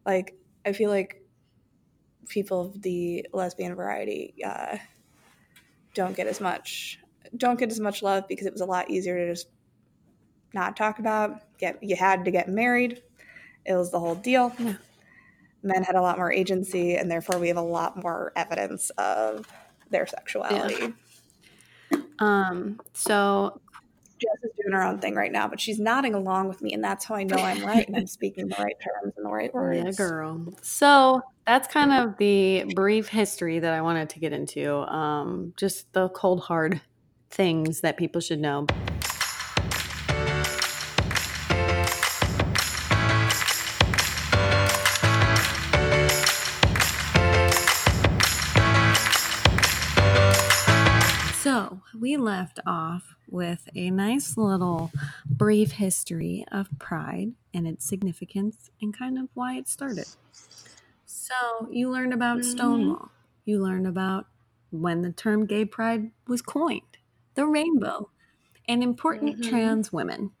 like 0.05 0.35
I 0.65 0.73
feel 0.73 0.89
like 0.89 1.21
people 2.27 2.61
of 2.61 2.81
the 2.81 3.25
lesbian 3.33 3.75
variety 3.75 4.33
uh, 4.43 4.77
don't 5.93 6.15
get 6.15 6.27
as 6.27 6.41
much 6.41 6.99
don't 7.35 7.59
get 7.59 7.71
as 7.71 7.79
much 7.79 8.01
love 8.01 8.27
because 8.27 8.47
it 8.47 8.53
was 8.53 8.61
a 8.61 8.65
lot 8.65 8.89
easier 8.89 9.17
to 9.17 9.31
just 9.31 9.47
not 10.53 10.75
talk 10.75 10.99
about. 10.99 11.41
Get 11.57 11.81
you 11.81 11.95
had 11.95 12.25
to 12.25 12.31
get 12.31 12.49
married. 12.49 13.01
It 13.65 13.73
was 13.73 13.91
the 13.91 13.99
whole 13.99 14.15
deal. 14.15 14.53
Men 15.63 15.83
had 15.83 15.95
a 15.95 16.01
lot 16.01 16.17
more 16.17 16.31
agency, 16.31 16.95
and 16.95 17.09
therefore 17.09 17.39
we 17.39 17.47
have 17.47 17.57
a 17.57 17.61
lot 17.61 18.01
more 18.01 18.31
evidence 18.35 18.89
of 18.91 19.47
their 19.89 20.05
sexuality. 20.07 20.93
Um. 22.19 22.79
So 22.93 23.59
Jess 24.19 24.43
is 24.43 24.51
doing 24.57 24.73
her 24.73 24.83
own 24.83 24.99
thing 24.99 25.15
right 25.15 25.31
now, 25.31 25.47
but 25.47 25.59
she's 25.59 25.79
nodding 25.79 26.15
along 26.15 26.47
with 26.47 26.61
me, 26.61 26.73
and 26.73 26.83
that's 26.83 27.05
how 27.05 27.15
I 27.15 27.23
know 27.23 27.37
I'm 27.37 27.63
right 27.63 27.87
and 27.87 27.95
I'm 27.95 28.07
speaking 28.07 28.47
the 28.47 28.55
right 28.55 28.75
terms 28.79 29.13
and 29.15 29.25
the 29.25 29.29
right 29.29 29.53
words. 29.53 29.79
yeah, 29.83 29.91
girl. 29.91 30.53
So 30.61 31.21
that's 31.45 31.67
kind 31.67 31.91
of 31.91 32.17
the 32.17 32.71
brief 32.75 33.07
history 33.09 33.59
that 33.59 33.73
I 33.73 33.81
wanted 33.81 34.09
to 34.11 34.19
get 34.19 34.33
into. 34.33 34.77
Um, 34.77 35.53
just 35.57 35.91
the 35.93 36.09
cold 36.09 36.41
hard 36.41 36.81
things 37.29 37.81
that 37.81 37.97
people 37.97 38.21
should 38.21 38.39
know. 38.39 38.65
We 51.99 52.17
left 52.17 52.59
off 52.65 53.15
with 53.27 53.69
a 53.75 53.91
nice 53.91 54.37
little 54.37 54.93
brief 55.29 55.71
history 55.73 56.45
of 56.51 56.69
pride 56.79 57.33
and 57.53 57.67
its 57.67 57.85
significance 57.85 58.69
and 58.81 58.97
kind 58.97 59.17
of 59.17 59.29
why 59.33 59.55
it 59.57 59.67
started. 59.67 60.07
So 61.05 61.69
you 61.71 61.89
learned 61.89 62.13
about 62.13 62.39
Mhm. 62.39 62.45
Stonewall. 62.45 63.11
You 63.45 63.61
learned 63.61 63.87
about 63.87 64.27
when 64.71 65.01
the 65.01 65.11
term 65.11 65.45
gay 65.45 65.65
pride 65.65 66.11
was 66.27 66.41
coined, 66.41 66.97
the 67.35 67.47
rainbow, 67.47 68.11
and 68.67 68.83
important 68.83 69.37
Mhm. 69.37 69.43
trans 69.43 69.93
women. 69.93 70.33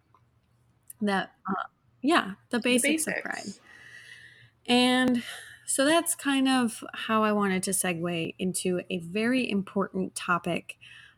That, 1.01 1.35
uh, 1.47 1.63
yeah, 2.01 2.35
the 2.49 2.59
basics, 2.59 3.07
of 3.07 3.17
pride. 3.19 3.53
And 4.65 5.23
so 5.65 5.85
that's 5.85 6.15
kind 6.15 6.47
of 6.47 6.83
how 6.93 7.23
I 7.23 7.31
wanted 7.31 7.63
to 7.63 7.71
segue 7.71 8.35
into 8.39 8.81
a 8.89 8.99
very 8.99 9.49
important 9.49 10.15
topic 10.15 10.77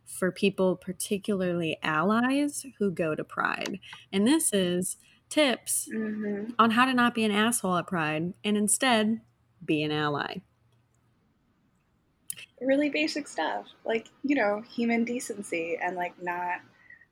for 0.10 0.32
people, 0.32 0.76
particularly 0.76 1.78
allies 1.84 2.66
who 2.80 2.92
go 2.92 3.16
to 3.16 3.24
Pride. 3.24 3.80
And 4.12 4.28
this 4.28 4.54
is 4.54 4.98
tips 5.30 5.88
Mhm. 5.90 6.56
on 6.60 6.72
how 6.72 6.86
to 6.86 6.94
not 6.94 7.14
be 7.16 7.24
an 7.24 7.32
asshole 7.32 7.78
at 7.78 7.88
Pride 7.88 8.34
and 8.44 8.58
instead 8.58 9.22
be 9.64 9.84
an 9.84 9.92
ally. 9.92 10.38
really 12.62 12.90
basic 12.90 13.28
stuff 13.28 13.68
like 13.86 14.08
you 14.24 14.36
know 14.36 14.62
human 14.62 15.06
decency 15.06 15.78
and 15.82 15.96
like 15.96 16.22
not 16.22 16.60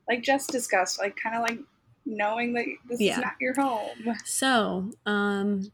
like 0.08 0.22
just 0.22 0.50
discussed 0.50 0.98
like 0.98 1.16
kind 1.16 1.34
of 1.36 1.42
like 1.42 1.58
knowing 2.04 2.52
that 2.52 2.66
this 2.88 3.00
Yeah. 3.00 3.12
is 3.12 3.18
not 3.18 3.34
your 3.40 3.54
home 3.54 4.14
So, 4.24 4.90
um, 5.06 5.72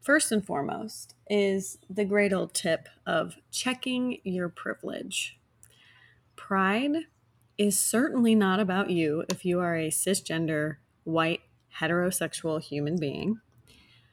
first 0.00 0.32
and 0.32 0.44
foremost 0.44 1.14
is 1.28 1.78
the 1.88 2.04
great 2.04 2.32
old 2.32 2.54
tip 2.54 2.88
of 3.06 3.36
checking 3.50 4.18
your 4.24 4.48
privilege. 4.48 5.39
Pride 6.50 7.04
is 7.58 7.78
certainly 7.78 8.34
not 8.34 8.58
about 8.58 8.90
you 8.90 9.22
if 9.28 9.44
you 9.44 9.60
are 9.60 9.76
a 9.76 9.86
cisgender, 9.86 10.78
white, 11.04 11.42
heterosexual 11.78 12.60
human 12.60 12.98
being. 12.98 13.38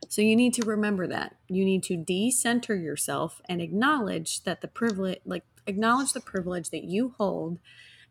So 0.08 0.22
you 0.22 0.36
need 0.36 0.54
to 0.54 0.66
remember 0.68 1.08
that. 1.08 1.38
You 1.48 1.66
need 1.66 1.82
to 1.86 1.98
decenter 1.98 2.76
yourself 2.76 3.42
and 3.50 3.60
acknowledge 3.60 4.44
that 4.44 4.62
the 4.62 4.68
privilege, 4.68 5.18
like 5.26 5.46
acknowledge 5.66 6.14
the 6.14 6.20
privilege 6.20 6.70
that 6.70 6.84
you 6.84 7.16
hold, 7.18 7.58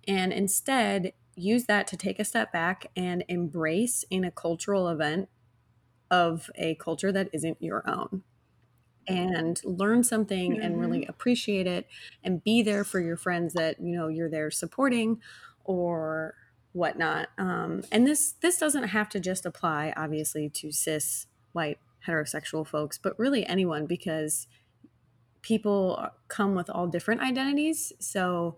and 0.09 0.33
instead 0.33 1.13
use 1.37 1.67
that 1.67 1.87
to 1.87 1.97
take 1.97 2.19
a 2.19 2.25
step 2.25 2.53
back 2.53 2.91
and 2.97 3.23
embrace 3.29 4.05
in 4.11 4.25
a 4.25 4.33
cultural 4.33 4.89
event 4.89 5.29
of 6.11 6.51
a 6.57 6.75
culture 6.75 7.13
that 7.13 7.31
isn't 7.33 7.63
your 7.63 7.89
own 7.89 8.25
and 9.09 9.61
learn 9.65 10.03
something 10.03 10.61
and 10.61 10.81
really 10.81 11.07
appreciate 11.07 11.67
it 11.67 11.87
and 12.25 12.43
be 12.43 12.63
there 12.63 12.85
for 12.85 13.01
your 13.01 13.17
friends 13.17 13.55
that 13.55 13.81
you 13.81 13.97
know 13.97 14.09
you're 14.09 14.31
there 14.31 14.51
supporting 14.51 15.21
or 15.65 16.35
whatnot 16.73 17.29
um, 17.39 17.83
and 17.91 18.07
this 18.07 18.35
this 18.41 18.59
doesn't 18.59 18.89
have 18.89 19.09
to 19.09 19.21
just 19.21 19.47
apply 19.47 19.93
obviously 19.97 20.49
to 20.49 20.71
cis 20.71 21.27
white 21.53 21.79
heterosexual 22.07 22.67
folks 22.67 22.99
but 22.99 23.19
really 23.19 23.47
anyone 23.47 23.87
because 23.87 24.47
people 25.43 26.09
come 26.29 26.55
with 26.55 26.69
all 26.69 26.87
different 26.87 27.21
identities 27.21 27.93
so 27.99 28.57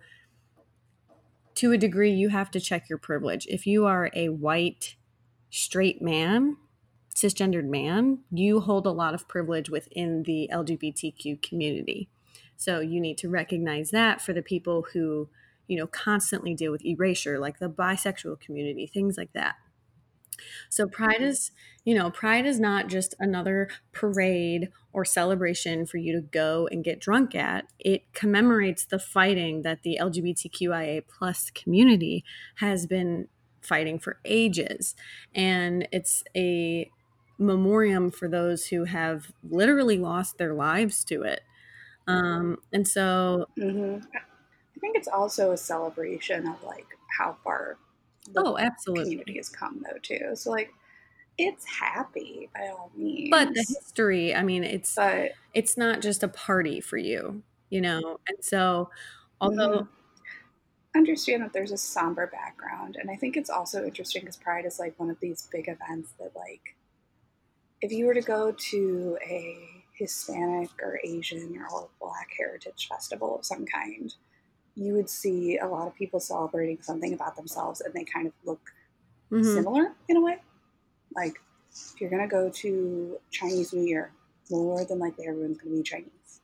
to 1.59 1.73
a 1.73 1.77
degree 1.77 2.13
you 2.13 2.29
have 2.29 2.53
to 2.53 2.61
check 2.61 2.89
your 2.89 2.99
privilege. 2.99 3.45
If 3.49 3.67
you 3.67 3.85
are 3.85 4.13
a 4.15 4.29
white 4.29 4.95
straight 5.51 6.01
man 6.01 6.57
cisgendered 7.19 7.67
man 7.67 8.19
you 8.31 8.61
hold 8.61 8.87
a 8.87 8.91
lot 8.91 9.15
of 9.15 9.29
privilege 9.29 9.69
within 9.71 10.23
the 10.25 10.49
lgbtq 10.53 11.43
community. 11.43 12.09
So 12.57 12.81
you 12.81 13.01
need 13.01 13.19
to 13.19 13.29
recognize 13.29 13.91
that 13.91 14.21
for 14.21 14.33
the 14.33 14.43
people 14.43 14.87
who 14.93 15.29
you 15.67 15.77
know 15.77 15.87
constantly 15.87 16.55
deal 16.55 16.73
with 16.73 16.85
erasure 16.85 17.39
like 17.39 17.59
the 17.59 17.69
bisexual 17.69 18.41
community 18.41 18.87
things 18.87 19.17
like 19.17 19.33
that. 19.33 19.57
So 20.69 20.87
pride 20.87 21.21
is 21.21 21.51
you 21.85 21.95
know 21.95 22.11
pride 22.11 22.47
is 22.47 22.61
not 22.61 22.89
just 22.89 23.15
another 23.19 23.69
parade 23.93 24.69
or 24.93 25.05
celebration 25.05 25.87
for 25.87 25.97
you 25.97 26.13
to 26.13 26.21
go 26.21 26.69
and 26.71 26.85
get 26.85 27.01
drunk 27.01 27.35
at. 27.35 27.67
It 27.79 28.13
commemorates 28.13 28.85
the 28.85 28.99
fighting 28.99 29.63
that 29.63 29.83
the 29.83 29.99
lgbtqia 30.01 31.03
plus 31.09 31.51
community 31.51 32.25
has 32.57 32.87
been 32.87 33.29
fighting 33.61 33.99
for 33.99 34.19
ages. 34.25 34.95
And 35.35 35.89
it's 35.93 36.25
a 36.37 36.91
memoriam 37.39 38.11
for 38.11 38.29
those 38.29 38.67
who 38.67 38.85
have 38.85 39.33
literally 39.43 39.99
lost 39.99 40.39
their 40.39 40.55
lives 40.55 41.05
to 41.05 41.23
it. 41.23 41.43
Um, 42.09 42.59
and 42.73 42.89
so 42.89 43.47
hmm 43.57 43.97
i 44.15 44.81
think 44.81 44.97
it's 44.97 45.09
also 45.09 45.53
a 45.53 45.57
celebration 45.57 46.47
of 46.49 46.63
like 46.65 46.87
how 47.19 47.37
far 47.45 47.79
the 48.35 48.45
oh 48.45 48.57
absolutely. 48.59 49.13
community 49.13 49.37
has 49.37 49.49
come 49.49 49.85
though 49.85 49.99
too. 50.01 50.37
So 50.37 50.51
like 50.51 50.73
it's 51.39 51.67
happy 51.67 52.51
by 52.55 52.69
all 52.69 52.93
means 52.97 53.31
but 53.31 53.49
the 53.55 53.65
history 53.69 54.35
i 54.35 54.43
mean 54.43 54.65
it's 54.65 55.01
but 55.01 55.33
it's 55.55 55.77
not 55.77 56.01
just 56.03 56.23
a 56.23 56.29
party 56.29 56.81
for 56.81 56.97
you 56.99 57.43
you 57.71 57.83
know? 57.83 58.19
And 58.27 58.39
so 58.43 58.91
although 59.43 59.83
Mhm. 59.83 59.89
understand 60.95 61.43
that 61.43 61.53
there's 61.53 61.73
a 61.73 61.77
somber 61.79 62.27
background, 62.27 62.97
and 62.97 63.11
I 63.11 63.17
think 63.17 63.37
it's 63.37 63.51
also 63.51 63.85
interesting 63.85 64.23
because 64.23 64.37
Pride 64.37 64.65
is 64.65 64.79
like 64.79 64.99
one 64.99 65.11
of 65.11 65.21
these 65.21 65.47
big 65.53 65.69
events 65.69 66.13
that, 66.19 66.35
like, 66.35 66.75
if 67.81 67.93
you 67.93 68.07
were 68.07 68.15
to 68.15 68.21
go 68.21 68.53
to 68.53 69.19
a 69.25 69.85
Hispanic 69.93 70.71
or 70.83 71.01
Asian 71.05 71.65
or 71.73 71.89
Black 72.01 72.31
heritage 72.37 72.89
festival 72.89 73.39
of 73.39 73.45
some 73.45 73.67
kind, 73.67 74.15
you 74.75 74.95
would 74.95 75.11
see 75.11 75.59
a 75.59 75.67
lot 75.67 75.89
of 75.89 75.95
people 75.95 76.21
celebrating 76.21 76.81
something 76.83 77.13
about 77.13 77.37
themselves, 77.37 77.81
and 77.81 77.93
they 77.95 78.05
kind 78.05 78.27
of 78.27 78.33
look 78.45 78.73
Mhm. 79.31 79.55
similar 79.55 79.95
in 80.09 80.17
a 80.17 80.21
way. 80.21 80.43
Like, 81.15 81.41
if 81.71 82.01
you're 82.01 82.11
gonna 82.11 82.29
go 82.29 82.51
to 82.51 83.21
Chinese 83.31 83.73
New 83.73 83.83
Year, 83.83 84.13
more 84.51 84.85
than 84.85 84.99
likely 84.99 85.27
everyone's 85.27 85.59
gonna 85.59 85.77
be 85.77 85.83
Chinese. 85.83 86.41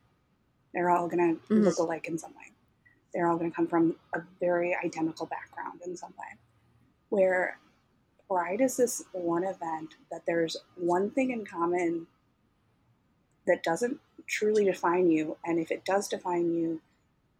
They're 0.72 0.90
all 0.90 1.08
gonna 1.08 1.34
Mhm. 1.48 1.64
look 1.64 1.78
alike 1.78 2.08
in 2.08 2.18
some 2.18 2.34
way. 2.34 2.52
They're 3.12 3.28
all 3.28 3.36
gonna 3.36 3.52
come 3.52 3.68
from 3.68 3.98
a 4.12 4.20
very 4.40 4.74
identical 4.74 5.26
background 5.26 5.82
in 5.82 5.96
some 5.96 6.14
way. 6.18 6.38
Where 7.10 7.58
Pride 8.28 8.60
is 8.60 8.76
this 8.76 9.04
one 9.12 9.44
event 9.44 9.96
that 10.10 10.22
there's 10.26 10.56
one 10.76 11.10
thing 11.10 11.30
in 11.30 11.44
common 11.44 12.06
that 13.46 13.62
doesn't 13.62 14.00
truly 14.26 14.64
define 14.64 15.10
you, 15.10 15.36
and 15.44 15.58
if 15.58 15.70
it 15.70 15.84
does 15.84 16.08
define 16.08 16.54
you, 16.54 16.80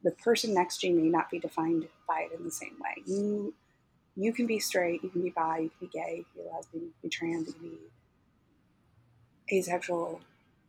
the 0.03 0.11
person 0.11 0.53
next 0.53 0.81
to 0.81 0.89
you 0.89 0.95
may 0.95 1.09
not 1.09 1.31
be 1.31 1.39
defined 1.39 1.89
by 2.07 2.29
it 2.31 2.39
in 2.39 2.45
the 2.45 2.51
same 2.51 2.77
way. 2.81 3.03
You 3.07 3.55
you 4.17 4.33
can 4.33 4.47
be 4.47 4.61
straight, 4.61 5.03
you 5.03 5.09
can 5.09 5.23
be 5.23 5.31
bi, 5.31 5.59
you 5.59 5.71
can 5.71 5.89
be 5.89 5.93
gay, 5.93 6.17
you 6.19 6.25
can 6.35 6.45
be 6.45 6.51
lesbian, 6.55 6.85
you 6.85 6.93
can 7.01 7.03
be 7.03 7.09
trans, 7.09 7.49
you 7.49 7.55
can 7.55 7.63
be 9.49 9.59
asexual. 9.59 10.21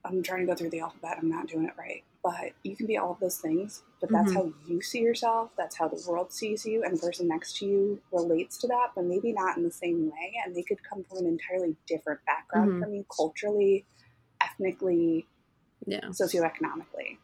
I'm 0.03 0.23
trying 0.23 0.41
to 0.41 0.45
go 0.47 0.55
through 0.55 0.71
the 0.71 0.79
alphabet, 0.79 1.17
I'm 1.21 1.29
not 1.29 1.47
doing 1.47 1.65
it 1.65 1.73
right. 1.77 2.03
But 2.25 2.53
you 2.63 2.75
can 2.75 2.87
be 2.87 2.97
all 2.97 3.11
of 3.11 3.19
those 3.19 3.37
things, 3.37 3.83
but 4.01 4.09
that's 4.11 4.31
Mhm. 4.31 4.33
how 4.33 4.53
you 4.67 4.81
see 4.81 5.01
yourself, 5.01 5.51
that's 5.55 5.75
how 5.75 5.87
the 5.87 6.03
world 6.09 6.33
sees 6.33 6.65
you, 6.65 6.83
and 6.83 6.97
the 6.97 6.99
person 6.99 7.27
next 7.27 7.57
to 7.57 7.67
you 7.67 8.01
relates 8.11 8.57
to 8.61 8.67
that, 8.67 8.93
but 8.95 9.05
maybe 9.05 9.31
not 9.31 9.57
in 9.57 9.63
the 9.63 9.69
same 9.69 10.09
way. 10.09 10.33
And 10.43 10.55
they 10.55 10.63
could 10.63 10.81
come 10.83 11.03
from 11.03 11.19
an 11.19 11.27
entirely 11.27 11.75
different 11.85 12.25
background 12.25 12.71
Mhm. 12.71 12.79
from 12.79 12.95
you 12.95 13.05
culturally, 13.15 13.85
ethnically, 14.41 15.27
Yeah. 15.85 16.07
socioeconomically. 16.09 17.19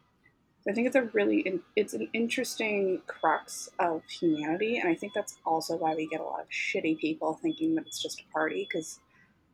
So 0.60 0.70
I 0.70 0.72
think 0.72 0.86
it's 0.86 0.94
a 0.94 1.02
really 1.02 1.40
in, 1.40 1.64
it's 1.74 1.94
an 1.94 2.08
interesting 2.12 3.02
crux 3.08 3.68
of 3.80 4.04
humanity, 4.04 4.78
and 4.78 4.88
I 4.88 4.94
think 4.94 5.14
that's 5.14 5.36
also 5.44 5.76
why 5.76 5.96
we 5.96 6.06
get 6.06 6.20
a 6.20 6.24
lot 6.24 6.42
of 6.42 6.48
shitty 6.50 6.98
people 6.98 7.34
thinking 7.34 7.74
that 7.74 7.88
it's 7.88 8.00
just 8.00 8.20
a 8.20 8.32
party 8.32 8.68
because, 8.70 9.00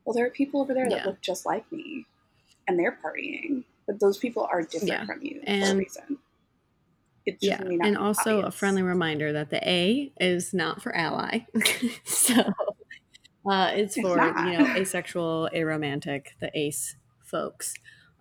well, 0.05 0.13
there 0.13 0.27
are 0.27 0.31
people 0.31 0.61
over 0.61 0.75
there 0.75 0.91
that 0.91 1.07
look 1.07 1.23
just 1.23 1.47
like 1.47 1.73
me, 1.73 2.05
and 2.67 2.79
they're 2.79 2.99
partying, 3.03 3.65
but 3.89 3.99
those 3.99 4.19
people 4.19 4.47
are 4.53 4.63
different 4.63 4.87
Yeah. 4.89 5.07
from 5.07 5.21
you 5.23 5.41
for 5.41 5.47
a 5.47 5.51
And- 5.51 5.79
reason. 5.81 6.19
It 7.27 7.41
just 7.41 7.61
Yeah, 7.61 7.63
and 7.83 7.99
also 7.99 8.41
a 8.43 8.51
friendly 8.51 8.83
reminder 8.83 9.33
that 9.35 9.51
the 9.51 9.67
A 9.69 10.13
is 10.21 10.55
not 10.55 10.81
for 10.81 10.95
ally. 10.97 11.41
so 12.05 12.35
uh, 13.45 13.73
it's 13.75 13.97
It's 13.99 14.07
for 14.07 14.17
not. 14.17 14.47
you 14.51 14.59
know 14.59 14.75
asexual, 14.77 15.51
aromantic, 15.53 16.29
the 16.41 16.51
ace 16.55 16.97
folks. 17.25 17.75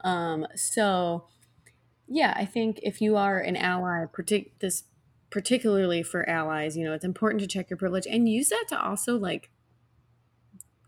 Um, 0.04 0.46
so 0.56 1.26
yeah, 2.06 2.34
I 2.36 2.44
think 2.46 2.80
if 2.84 3.00
you 3.00 3.16
are 3.16 3.40
an 3.40 3.56
ally, 3.56 4.06
partic- 4.06 4.52
this 4.60 4.84
particularly 5.30 6.04
for 6.04 6.28
allies, 6.30 6.76
you 6.76 6.84
know, 6.84 6.94
it's 6.94 7.06
important 7.06 7.40
to 7.42 7.48
check 7.48 7.70
your 7.70 7.78
privilege 7.78 8.08
and 8.08 8.28
use 8.28 8.50
that 8.50 8.66
to 8.70 8.82
also 8.82 9.18
like 9.18 9.50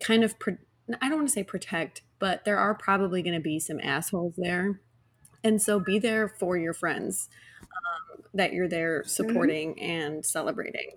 kind 0.01 0.23
of 0.25 0.37
pro- 0.39 0.57
I 1.01 1.07
don't 1.07 1.19
want 1.19 1.27
to 1.29 1.33
say 1.33 1.43
protect, 1.43 2.01
but 2.19 2.45
there 2.45 2.57
are 2.57 2.75
probably 2.75 3.21
going 3.21 3.33
to 3.35 3.41
be 3.41 3.59
some 3.59 3.79
assholes 3.81 4.35
there. 4.37 4.79
And 5.43 5.61
so 5.61 5.79
be 5.79 5.99
there 5.99 6.27
for 6.27 6.57
your 6.57 6.73
friends 6.73 7.29
um, 7.61 8.23
that 8.33 8.51
you're 8.53 8.67
there 8.67 9.03
supporting 9.05 9.79
and 9.79 10.25
celebrating. 10.25 10.91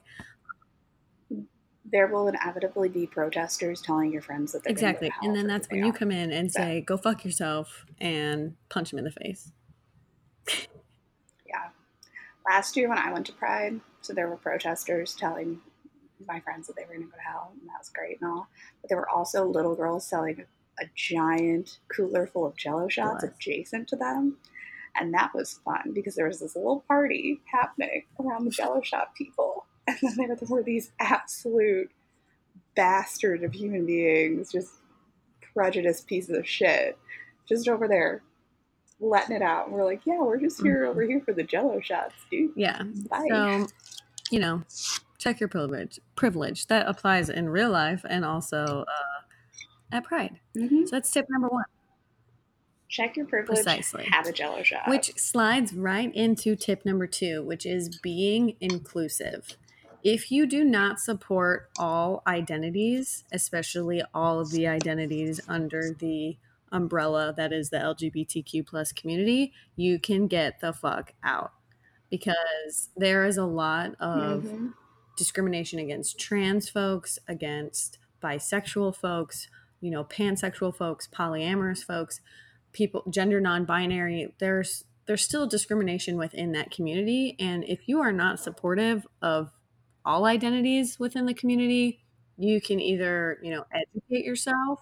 there 1.85 2.07
will 2.09 2.27
inevitably 2.29 2.89
be 2.89 3.07
protesters 3.07 3.81
telling 3.83 4.13
your 4.13 4.23
friends 4.23 4.53
that 4.53 4.65
they're 4.65 4.73
Exactly. 4.73 5.11
to 5.11 5.15
And 5.23 5.37
then 5.37 5.47
that's 5.47 5.69
when 5.69 5.85
you 5.85 5.91
are. 5.91 5.93
come 5.93 6.11
in 6.11 6.33
and 6.33 6.51
say, 6.51 6.81
go 6.81 6.97
fuck 6.97 7.25
yourself 7.25 7.85
and 8.01 8.55
punch 8.71 8.91
them 8.91 8.99
in 8.99 9.05
the 9.05 9.11
face. 9.13 9.53
yeah. 11.47 11.69
Last 12.49 12.77
year 12.77 12.89
when 12.89 12.99
I 12.99 13.13
went 13.13 13.27
to 13.27 13.33
Pride, 13.33 13.81
so 14.01 14.13
there 14.13 14.29
were 14.29 14.37
protesters 14.37 15.15
telling 15.15 15.61
my 16.27 16.41
friends 16.41 16.67
that 16.67 16.77
they 16.77 16.83
were 16.83 16.95
going 16.95 17.07
to 17.07 17.11
go 17.11 17.17
to 17.17 17.23
hell, 17.23 17.53
and 17.53 17.69
that 17.69 17.79
was 17.79 17.91
great 17.91 18.21
and 18.21 18.31
all. 18.31 18.49
But 18.81 18.89
there 18.89 18.99
were 18.99 19.09
also 19.09 19.45
little 19.47 19.75
girls 19.77 20.07
selling 20.09 20.45
a 20.81 20.85
giant 20.95 21.79
cooler 21.95 22.27
full 22.27 22.47
of 22.47 22.57
Jello 22.57 22.89
shots 22.89 23.25
adjacent 23.25 23.89
to 23.89 23.97
them, 23.97 24.37
and 24.99 25.13
that 25.15 25.35
was 25.35 25.61
fun 25.65 25.93
because 25.95 26.15
there 26.15 26.27
was 26.29 26.41
this 26.41 26.57
little 26.57 26.85
party 26.89 27.41
happening 27.45 28.05
around 28.19 28.45
the 28.45 28.51
Jello 28.51 28.81
shot 28.83 29.15
people, 29.15 29.67
and 29.87 29.99
then 30.17 30.29
there 30.29 30.37
were 30.49 30.63
these 30.63 30.93
absolute 31.01 31.91
bastard 32.75 33.43
of 33.43 33.53
human 33.55 33.85
beings, 33.85 34.51
just 34.53 34.71
prejudiced 35.53 36.07
pieces 36.07 36.37
of 36.37 36.49
shit, 36.49 36.99
just 37.47 37.69
over 37.69 37.87
there 37.87 38.23
letting 39.01 39.37
it 39.37 39.43
out. 39.43 39.67
And 39.67 39.75
we're 39.75 39.85
like, 39.85 40.03
yeah, 40.07 40.21
we're 40.21 40.39
just 40.39 40.63
here 40.63 40.85
Mhm. 40.85 40.89
over 40.89 41.03
here 41.03 41.21
for 41.21 41.33
the 41.33 41.43
Jello 41.43 41.81
shots, 41.81 42.15
dude. 42.31 42.53
Yeah. 42.57 42.83
Bye. 43.11 43.27
So, 43.29 43.67
you 44.31 44.39
know, 44.39 44.63
check 45.19 45.41
your 45.41 45.49
privilege. 45.49 45.99
Privilege 46.15 46.69
that 46.69 46.87
applies 46.89 47.29
in 47.29 47.49
real 47.49 47.71
life 47.71 48.05
and 48.09 48.25
also 48.25 48.85
uh, 48.89 49.12
at 49.93 50.05
Pride. 50.05 50.41
Mhm. 50.57 50.89
So 50.89 50.97
that's 50.97 51.11
tip 51.11 51.27
number 51.31 51.49
one, 51.49 51.65
Check 52.89 53.17
your 53.17 53.25
privilege. 53.27 53.57
Precisely. 53.65 54.05
Have 54.11 54.27
a 54.27 54.33
Jello 54.33 54.63
shot. 54.63 54.87
which 54.89 55.13
slides 55.19 55.73
right 55.73 56.15
into 56.15 56.55
tip 56.57 56.85
number 56.85 57.07
two, 57.07 57.43
which 57.43 57.65
is 57.65 57.99
being 58.03 58.55
inclusive. 58.61 59.57
If 60.03 60.31
you 60.31 60.47
do 60.47 60.63
not 60.65 60.99
support 61.01 61.71
all 61.79 62.23
identities, 62.27 63.25
especially 63.33 64.03
all 64.13 64.41
of 64.41 64.51
the 64.51 64.67
identities 64.67 65.41
under 65.49 65.95
the 65.99 66.37
umbrella 66.71 67.33
that 67.37 67.51
is 67.53 67.71
the 67.71 67.79
LGBTQ 67.79 68.63
plus 68.67 68.93
community, 68.93 69.53
you 69.77 69.99
can 69.99 70.27
get 70.27 70.61
the 70.61 70.73
fuck 70.75 71.15
out 71.23 71.53
because 72.11 72.91
there 72.97 73.25
is 73.25 73.37
a 73.39 73.47
lot 73.47 73.95
of 74.01 74.43
Mhm. 74.45 74.75
discrimination 75.17 75.79
against 75.79 76.19
trans 76.19 76.69
folks, 76.69 77.19
against 77.29 77.99
bisexual 78.23 78.95
folks, 78.97 79.49
you 79.83 79.91
know, 79.91 80.05
pansexual 80.05 80.75
folks, 80.75 81.07
polyamorous 81.07 81.85
folks, 81.85 82.21
people 82.73 83.05
gender 83.11 83.41
non-binary. 83.41 84.35
There's 84.39 84.85
there's 85.07 85.23
still 85.23 85.47
discrimination 85.47 86.17
within 86.17 86.53
that 86.53 86.71
community 86.71 87.37
and 87.39 87.65
if 87.65 87.89
you 87.89 88.01
are 88.01 88.13
not 88.13 88.39
supportive 88.41 89.07
of 89.21 89.51
all 90.05 90.25
identities 90.25 90.99
within 90.99 91.27
the 91.27 91.35
community, 91.35 92.01
you 92.37 92.61
can 92.61 92.81
either, 92.81 93.39
you 93.43 93.51
know, 93.51 93.65
educate 93.73 94.25
yourself 94.25 94.81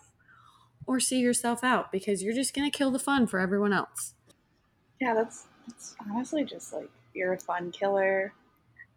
or 0.86 1.01
see 1.01 1.18
yourself 1.18 1.62
out 1.62 1.92
because 1.92 2.22
you're 2.22 2.34
just 2.34 2.55
going 2.55 2.70
to 2.70 2.76
kill 2.76 2.90
the 2.90 2.98
fun 2.98 3.26
for 3.26 3.38
everyone 3.38 3.72
else. 3.72 4.14
yeah, 5.01 5.14
that's, 5.14 5.46
that's 5.66 5.94
honestly 6.11 6.44
just 6.44 6.72
like 6.72 6.90
you're 7.14 7.32
a 7.32 7.38
fun 7.38 7.70
killer. 7.70 8.32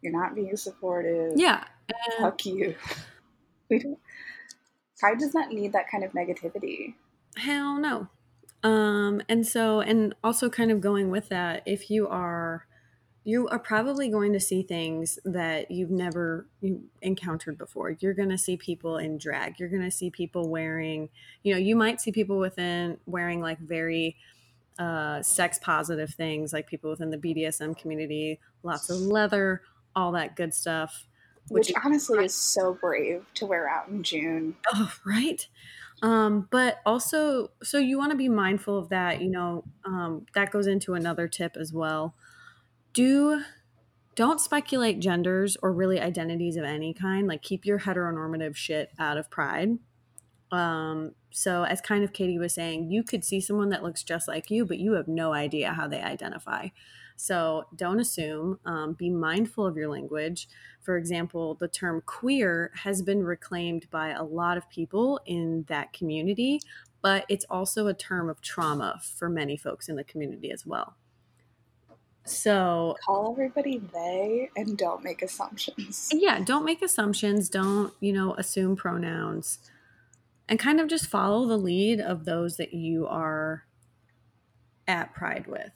You're 0.01 0.13
not 0.13 0.35
being 0.35 0.55
supportive. 0.57 1.33
Yeah. 1.35 1.63
And 1.89 2.19
Fuck 2.19 2.45
you. 2.45 2.75
We 3.69 3.79
don't. 3.79 3.97
Pride 5.03 5.19
does 5.19 5.33
not 5.33 5.51
need 5.51 5.73
that 5.73 5.89
kind 5.91 6.05
of 6.05 6.13
negativity. 6.13 6.93
Hell 7.35 7.77
no. 7.77 8.07
Um, 8.63 9.21
and 9.27 9.45
so, 9.45 9.81
and 9.81 10.15
also 10.23 10.49
kind 10.49 10.71
of 10.71 10.79
going 10.79 11.09
with 11.11 11.27
that, 11.27 11.61
if 11.65 11.89
you 11.89 12.07
are, 12.07 12.65
you 13.25 13.49
are 13.49 13.59
probably 13.59 14.07
going 14.07 14.31
to 14.31 14.39
see 14.39 14.63
things 14.63 15.19
that 15.25 15.69
you've 15.69 15.91
never 15.91 16.47
encountered 17.01 17.57
before. 17.57 17.97
You're 17.99 18.13
going 18.13 18.29
to 18.29 18.37
see 18.37 18.55
people 18.55 18.95
in 18.95 19.17
drag. 19.17 19.59
You're 19.59 19.67
going 19.67 19.81
to 19.81 19.91
see 19.91 20.09
people 20.09 20.47
wearing, 20.47 21.09
you 21.43 21.53
know, 21.53 21.59
you 21.59 21.75
might 21.75 21.99
see 21.99 22.13
people 22.13 22.39
within 22.39 22.97
wearing 23.05 23.41
like 23.41 23.59
very 23.59 24.15
uh, 24.79 25.21
sex 25.21 25.59
positive 25.61 26.11
things, 26.11 26.53
like 26.53 26.65
people 26.65 26.89
within 26.89 27.09
the 27.09 27.17
BDSM 27.17 27.77
community, 27.77 28.39
lots 28.63 28.89
of 28.89 29.01
leather, 29.01 29.63
all 29.97 30.13
that 30.13 30.37
good 30.37 30.53
stuff. 30.53 31.07
Which, 31.49 31.71
honestly 31.83 32.25
is 32.25 32.33
so 32.33 32.77
brave 32.79 33.25
to 33.35 33.45
wear 33.45 33.67
out 33.67 33.89
in 33.89 34.03
June. 34.03 34.55
Oh, 34.73 34.93
right. 35.05 35.47
Um, 36.01 36.47
but 36.51 36.79
also, 36.85 37.51
so 37.61 37.77
you 37.77 37.97
want 37.97 38.11
to 38.11 38.17
be 38.17 38.29
mindful 38.29 38.77
of 38.77 38.89
that. 38.89 39.21
You 39.21 39.29
know, 39.29 39.63
um, 39.85 40.25
that 40.35 40.51
goes 40.51 40.67
into 40.67 40.93
another 40.93 41.27
tip 41.27 41.55
as 41.57 41.73
well. 41.73 42.15
Do 42.93 43.43
don't 44.15 44.39
speculate 44.39 44.99
genders 44.99 45.57
or 45.61 45.71
really 45.71 45.99
identities 45.99 46.55
of 46.55 46.63
any 46.63 46.93
kind. 46.93 47.27
Like 47.27 47.41
keep 47.41 47.65
your 47.65 47.79
heteronormative 47.79 48.55
shit 48.55 48.91
out 48.99 49.17
of 49.17 49.29
pride. 49.31 49.79
Um, 50.51 51.15
so 51.31 51.63
as 51.63 51.81
kind 51.81 52.03
of 52.03 52.13
Katie 52.13 52.37
was 52.37 52.53
saying, 52.53 52.91
you 52.91 53.03
could 53.03 53.25
see 53.25 53.41
someone 53.41 53.69
that 53.69 53.81
looks 53.81 54.03
just 54.03 54.27
like 54.27 54.51
you, 54.51 54.65
but 54.65 54.77
you 54.77 54.93
have 54.93 55.07
no 55.07 55.33
idea 55.33 55.73
how 55.73 55.87
they 55.87 56.01
identify. 56.01 56.67
So 57.15 57.65
don't 57.75 57.99
assume. 57.99 58.59
Um, 58.65 58.93
be 58.93 59.09
mindful 59.09 59.65
of 59.65 59.77
your 59.77 59.89
language. 59.89 60.47
For 60.81 60.97
example, 60.97 61.55
the 61.55 61.67
term 61.67 62.01
queer 62.05 62.71
has 62.75 63.01
been 63.01 63.23
reclaimed 63.23 63.89
by 63.89 64.09
a 64.09 64.23
lot 64.23 64.57
of 64.57 64.69
people 64.69 65.19
in 65.25 65.65
that 65.67 65.93
community, 65.93 66.59
but 67.01 67.25
it's 67.29 67.45
also 67.49 67.87
a 67.87 67.93
term 67.93 68.29
of 68.29 68.41
trauma 68.41 68.99
for 69.01 69.29
many 69.29 69.57
folks 69.57 69.89
in 69.89 69.95
the 69.95 70.03
community 70.03 70.51
as 70.51 70.65
well. 70.65 70.95
So 72.25 72.95
call 73.05 73.33
everybody 73.33 73.79
they 73.79 74.49
and 74.55 74.77
don't 74.77 75.03
make 75.03 75.21
assumptions. 75.21 76.09
Yeah, 76.13 76.39
don't 76.39 76.63
make 76.63 76.81
assumptions. 76.81 77.49
Don't, 77.49 77.93
you 77.99 78.13
know, 78.13 78.33
assume 78.35 78.75
pronouns. 78.75 79.59
And 80.47 80.59
kind 80.59 80.79
of 80.79 80.87
just 80.87 81.07
follow 81.07 81.45
the 81.47 81.57
lead 81.57 81.99
of 81.99 82.25
those 82.25 82.57
that 82.57 82.73
you 82.73 83.07
are 83.07 83.65
at 84.87 85.13
pride 85.13 85.47
with, 85.47 85.71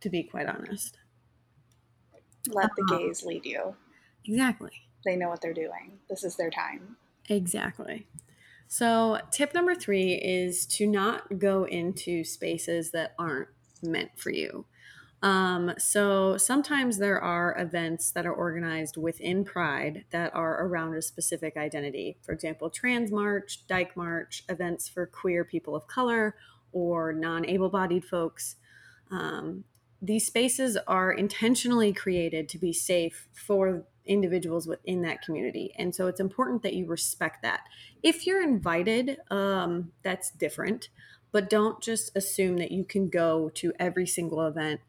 to 0.00 0.10
be 0.10 0.22
quite 0.22 0.46
honest. 0.46 0.98
Let 2.48 2.70
the 2.76 2.82
Uh-huh. 2.90 2.98
gays 2.98 3.24
lead 3.24 3.44
you. 3.44 3.76
Exactly. 4.24 4.72
They 5.04 5.16
know 5.16 5.28
what 5.28 5.40
they're 5.40 5.54
doing. 5.54 5.98
This 6.08 6.24
is 6.24 6.36
their 6.36 6.50
time. 6.50 6.96
Exactly. 7.28 8.06
So, 8.66 9.20
tip 9.30 9.52
number 9.54 9.74
three 9.74 10.14
is 10.14 10.64
to 10.66 10.86
not 10.86 11.38
go 11.38 11.64
into 11.64 12.22
spaces 12.24 12.92
that 12.92 13.14
aren't 13.18 13.48
meant 13.82 14.18
for 14.18 14.30
you. 14.30 14.66
Um, 15.22 15.74
so, 15.76 16.36
sometimes 16.38 16.98
there 16.98 17.20
are 17.20 17.58
events 17.58 18.10
that 18.12 18.26
are 18.26 18.32
organized 18.32 18.96
within 18.96 19.44
Pride 19.44 20.04
that 20.10 20.34
are 20.34 20.64
around 20.64 20.94
a 20.94 21.02
specific 21.02 21.56
identity. 21.56 22.16
For 22.22 22.32
example, 22.32 22.70
Trans 22.70 23.10
March, 23.10 23.66
Dyke 23.66 23.96
March, 23.96 24.44
events 24.48 24.88
for 24.88 25.04
queer 25.06 25.44
people 25.44 25.74
of 25.74 25.86
color 25.88 26.36
or 26.72 27.12
non 27.12 27.44
able 27.46 27.70
bodied 27.70 28.04
folks. 28.04 28.56
Um, 29.10 29.64
these 30.02 30.26
spaces 30.26 30.76
are 30.86 31.12
intentionally 31.12 31.92
created 31.92 32.48
to 32.48 32.58
be 32.58 32.72
safe 32.72 33.28
for 33.32 33.84
individuals 34.06 34.66
within 34.66 35.02
that 35.02 35.22
community. 35.22 35.72
And 35.76 35.94
so 35.94 36.06
it's 36.06 36.20
important 36.20 36.62
that 36.62 36.74
you 36.74 36.86
respect 36.86 37.42
that. 37.42 37.60
If 38.02 38.26
you're 38.26 38.42
invited, 38.42 39.18
um, 39.30 39.92
that's 40.02 40.30
different, 40.30 40.88
but 41.32 41.50
don't 41.50 41.80
just 41.82 42.16
assume 42.16 42.56
that 42.58 42.72
you 42.72 42.84
can 42.84 43.08
go 43.08 43.50
to 43.54 43.72
every 43.78 44.06
single 44.06 44.46
event 44.46 44.80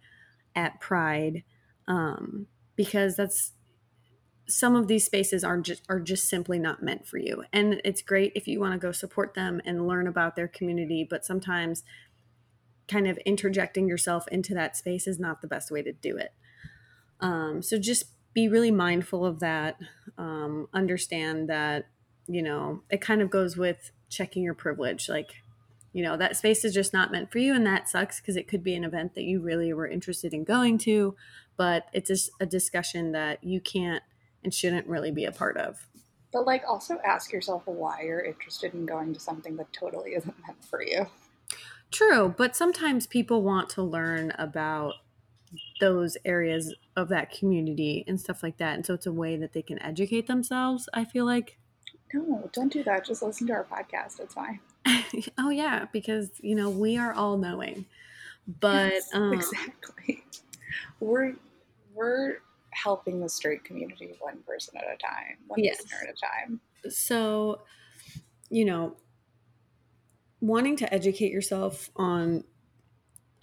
at 0.56 0.80
Pride 0.80 1.44
um, 1.88 2.48
because 2.76 3.16
that's 3.16 3.52
some 4.48 4.76
of 4.76 4.88
these 4.88 5.06
spaces 5.06 5.44
are 5.44 5.60
just 5.60 5.84
are 5.88 6.00
just 6.00 6.28
simply 6.28 6.60
not 6.60 6.84
meant 6.84 7.08
for 7.08 7.18
you. 7.18 7.44
And 7.54 7.82
it's 7.86 8.02
great 8.02 8.34
if 8.36 8.48
you 8.48 8.60
want 8.60 8.74
to 8.74 8.80
go 8.80 8.92
support 8.92 9.34
them 9.34 9.62
and 9.66 9.88
learn 9.88 10.08
about 10.08 10.36
their 10.36 10.48
community, 10.48 11.08
but 11.10 11.26
sometimes 11.26 11.84
kind 12.88 13.08
of 13.08 13.18
interjecting 13.20 13.88
yourself 13.88 14.28
into 14.30 14.54
that 14.54 14.76
space 14.76 15.08
is 15.08 15.20
not 15.20 15.42
the 15.42 15.48
best 15.48 15.72
way 15.72 15.82
to 15.82 15.94
do 15.94 16.18
it. 16.18 16.34
Um, 17.20 17.62
so 17.62 17.78
just 17.78 18.06
be 18.34 18.48
really 18.48 18.72
mindful 18.72 19.26
of 19.26 19.40
that. 19.40 19.78
Um, 20.18 20.68
understand 20.74 21.50
that, 21.50 21.88
you 22.28 22.42
know, 22.42 22.84
it 22.90 23.02
kind 23.02 23.22
of 23.22 23.30
goes 23.30 23.58
with 23.58 23.92
checking 24.10 24.44
your 24.44 24.54
privilege. 24.54 25.10
Like, 25.10 25.36
you 25.94 26.04
know, 26.04 26.18
that 26.18 26.38
space 26.38 26.64
is 26.64 26.74
just 26.74 26.94
not 26.94 27.12
meant 27.12 27.32
for 27.32 27.40
you. 27.40 27.54
And 27.54 27.66
that 27.66 27.90
sucks 27.90 28.20
because 28.20 28.38
it 28.38 28.48
could 28.48 28.64
be 28.64 28.76
an 28.76 28.84
event 28.84 29.16
that 29.16 29.24
you 29.24 29.42
really 29.42 29.74
were 29.74 29.88
interested 29.88 30.34
in 30.34 30.44
going 30.44 30.78
to, 30.80 31.16
but 31.58 31.88
it's 31.94 32.08
just 32.08 32.32
a 32.40 32.46
discussion 32.46 33.12
that 33.12 33.44
you 33.44 33.60
can't 33.60 34.04
and 34.44 34.54
shouldn't 34.54 34.88
really 34.88 35.12
be 35.12 35.26
a 35.26 35.32
part 35.32 35.58
of. 35.58 35.88
But 36.32 36.46
like 36.46 36.64
also 36.68 36.98
ask 37.06 37.34
yourself 37.34 37.64
why 37.66 38.04
you're 38.04 38.24
interested 38.24 38.74
in 38.74 38.86
going 38.86 39.14
to 39.14 39.20
something 39.20 39.58
that 39.58 39.72
totally 39.74 40.12
isn't 40.12 40.36
meant 40.48 40.64
for 40.64 40.82
you. 40.82 41.08
True, 41.92 42.34
but 42.38 42.56
sometimes 42.56 43.06
people 43.08 43.42
want 43.44 43.70
to 43.72 43.84
learn 43.84 44.32
about 44.38 44.94
those 45.82 46.16
areas 46.24 46.74
of 46.96 47.10
that 47.10 47.32
community 47.32 48.04
and 48.08 48.20
stuff 48.20 48.42
like 48.44 48.58
that. 48.58 48.76
And 48.76 48.86
so 48.86 48.94
it's 48.94 49.06
a 49.06 49.12
way 49.12 49.36
that 49.38 49.54
they 49.54 49.62
can 49.62 49.82
educate 49.82 50.28
themselves, 50.28 50.88
I 50.94 51.04
feel 51.06 51.26
like. 51.26 51.58
No, 52.14 52.50
don't 52.54 52.72
do 52.72 52.84
that. 52.84 53.06
Just 53.06 53.22
listen 53.22 53.48
to 53.48 53.54
our 53.54 53.66
podcast. 53.66 54.20
It's 54.20 54.34
fine. 54.34 54.60
oh 55.38 55.50
yeah, 55.50 55.86
because 55.92 56.30
you 56.42 56.56
know, 56.56 56.70
we 56.70 56.98
are 56.98 57.14
all 57.14 57.38
knowing. 57.38 57.86
But 58.60 58.94
Yes, 58.94 59.10
um 59.14 59.34
exactly. 59.34 60.24
We're 61.00 61.36
we're 61.94 62.38
helping 62.72 63.20
the 63.20 63.30
straight 63.30 63.64
community 63.66 64.16
one 64.20 64.40
person 64.48 64.76
at 64.78 64.84
a 64.84 64.98
time, 64.98 65.38
one 65.48 65.62
Yes. 65.62 65.82
listener 65.82 66.08
at 66.08 66.16
a 66.16 66.48
time. 66.50 66.62
so 66.90 67.62
you 68.50 68.66
know, 68.66 68.96
wanting 70.42 70.76
to 70.78 70.94
educate 70.94 71.32
yourself 71.32 71.90
on 71.96 72.44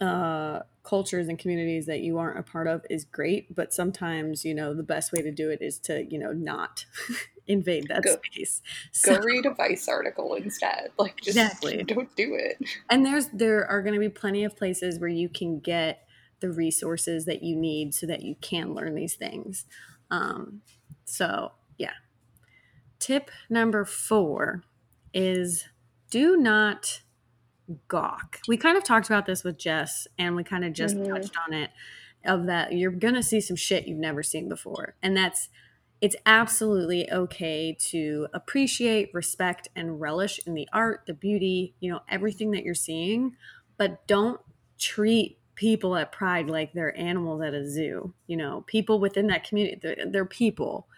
uh 0.00 0.60
cultures 0.84 1.28
and 1.28 1.38
communities 1.38 1.84
that 1.86 2.00
you 2.00 2.16
aren't 2.18 2.38
a 2.38 2.42
part 2.42 2.66
of 2.66 2.82
is 2.88 3.04
great, 3.04 3.54
but 3.54 3.74
sometimes, 3.74 4.42
you 4.44 4.54
know, 4.54 4.72
the 4.72 4.82
best 4.82 5.12
way 5.12 5.20
to 5.20 5.30
do 5.30 5.50
it 5.50 5.60
is 5.60 5.78
to, 5.78 6.02
you 6.10 6.18
know, 6.18 6.32
not 6.32 6.86
invade 7.46 7.88
that 7.88 8.02
Go- 8.04 8.16
space. 8.22 8.62
Go 9.04 9.18
read 9.18 9.44
a 9.44 9.52
Vice 9.52 9.86
article 9.88 10.32
instead. 10.34 10.88
Like 10.98 11.16
just 11.16 11.36
Exactly. 11.36 11.82
don't 11.86 12.14
do 12.16 12.34
it. 12.34 12.56
and 12.88 13.04
there's 13.04 13.26
there 13.34 13.66
are 13.66 13.82
going 13.82 13.94
to 13.94 14.00
be 14.00 14.08
plenty 14.08 14.44
of 14.44 14.56
places 14.56 14.98
where 14.98 15.10
you 15.10 15.28
can 15.28 15.58
get 15.60 16.06
the 16.40 16.50
resources 16.50 17.24
that 17.26 17.42
you 17.42 17.54
need 17.56 17.92
so 17.92 18.06
that 18.06 18.22
you 18.22 18.36
can 18.40 18.72
learn 18.72 18.94
these 18.94 19.14
things 19.14 19.66
um, 20.10 20.62
so 21.04 21.50
yeah 21.76 21.94
tip 23.00 23.30
number 23.50 23.84
four 23.84 24.62
is 25.12 25.64
do 26.10 26.36
not 26.36 27.02
gawk. 27.88 28.40
We 28.48 28.56
kind 28.56 28.76
of 28.78 28.84
talked 28.84 29.06
about 29.06 29.26
this 29.26 29.44
with 29.44 29.58
jess 29.58 30.06
and 30.18 30.34
we 30.36 30.44
kind 30.44 30.64
of 30.64 30.72
just 30.72 30.96
Mhm. 30.96 31.08
touched 31.08 31.36
on 31.46 31.54
it 31.54 31.70
of 32.24 32.46
that 32.46 32.72
you're 32.72 32.90
gonna 32.90 33.22
see 33.22 33.40
some 33.40 33.56
shit 33.56 33.86
you've 33.86 33.98
never 33.98 34.22
seen 34.22 34.48
before 34.48 34.96
and 35.02 35.16
that's 35.16 35.50
it's 36.00 36.16
absolutely 36.26 37.10
okay 37.12 37.76
to 37.78 38.28
appreciate 38.32 39.10
respect 39.12 39.68
and 39.76 40.00
relish 40.00 40.40
in 40.46 40.54
the 40.54 40.68
art 40.72 41.04
the 41.06 41.14
beauty 41.14 41.74
you 41.80 41.90
know 41.90 42.00
everything 42.08 42.50
that 42.52 42.64
you're 42.64 42.74
seeing 42.74 43.36
but 43.76 44.06
don't 44.06 44.40
treat 44.78 45.38
people 45.54 45.96
at 45.96 46.12
pride 46.12 46.48
like 46.48 46.72
they're 46.72 46.96
animals 46.98 47.42
at 47.42 47.54
a 47.54 47.68
zoo 47.68 48.14
you 48.26 48.36
know? 48.36 48.62
People 48.66 48.98
within 49.00 49.26
that 49.28 49.44
community 49.44 49.78
they're, 49.80 50.06
they're 50.10 50.24
people. 50.24 50.88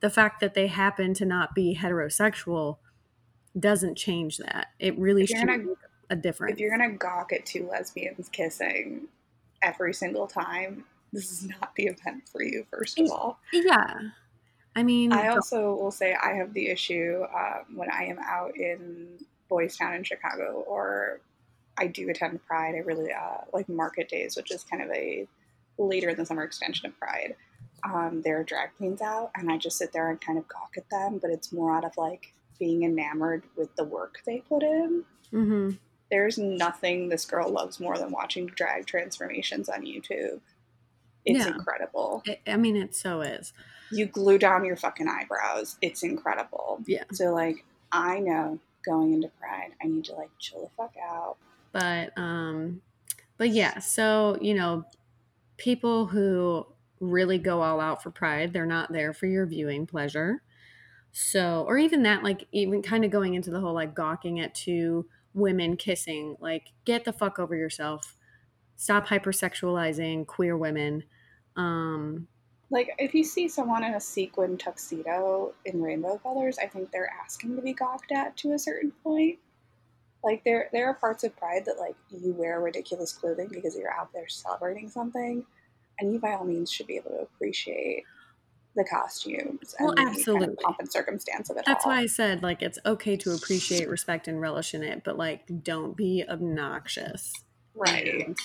The 0.00 0.10
fact 0.10 0.40
that 0.40 0.54
they 0.54 0.66
happen 0.68 1.12
to 1.14 1.26
not 1.26 1.54
be 1.54 1.76
heterosexual 1.76 2.78
doesn't 3.58 3.96
change 3.96 4.38
that 4.38 4.68
it 4.78 4.96
really 4.98 5.26
should 5.26 5.38
gonna- 5.38 5.58
make 5.58 5.76
a 6.10 6.16
difference 6.16 6.54
If 6.54 6.60
you're 6.60 6.70
gonna 6.70 6.92
gawk 6.96 7.32
at 7.32 7.46
two 7.46 7.66
lesbians 7.68 8.28
kissing 8.30 9.08
every 9.62 9.92
single 9.94 10.26
time, 10.26 10.84
this 11.12 11.30
is 11.30 11.48
not 11.48 11.74
the 11.76 11.86
event 11.86 12.28
for 12.28 12.42
you, 12.42 12.64
first 12.70 12.98
of 12.98 13.10
all. 13.10 13.38
yeah 13.52 13.94
i 14.76 14.82
mean 14.84 15.12
I 15.12 15.28
also 15.28 15.74
will 15.74 15.90
say 15.90 16.14
I 16.14 16.34
have 16.34 16.54
the 16.54 16.68
issue 16.68 17.24
um, 17.34 17.76
when 17.76 17.90
I 17.90 18.04
am 18.04 18.18
out 18.20 18.56
in 18.56 19.18
Boys 19.48 19.76
Town 19.76 19.94
in 19.94 20.04
Chicago, 20.04 20.64
or 20.68 21.20
I 21.76 21.88
do 21.88 22.08
attend 22.08 22.40
Pride. 22.46 22.76
I 22.76 22.78
really 22.78 23.10
uh, 23.12 23.38
like 23.52 23.68
Market 23.68 24.08
Days, 24.08 24.36
which 24.36 24.52
is 24.52 24.62
kind 24.62 24.80
of 24.80 24.88
a 24.90 25.26
later 25.76 26.10
in 26.10 26.16
the 26.16 26.24
summer 26.24 26.44
extension 26.44 26.86
of 26.86 26.96
Pride. 27.00 27.34
Um, 27.84 28.22
there 28.22 28.38
are 28.38 28.44
drag 28.44 28.70
queens 28.76 29.02
out, 29.02 29.32
and 29.34 29.50
I 29.50 29.56
just 29.58 29.76
sit 29.76 29.92
there 29.92 30.08
and 30.08 30.20
kind 30.20 30.38
of 30.38 30.46
gawk 30.46 30.74
at 30.76 30.88
them, 30.88 31.18
but 31.18 31.30
it's 31.32 31.52
more 31.52 31.74
out 31.76 31.84
of 31.84 31.96
like 31.96 32.32
being 32.60 32.84
enamored 32.84 33.42
with 33.56 33.74
the 33.74 33.82
work 33.84 34.18
they 34.24 34.38
put 34.48 34.62
in. 34.62 35.04
mhm. 35.32 35.78
There's 36.10 36.38
nothing 36.38 37.08
this 37.08 37.24
girl 37.24 37.48
loves 37.50 37.78
more 37.80 37.96
than 37.98 38.10
watching 38.12 38.46
drag 38.46 38.86
transformations 38.86 39.68
on 39.68 39.82
YouTube. 39.82 40.40
It's 41.24 41.44
Yeah. 41.46 41.54
incredible. 41.54 42.22
It- 42.26 42.40
i 42.46 42.56
mean 42.56 42.76
it 42.76 42.94
so 42.94 43.20
is 43.22 43.52
You 43.90 44.06
glue 44.06 44.38
down 44.38 44.64
your 44.64 44.76
fucking 44.76 45.08
eyebrows. 45.08 45.76
It's 45.82 46.02
incredible. 46.04 46.80
Yeah. 46.86 47.04
So 47.12 47.32
like 47.34 47.64
I 47.92 48.20
know 48.20 48.58
going 48.84 49.12
into 49.12 49.28
Pride, 49.40 49.72
I 49.82 49.86
need 49.88 50.04
to 50.06 50.14
like 50.14 50.30
chill 50.38 50.62
the 50.62 50.70
fuck 50.76 50.94
out. 51.02 51.36
but 51.72 52.12
um 52.18 52.82
but 53.36 53.50
yeah 53.50 53.78
so 53.78 54.36
you 54.40 54.54
know 54.54 54.84
people 55.56 56.06
who 56.06 56.66
really 56.98 57.38
go 57.38 57.62
all 57.62 57.80
out 57.80 58.02
for 58.02 58.10
pride 58.10 58.52
they're 58.52 58.66
not 58.66 58.92
there 58.92 59.12
for 59.14 59.26
your 59.26 59.46
viewing 59.46 59.86
pleasure 59.86 60.42
so 61.12 61.64
or 61.66 61.78
even 61.78 62.02
that 62.04 62.22
like 62.22 62.46
even 62.52 62.82
kind 62.82 63.04
of 63.04 63.10
going 63.10 63.34
into 63.34 63.50
the 63.50 63.60
whole 63.60 63.74
like 63.74 63.94
gawking 63.94 64.40
at 64.40 64.54
two 64.54 65.06
women 65.34 65.76
kissing 65.76 66.36
like 66.40 66.68
get 66.84 67.04
the 67.04 67.12
fuck 67.12 67.38
over 67.38 67.54
yourself 67.56 68.16
stop 68.76 69.06
hypersexualizing 69.08 70.26
queer 70.26 70.56
women 70.56 71.02
um 71.56 72.28
Like 72.70 72.90
if 72.98 73.14
you 73.14 73.24
see 73.24 73.48
someone 73.48 73.82
in 73.84 73.94
a 73.94 74.00
sequin 74.00 74.56
tuxedo 74.56 75.52
in 75.64 75.82
rainbow 75.82 76.18
colors, 76.18 76.56
I 76.58 76.66
think 76.66 76.90
they're 76.92 77.12
asking 77.24 77.56
to 77.56 77.62
be 77.62 77.72
gawked 77.72 78.12
at 78.12 78.36
to 78.38 78.52
a 78.52 78.58
certain 78.58 78.92
point. 79.02 79.38
Like 80.22 80.44
there 80.44 80.68
there 80.72 80.86
are 80.86 80.94
parts 80.94 81.24
of 81.24 81.36
Pride 81.36 81.64
that 81.66 81.78
like 81.78 81.96
you 82.10 82.32
wear 82.32 82.60
ridiculous 82.60 83.12
clothing 83.12 83.48
because 83.50 83.76
you're 83.76 83.92
out 83.92 84.12
there 84.12 84.28
celebrating 84.28 84.88
something, 84.88 85.44
and 85.98 86.12
you 86.12 86.20
by 86.20 86.32
all 86.34 86.44
means 86.44 86.70
should 86.70 86.86
be 86.86 86.96
able 86.96 87.10
to 87.10 87.22
appreciate 87.22 88.04
the 88.76 88.84
costumes 88.84 89.74
and 89.78 89.86
Well, 89.86 89.94
the 89.94 90.02
kind 90.04 90.08
absolutely. 90.16 90.48
of 90.48 90.56
pomp 90.58 90.76
and 90.78 90.90
circumstance 90.90 91.50
of 91.50 91.56
it 91.56 91.64
that's 91.66 91.84
all. 91.84 91.92
why 91.92 91.98
i 92.00 92.06
said 92.06 92.42
like 92.42 92.62
it's 92.62 92.78
okay 92.86 93.16
to 93.16 93.32
appreciate 93.32 93.88
respect 93.88 94.28
and 94.28 94.40
relish 94.40 94.74
in 94.74 94.82
it 94.82 95.02
but 95.04 95.18
like 95.18 95.42
don't 95.64 95.96
be 95.96 96.24
obnoxious 96.28 97.32
right. 97.74 98.36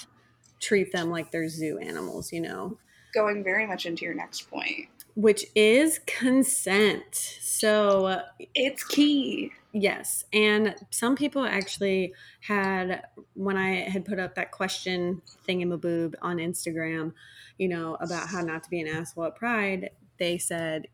treat 0.60 0.92
them 0.92 1.10
like 1.12 1.32
they're 1.32 1.50
zoo 1.50 1.78
animals, 1.80 2.32
you 2.32 2.42
know, 2.42 2.78
Going 3.14 3.44
very 3.44 3.66
much 3.68 3.86
into 3.86 4.04
your 4.04 4.14
next 4.14 4.50
point. 4.50 4.88
which 5.16 5.46
is 5.56 6.00
consent. 6.06 7.16
So, 7.42 8.06
uh, 8.08 8.22
It's 8.54 8.84
key. 8.84 9.52
Yes. 9.72 10.26
And 10.34 10.76
some 10.90 11.16
people 11.16 11.46
actually 11.46 12.14
had, 12.42 13.04
when 13.36 13.56
I 13.58 13.90
had 13.90 14.04
put 14.06 14.20
up 14.20 14.36
that 14.36 14.52
question 14.52 15.22
thingamaboob 15.48 16.16
on 16.22 16.38
Instagram, 16.38 17.14
you 17.58 17.68
know, 17.70 17.96
about 18.02 18.28
how 18.30 18.42
not 18.42 18.64
to 18.64 18.70
be 18.70 18.82
an 18.82 18.88
asshole 18.88 19.26
at 19.26 19.36
Pride, 19.36 19.90
they 20.18 20.38
said, 20.38 20.88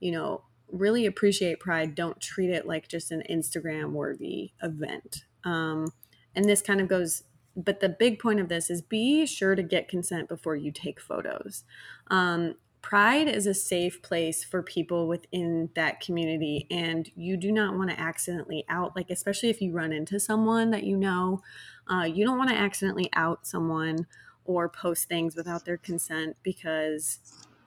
you 0.00 0.12
know, 0.12 0.42
really 0.70 1.06
appreciate 1.06 1.60
Pride. 1.60 1.94
Don't 1.94 2.20
treat 2.20 2.50
it 2.50 2.66
like 2.66 2.88
just 2.88 3.10
an 3.10 3.22
Instagram 3.30 3.92
worthy 3.92 4.52
event. 4.62 5.24
Um, 5.44 5.92
and 6.34 6.44
this 6.44 6.60
kind 6.60 6.80
of 6.80 6.88
goes, 6.88 7.22
but 7.56 7.80
the 7.80 7.88
big 7.88 8.18
point 8.18 8.40
of 8.40 8.48
this 8.48 8.68
is 8.68 8.82
be 8.82 9.26
sure 9.26 9.54
to 9.54 9.62
get 9.62 9.88
consent 9.88 10.28
before 10.28 10.56
you 10.56 10.70
take 10.70 11.00
photos. 11.00 11.64
Um, 12.08 12.56
Pride 12.82 13.26
is 13.26 13.48
a 13.48 13.54
safe 13.54 14.00
place 14.00 14.44
for 14.44 14.62
people 14.62 15.08
within 15.08 15.70
that 15.74 15.98
community, 15.98 16.68
and 16.70 17.10
you 17.16 17.36
do 17.36 17.50
not 17.50 17.76
want 17.76 17.90
to 17.90 17.98
accidentally 17.98 18.64
out, 18.68 18.94
like, 18.94 19.10
especially 19.10 19.50
if 19.50 19.60
you 19.60 19.72
run 19.72 19.92
into 19.92 20.20
someone 20.20 20.70
that 20.70 20.84
you 20.84 20.96
know, 20.96 21.42
uh, 21.90 22.04
you 22.04 22.24
don't 22.24 22.38
want 22.38 22.50
to 22.50 22.56
accidentally 22.56 23.10
out 23.12 23.44
someone 23.44 24.06
or 24.44 24.68
post 24.68 25.08
things 25.08 25.34
without 25.34 25.64
their 25.64 25.76
consent 25.76 26.36
because 26.44 27.18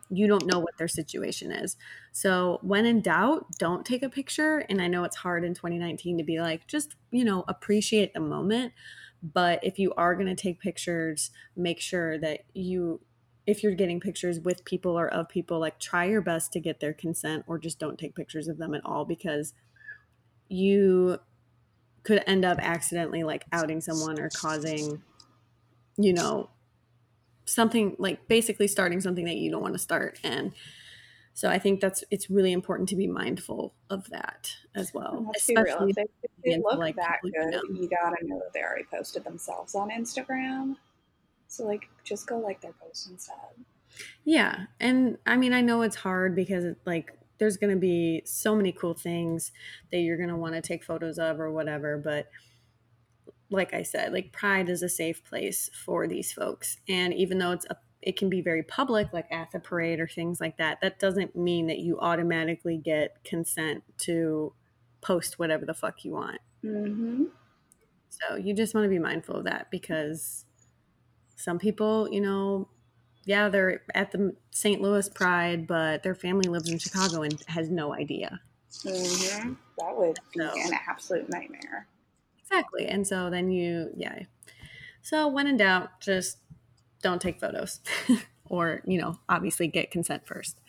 you 0.09 0.27
don't 0.27 0.45
know 0.45 0.59
what 0.59 0.77
their 0.77 0.87
situation 0.87 1.51
is. 1.51 1.77
So, 2.11 2.59
when 2.61 2.85
in 2.85 3.01
doubt, 3.01 3.45
don't 3.57 3.85
take 3.85 4.03
a 4.03 4.09
picture. 4.09 4.65
And 4.69 4.81
I 4.81 4.87
know 4.87 5.03
it's 5.03 5.17
hard 5.17 5.43
in 5.43 5.53
2019 5.53 6.17
to 6.17 6.23
be 6.23 6.39
like, 6.39 6.67
just, 6.67 6.95
you 7.11 7.23
know, 7.23 7.43
appreciate 7.47 8.13
the 8.13 8.19
moment. 8.19 8.73
But 9.21 9.59
if 9.63 9.77
you 9.77 9.93
are 9.97 10.15
going 10.15 10.27
to 10.27 10.35
take 10.35 10.59
pictures, 10.59 11.31
make 11.55 11.79
sure 11.79 12.17
that 12.19 12.41
you 12.53 13.01
if 13.45 13.63
you're 13.63 13.73
getting 13.73 13.99
pictures 13.99 14.39
with 14.39 14.63
people 14.63 14.97
or 14.97 15.07
of 15.07 15.27
people, 15.27 15.59
like 15.59 15.79
try 15.79 16.05
your 16.05 16.21
best 16.21 16.53
to 16.53 16.59
get 16.59 16.79
their 16.79 16.93
consent 16.93 17.43
or 17.47 17.57
just 17.57 17.79
don't 17.79 17.97
take 17.97 18.13
pictures 18.13 18.47
of 18.47 18.59
them 18.59 18.75
at 18.75 18.85
all 18.85 19.05
because 19.05 19.53
you 20.49 21.17
could 22.03 22.23
end 22.27 22.45
up 22.45 22.59
accidentally 22.61 23.23
like 23.23 23.45
outing 23.51 23.81
someone 23.81 24.19
or 24.19 24.29
causing, 24.29 25.01
you 25.97 26.13
know, 26.13 26.49
something 27.49 27.95
like 27.99 28.27
basically 28.27 28.67
starting 28.67 29.01
something 29.01 29.25
that 29.25 29.37
you 29.37 29.51
don't 29.51 29.61
want 29.61 29.73
to 29.73 29.79
start. 29.79 30.19
And 30.23 30.53
so 31.33 31.49
I 31.49 31.59
think 31.59 31.79
that's 31.79 32.03
it's 32.11 32.29
really 32.29 32.51
important 32.51 32.89
to 32.89 32.95
be 32.95 33.07
mindful 33.07 33.73
of 33.89 34.09
that 34.09 34.51
as 34.75 34.93
well. 34.93 35.25
Let's 35.27 35.47
be 35.47 35.55
real. 35.55 35.87
If 35.87 35.95
they, 35.95 36.01
if 36.01 36.31
they 36.43 36.57
look 36.57 36.77
like 36.77 36.95
that 36.97 37.19
good, 37.23 37.33
you, 37.33 37.51
know. 37.51 37.61
you 37.81 37.89
gotta 37.89 38.17
know 38.23 38.39
that 38.39 38.53
they 38.53 38.61
already 38.61 38.85
posted 38.91 39.23
themselves 39.23 39.75
on 39.75 39.89
Instagram. 39.89 40.75
So 41.47 41.65
like 41.65 41.89
just 42.03 42.27
go 42.27 42.37
like 42.37 42.61
their 42.61 42.73
post 42.73 43.09
instead. 43.09 43.35
Yeah. 44.23 44.65
And 44.79 45.17
I 45.25 45.37
mean 45.37 45.53
I 45.53 45.61
know 45.61 45.81
it's 45.81 45.95
hard 45.95 46.35
because 46.35 46.75
like 46.85 47.17
there's 47.39 47.57
going 47.57 47.73
to 47.73 47.79
be 47.79 48.21
so 48.25 48.55
many 48.55 48.71
cool 48.71 48.93
things 48.93 49.51
that 49.91 49.99
you're 49.99 50.17
going 50.17 50.29
to 50.29 50.35
want 50.35 50.53
to 50.53 50.61
take 50.61 50.83
photos 50.83 51.17
of 51.17 51.39
or 51.39 51.49
whatever, 51.49 51.97
but 51.97 52.27
like 53.49 53.73
I 53.73 53.83
said, 53.83 54.13
like 54.13 54.31
Pride 54.31 54.69
is 54.69 54.83
a 54.83 54.89
safe 54.89 55.23
place 55.23 55.69
for 55.73 56.07
these 56.07 56.31
folks. 56.31 56.77
And 56.87 57.13
even 57.13 57.39
though 57.39 57.51
it's 57.51 57.65
a 57.69 57.77
it 58.01 58.17
can 58.17 58.29
be 58.29 58.41
very 58.41 58.63
public, 58.63 59.11
like 59.11 59.29
at 59.31 59.51
the 59.51 59.59
parade 59.59 59.99
or 59.99 60.07
things 60.07 60.39
like 60.39 60.57
that. 60.57 60.79
That 60.81 60.99
doesn't 60.99 61.35
mean 61.35 61.67
that 61.67 61.79
you 61.79 61.99
automatically 61.99 62.77
get 62.77 63.23
consent 63.23 63.83
to 63.99 64.53
post 65.01 65.39
whatever 65.39 65.65
the 65.65 65.73
fuck 65.73 66.05
you 66.05 66.13
want. 66.13 66.39
Mm-hmm. 66.63 67.25
So 68.09 68.35
you 68.35 68.53
just 68.53 68.73
want 68.73 68.85
to 68.85 68.89
be 68.89 68.99
mindful 68.99 69.35
of 69.35 69.43
that 69.45 69.69
because 69.69 70.45
some 71.35 71.59
people, 71.59 72.09
you 72.11 72.21
know, 72.21 72.69
yeah, 73.25 73.49
they're 73.49 73.83
at 73.93 74.11
the 74.11 74.33
St. 74.51 74.81
Louis 74.81 75.07
Pride, 75.09 75.67
but 75.67 76.01
their 76.03 76.15
family 76.15 76.49
lives 76.49 76.69
in 76.69 76.79
Chicago 76.79 77.21
and 77.21 77.41
has 77.47 77.69
no 77.69 77.93
idea. 77.93 78.39
Mm-hmm. 78.85 79.53
That 79.77 79.97
would 79.97 80.17
be 80.33 80.39
so, 80.39 80.51
an 80.55 80.71
absolute 80.87 81.29
nightmare. 81.29 81.87
Exactly. 82.51 82.87
And 82.87 83.05
so 83.07 83.29
then 83.29 83.51
you, 83.51 83.91
yeah. 83.95 84.23
So 85.01 85.27
when 85.27 85.47
in 85.47 85.57
doubt, 85.57 86.01
just 86.01 86.39
don't 87.03 87.21
take 87.21 87.39
photos 87.39 87.81
or, 88.45 88.81
you 88.85 88.99
know, 88.99 89.19
obviously 89.29 89.67
get 89.67 89.91
consent 89.91 90.27
first. 90.27 90.61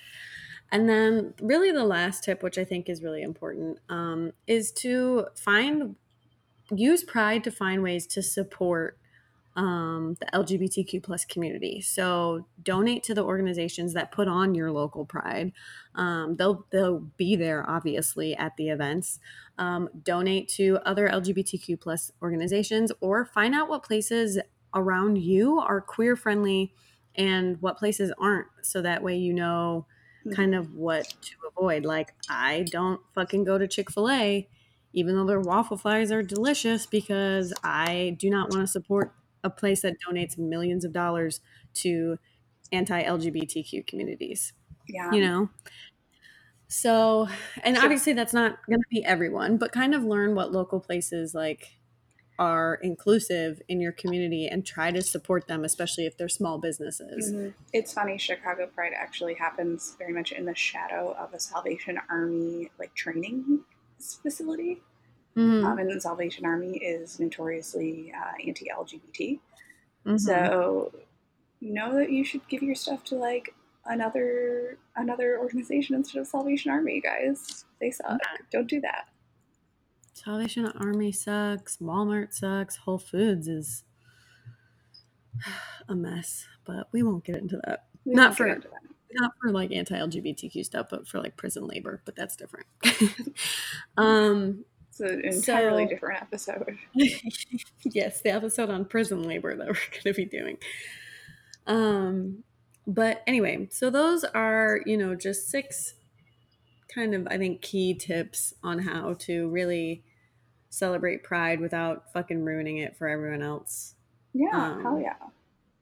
And 0.73 0.89
then, 0.89 1.35
really, 1.43 1.73
the 1.73 1.85
last 1.85 2.25
tip, 2.25 2.43
which 2.43 2.59
I 2.59 2.65
think 2.65 2.89
is 2.89 3.03
really 3.03 3.23
important, 3.23 3.79
um, 3.89 4.33
is 4.47 4.73
to 4.75 5.27
find, 5.37 5.97
use 6.75 7.05
pride 7.05 7.45
to 7.45 7.53
find 7.53 7.83
ways 7.83 8.07
to 8.09 8.23
support 8.23 8.99
um, 9.61 10.17
the 10.19 10.27
LGBTQ 10.33 11.03
plus 11.03 11.27
community. 11.27 11.83
So 11.83 12.47
donate 12.63 13.03
to 13.05 13.15
the 13.15 13.23
organizations 13.23 13.93
that 13.93 14.11
put 14.11 14.27
on 14.27 14.55
your 14.55 14.73
local 14.73 15.05
pride. 15.05 15.53
Um, 15.95 16.37
they'll 16.37 16.65
they'll 16.71 17.01
be 17.19 17.37
there 17.37 17.69
obviously 17.69 18.35
at 18.35 18.57
the 18.57 18.71
events. 18.71 19.19
Um, 19.59 19.91
donate 20.03 20.49
to 20.57 20.79
other 20.87 21.11
LGBTQ 21.11 21.79
plus 21.79 22.11
organizations 22.23 22.91
or 23.03 23.27
find 23.27 23.55
out 23.55 23.69
what 23.69 23.83
places 23.83 24.39
around 24.75 25.19
you 25.19 25.59
are 25.59 25.83
queer 25.83 26.17
friendly 26.17 26.73
and 27.15 27.61
what 27.61 27.77
places 27.77 28.11
aren't. 28.19 28.47
So 28.63 28.81
that 28.81 29.03
way 29.03 29.19
you 29.19 29.35
know 29.35 29.85
mm-hmm. 30.25 30.35
kind 30.35 30.55
of 30.55 30.73
what 30.73 31.07
to 31.21 31.35
avoid. 31.55 31.85
Like 31.85 32.15
I 32.31 32.65
don't 32.71 33.03
fucking 33.15 33.45
go 33.45 33.59
to 33.59 33.69
Chick 33.69 33.91
Fil 33.91 34.09
A 34.09 34.49
even 34.93 35.15
though 35.15 35.27
their 35.27 35.39
waffle 35.39 35.77
fries 35.77 36.11
are 36.11 36.23
delicious 36.23 36.85
because 36.85 37.53
I 37.63 38.17
do 38.19 38.29
not 38.29 38.51
want 38.51 38.63
to 38.63 38.67
support 38.67 39.13
a 39.43 39.51
place 39.51 39.83
that 39.83 39.97
donates 40.09 40.39
millions 40.39 40.85
of 40.85 40.93
dollars 40.93 41.41
to 41.75 42.19
anti-LGBTQ 42.73 43.87
communities. 43.87 44.53
Yeah. 44.89 45.13
You 45.13 45.21
know? 45.21 45.51
So, 46.69 47.29
and 47.65 47.77
obviously 47.77 48.13
that's 48.13 48.33
not 48.33 48.65
going 48.67 48.81
to 48.81 48.87
be 48.91 49.05
everyone, 49.05 49.57
but 49.57 49.73
kind 49.73 49.95
of 49.95 50.05
learn 50.05 50.35
what 50.37 50.53
local 50.53 50.79
places 50.79 51.35
like 51.35 51.77
are 52.39 52.79
inclusive 52.83 53.61
in 53.69 53.81
your 53.81 53.93
community 53.93 54.47
and 54.47 54.65
try 54.65 54.91
to 54.91 55.03
support 55.03 55.47
them, 55.47 55.65
especially 55.65 56.07
if 56.07 56.17
they're 56.17 56.29
small 56.29 56.59
businesses. 56.59 57.33
Mm-hmm. 57.33 57.49
It's 57.73 57.93
funny, 57.93 58.17
Chicago 58.19 58.67
Pride 58.67 58.93
actually 58.97 59.35
happens 59.35 59.97
very 59.99 60.13
much 60.13 60.33
in 60.33 60.47
the 60.47 60.55
shadow 60.55 61.15
of 61.19 61.35
a 61.35 61.41
Salvation 61.41 61.99
Army 62.09 62.71
like 62.79 62.95
training 62.95 63.61
facility. 63.99 64.81
Mm-hmm. 65.37 65.65
Um, 65.65 65.79
and 65.79 65.91
the 65.91 66.01
Salvation 66.01 66.45
Army 66.45 66.77
is 66.79 67.21
notoriously 67.21 68.13
uh, 68.17 68.33
anti-LGBT. 68.47 69.39
Mm-hmm. 70.07 70.17
So 70.17 70.93
know 71.61 71.95
that 71.95 72.11
you 72.11 72.25
should 72.25 72.47
give 72.49 72.63
your 72.63 72.75
stuff 72.75 73.05
to 73.05 73.15
like 73.15 73.55
another 73.87 74.79
another 74.97 75.39
organization 75.39 75.95
instead 75.95 76.21
of 76.21 76.27
Salvation 76.27 76.71
Army, 76.71 77.01
guys. 77.01 77.65
They 77.81 77.91
suck. 77.91 78.09
Yeah. 78.11 78.45
Don't 78.51 78.69
do 78.69 78.81
that. 78.81 79.09
Salvation 80.13 80.67
Army 80.67 81.13
sucks. 81.13 81.79
Walmart 81.79 82.35
sucks. 82.35 82.77
Whole 82.77 82.99
Foods 82.99 83.49
is 83.49 83.85
a 85.89 85.95
mess, 85.95 86.47
but 86.65 86.89
we 86.93 87.03
won't 87.03 87.25
get 87.25 87.37
into 87.37 87.61
that. 87.65 87.87
We 88.05 88.15
not 88.15 88.37
for 88.37 88.49
that. 88.49 88.65
not 89.13 89.33
for 89.41 89.51
like 89.51 89.73
anti-LGBTQ 89.73 90.65
stuff, 90.65 90.89
but 90.91 91.07
for 91.07 91.21
like 91.21 91.37
prison 91.37 91.67
labor. 91.67 92.03
But 92.05 92.17
that's 92.17 92.37
different. 92.37 92.67
um, 93.97 94.65
it's 95.01 95.47
an 95.47 95.53
entirely 95.55 95.85
so, 95.85 95.91
different 95.91 96.23
episode. 96.23 96.79
yes, 97.85 98.23
the 98.23 98.31
episode 98.31 98.71
on 98.71 98.85
prison 98.85 99.23
labor 99.23 99.57
that 99.57 99.67
we're 99.67 99.75
going 99.75 100.03
to 100.05 100.15
be 100.15 100.25
doing. 100.25 100.59
Um, 101.67 102.45
but 102.87 103.23
anyway, 103.27 103.69
so 103.71 103.91
those 103.91 104.25
are, 104.25 104.81
you 104.87 104.97
know, 104.97 105.15
just 105.15 105.49
six 105.49 105.95
kind 106.93 107.15
of, 107.15 107.29
I 107.31 107.39
think, 107.39 107.63
key 107.63 107.95
tips 107.95 108.55
on 108.63 108.81
how 108.81 109.15
to 109.21 109.49
really 109.49 110.03
celebrate 110.71 111.23
Pride 111.23 111.61
without 111.61 112.13
fucking 112.13 112.45
ruining 112.45 112.79
it 112.79 112.97
for 112.97 113.09
everyone 113.09 113.43
else. 113.43 113.95
Yeah, 114.33 114.51
um, 114.53 114.83
hell 114.83 115.01
yeah. 115.01 115.15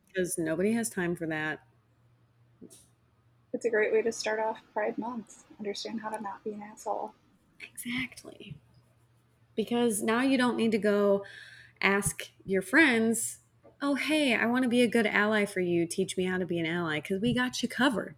Because 0.06 0.38
nobody 0.38 0.72
has 0.72 0.90
time 0.90 1.14
for 1.16 1.26
that. 1.26 1.60
It's 3.52 3.64
a 3.64 3.70
great 3.70 3.92
way 3.92 4.02
to 4.02 4.12
start 4.12 4.40
off 4.40 4.58
Pride 4.74 4.98
Month. 4.98 5.44
Understand 5.58 6.00
how 6.00 6.10
to 6.10 6.20
not 6.20 6.44
be 6.44 6.52
an 6.52 6.62
asshole. 6.62 7.12
Exactly 7.60 8.54
because 9.58 10.02
now 10.04 10.22
you 10.22 10.38
don't 10.38 10.56
need 10.56 10.70
to 10.70 10.78
go 10.78 11.24
ask 11.82 12.30
your 12.44 12.62
friends, 12.62 13.38
oh, 13.82 13.96
hey, 13.96 14.32
I 14.32 14.46
want 14.46 14.62
to 14.62 14.68
be 14.68 14.82
a 14.82 14.86
good 14.86 15.04
ally 15.04 15.46
for 15.46 15.58
you. 15.58 15.84
Teach 15.84 16.16
me 16.16 16.26
how 16.26 16.38
to 16.38 16.46
be 16.46 16.60
an 16.60 16.66
ally 16.66 17.00
because 17.00 17.20
we 17.20 17.34
got 17.34 17.60
you 17.60 17.68
covered. 17.68 18.14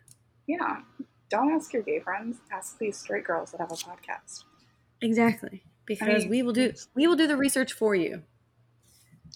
Yeah. 0.46 0.82
Don't 1.30 1.50
ask 1.50 1.72
your 1.72 1.82
gay 1.82 1.98
friends. 2.00 2.36
Ask 2.52 2.78
these 2.78 2.98
straight 2.98 3.24
girls 3.24 3.52
that 3.52 3.60
have 3.60 3.72
a 3.72 3.74
podcast. 3.74 4.44
Exactly. 5.00 5.62
Because 5.86 6.08
I 6.08 6.18
mean, 6.18 6.28
we 6.28 6.42
will 6.42 6.52
do 6.52 6.74
we 6.94 7.06
will 7.06 7.16
do 7.16 7.26
the 7.26 7.38
research 7.38 7.72
for 7.72 7.94
you. 7.94 8.22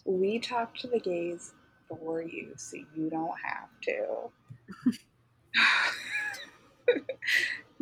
We 0.05 0.39
talk 0.39 0.77
to 0.81 0.87
the 0.87 1.01
gays 1.01 1.55
for 1.89 2.23
you 2.23 2.53
so 2.57 2.77
you 2.95 3.09
don't 3.09 3.33
have 3.43 3.71
to. 3.85 4.31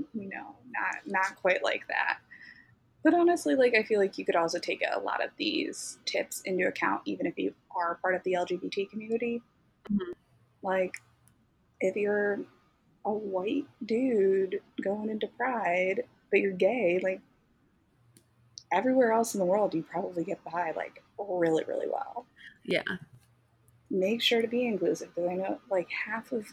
no, 0.14 0.54
not 0.70 0.94
not 1.06 1.34
quite 1.42 1.64
like 1.64 1.88
that. 1.88 2.18
But 3.04 3.14
honestly, 3.14 3.54
like 3.56 3.74
I 3.74 3.82
feel 3.82 3.98
like 3.98 4.16
you 4.16 4.24
could 4.24 4.36
also 4.36 4.58
take 4.58 4.82
a 4.82 5.00
lot 5.00 5.24
of 5.24 5.30
these 5.36 5.98
tips 6.04 6.40
into 6.42 6.68
account, 6.68 7.02
even 7.04 7.26
if 7.26 7.38
you 7.38 7.54
are 7.74 7.96
part 7.96 8.14
of 8.14 8.22
the 8.22 8.34
LGBT 8.34 8.90
community. 8.90 9.42
Mm-hmm. 9.90 10.12
Like, 10.62 10.94
if 11.80 11.96
you're 11.96 12.40
a 13.04 13.12
white 13.12 13.66
dude 13.84 14.60
going 14.82 15.10
into 15.10 15.26
Pride, 15.26 16.04
but 16.30 16.40
you're 16.40 16.52
gay, 16.52 17.00
like 17.02 17.20
everywhere 18.72 19.12
else 19.12 19.34
in 19.34 19.40
the 19.40 19.46
world, 19.46 19.74
you 19.74 19.82
probably 19.82 20.24
get 20.24 20.42
by 20.44 20.72
like 20.76 21.02
really, 21.18 21.64
really 21.64 21.88
well. 21.88 22.26
Yeah. 22.64 22.82
Make 23.90 24.22
sure 24.22 24.40
to 24.40 24.48
be 24.48 24.66
inclusive 24.66 25.14
because 25.14 25.30
I 25.30 25.34
know 25.34 25.58
like 25.70 25.88
half 25.90 26.32
of 26.32 26.46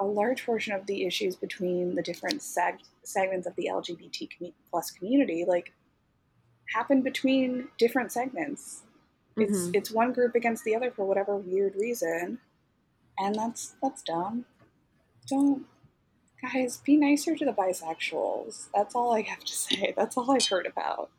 a 0.00 0.04
large 0.04 0.44
portion 0.44 0.72
of 0.72 0.86
the 0.86 1.04
issues 1.04 1.36
between 1.36 1.94
the 1.94 2.02
different 2.02 2.40
seg- 2.40 2.80
segments 3.04 3.46
of 3.46 3.54
the 3.56 3.68
LGBT 3.72 4.52
plus 4.70 4.90
community 4.90 5.44
like 5.46 5.72
happen 6.74 7.02
between 7.02 7.68
different 7.78 8.10
segments. 8.10 8.82
It's 9.36 9.68
Mhm. 9.68 9.76
it's 9.76 9.90
one 9.90 10.12
group 10.12 10.34
against 10.34 10.64
the 10.64 10.74
other 10.74 10.90
for 10.90 11.04
whatever 11.06 11.36
weird 11.36 11.76
reason, 11.76 12.40
and 13.18 13.34
that's 13.34 13.74
that's 13.82 14.02
dumb. 14.02 14.46
Don't 15.26 15.66
guys 16.42 16.78
be 16.78 16.96
nicer 16.96 17.36
to 17.36 17.44
the 17.44 17.52
bisexuals. 17.52 18.68
That's 18.74 18.94
all 18.94 19.12
I 19.14 19.20
have 19.22 19.44
to 19.44 19.52
say. 19.66 19.92
That's 19.96 20.16
all 20.16 20.30
I've 20.30 20.46
heard 20.48 20.66
about. 20.66 21.10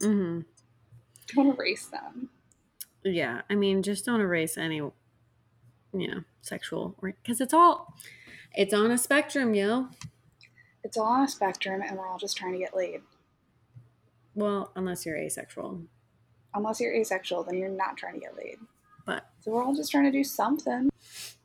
Mm-hmm. 0.00 0.40
Don't 1.34 1.54
erase 1.58 1.86
them. 1.86 2.30
Yeah. 3.04 3.42
I 3.48 3.54
mean, 3.54 3.82
just 3.82 4.04
don't 4.04 4.20
erase 4.20 4.56
any, 4.58 4.80
you 5.92 6.08
know, 6.08 6.22
sexual, 6.42 6.94
because 7.02 7.40
it's 7.40 7.54
all, 7.54 7.94
it's 8.54 8.74
on 8.74 8.90
a 8.90 8.98
spectrum, 8.98 9.54
yo. 9.54 9.88
It's 10.84 10.96
all 10.96 11.06
on 11.06 11.24
a 11.24 11.28
spectrum, 11.28 11.82
and 11.86 11.96
we're 11.98 12.06
all 12.06 12.18
just 12.18 12.36
trying 12.36 12.52
to 12.52 12.58
get 12.58 12.76
laid. 12.76 13.00
Well, 14.34 14.70
unless 14.76 15.04
you're 15.04 15.16
asexual. 15.16 15.82
Unless 16.54 16.80
you're 16.80 16.94
asexual, 16.94 17.44
then 17.44 17.58
you're 17.58 17.68
not 17.68 17.96
trying 17.96 18.14
to 18.14 18.20
get 18.20 18.36
laid. 18.36 18.58
But 19.04 19.28
So 19.40 19.50
we're 19.50 19.62
all 19.62 19.74
just 19.74 19.90
trying 19.90 20.04
to 20.04 20.10
do 20.12 20.24
something. 20.24 20.88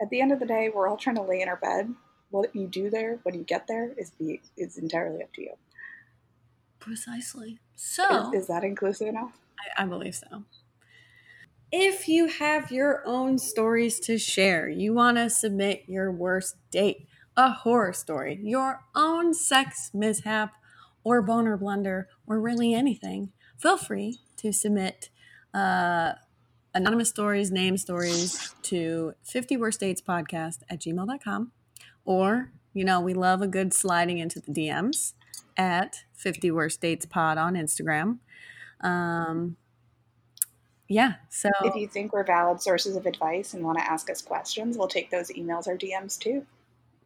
At 0.02 0.10
the 0.10 0.22
end 0.22 0.32
of 0.32 0.40
the 0.40 0.46
day, 0.46 0.70
we're 0.74 0.88
all 0.88 0.98
trying 0.98 1.16
to 1.16 1.22
lay 1.22 1.42
in 1.42 1.48
our 1.50 1.58
bed. 1.58 1.94
What 2.30 2.56
you 2.56 2.68
do 2.68 2.90
there, 2.90 3.20
when 3.24 3.36
you 3.36 3.44
get 3.44 3.68
there, 3.68 3.92
is 3.98 4.12
be 4.12 4.42
is 4.58 4.78
entirely 4.78 5.24
up 5.24 5.32
to 5.34 5.42
you. 5.42 5.54
precisely. 6.80 7.60
So, 7.76 8.32
Is, 8.34 8.44
is 8.44 8.48
that 8.48 8.64
inclusive 8.64 9.08
enough? 9.08 9.38
I, 9.78 9.84
I 9.84 9.86
believe 9.86 10.16
so. 10.16 10.44
If 11.76 12.08
you 12.08 12.28
have 12.28 12.72
your 12.72 13.02
own 13.04 13.40
stories 13.40 14.00
to 14.02 14.20
share, 14.20 14.70
you 14.70 14.94
want 14.94 15.18
to 15.18 15.28
submit 15.28 15.86
your 15.88 16.12
worst 16.12 16.56
date, 16.70 17.08
a 17.36 17.50
horror 17.50 17.94
story, 17.94 18.40
your 18.44 18.82
own 18.94 19.34
sex 19.34 19.90
mishap, 19.92 20.52
or 21.04 21.24
boner 21.24 21.58
blunder, 21.58 22.10
or 22.28 22.40
really 22.40 22.76
anything, 22.76 23.32
feel 23.58 23.76
free 23.76 24.20
to 24.38 24.54
submit 24.54 25.10
uh, 25.56 26.12
anonymous 26.76 27.10
stories, 27.10 27.52
name 27.52 27.76
stories 27.78 28.54
to 28.62 29.16
50 29.24 29.58
worst 29.58 29.80
dates 29.80 30.00
podcast 30.00 30.60
at 30.70 30.80
gmail.com. 30.80 31.54
Or, 32.06 32.52
you 32.76 32.86
know, 32.86 33.02
we 33.02 33.16
love 33.16 33.42
a 33.42 33.48
good 33.48 33.74
sliding 33.74 34.20
into 34.20 34.40
the 34.40 34.52
DMs 34.52 35.14
at 35.58 36.04
50 36.14 36.52
worst 36.52 36.82
dates 36.82 37.08
pod 37.08 37.40
on 37.40 37.56
Instagram. 37.56 38.20
Um, 38.80 39.58
yeah, 40.94 41.16
so 41.30 41.50
If 41.66 41.76
you 41.76 41.88
think 41.88 42.14
we're 42.14 42.24
valid 42.24 42.62
sources 42.62 42.96
of 42.96 43.06
advice 43.06 43.54
and 43.54 43.64
want 43.64 43.78
to 43.80 43.84
ask 43.84 44.10
us 44.10 44.22
questions, 44.22 44.78
we'll 44.78 44.88
take 44.88 45.10
those 45.12 45.30
emails 45.32 45.68
or 45.68 45.78
DMs 45.78 46.18
too. 46.20 46.46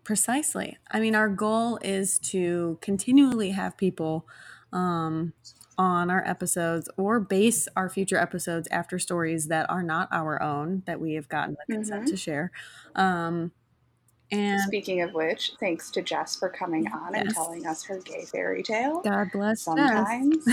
precisely. 0.03 0.77
I 0.89 0.99
mean, 0.99 1.15
our 1.15 1.27
goal 1.29 1.79
is 1.81 2.17
to 2.19 2.77
continually 2.81 3.51
have 3.51 3.77
people 3.77 4.25
um, 4.71 5.33
on 5.77 6.09
our 6.09 6.25
episodes 6.25 6.89
or 6.97 7.19
base 7.19 7.67
our 7.75 7.89
future 7.89 8.17
episodes 8.17 8.67
after 8.71 8.97
stories 8.99 9.47
that 9.47 9.69
are 9.69 9.83
not 9.83 10.07
our 10.11 10.41
own 10.41 10.83
that 10.85 10.99
we 10.99 11.13
have 11.13 11.27
gotten 11.29 11.55
the 11.59 11.75
consent 11.75 12.05
Mhm. 12.05 12.09
to 12.11 12.17
share. 12.17 12.51
Um, 12.95 13.51
and 14.31 14.59
Speaking 14.61 15.01
of 15.01 15.13
which, 15.13 15.53
thanks 15.59 15.89
to 15.91 16.01
Jess 16.01 16.35
for 16.35 16.49
coming 16.49 16.91
on 16.91 17.15
and 17.15 17.33
telling 17.33 17.65
us 17.65 17.83
her 17.85 17.99
gay 17.99 18.25
fairy 18.25 18.61
tale. 18.61 19.01
God 19.01 19.29
bless 19.31 19.61
Sometimes, 19.61 20.45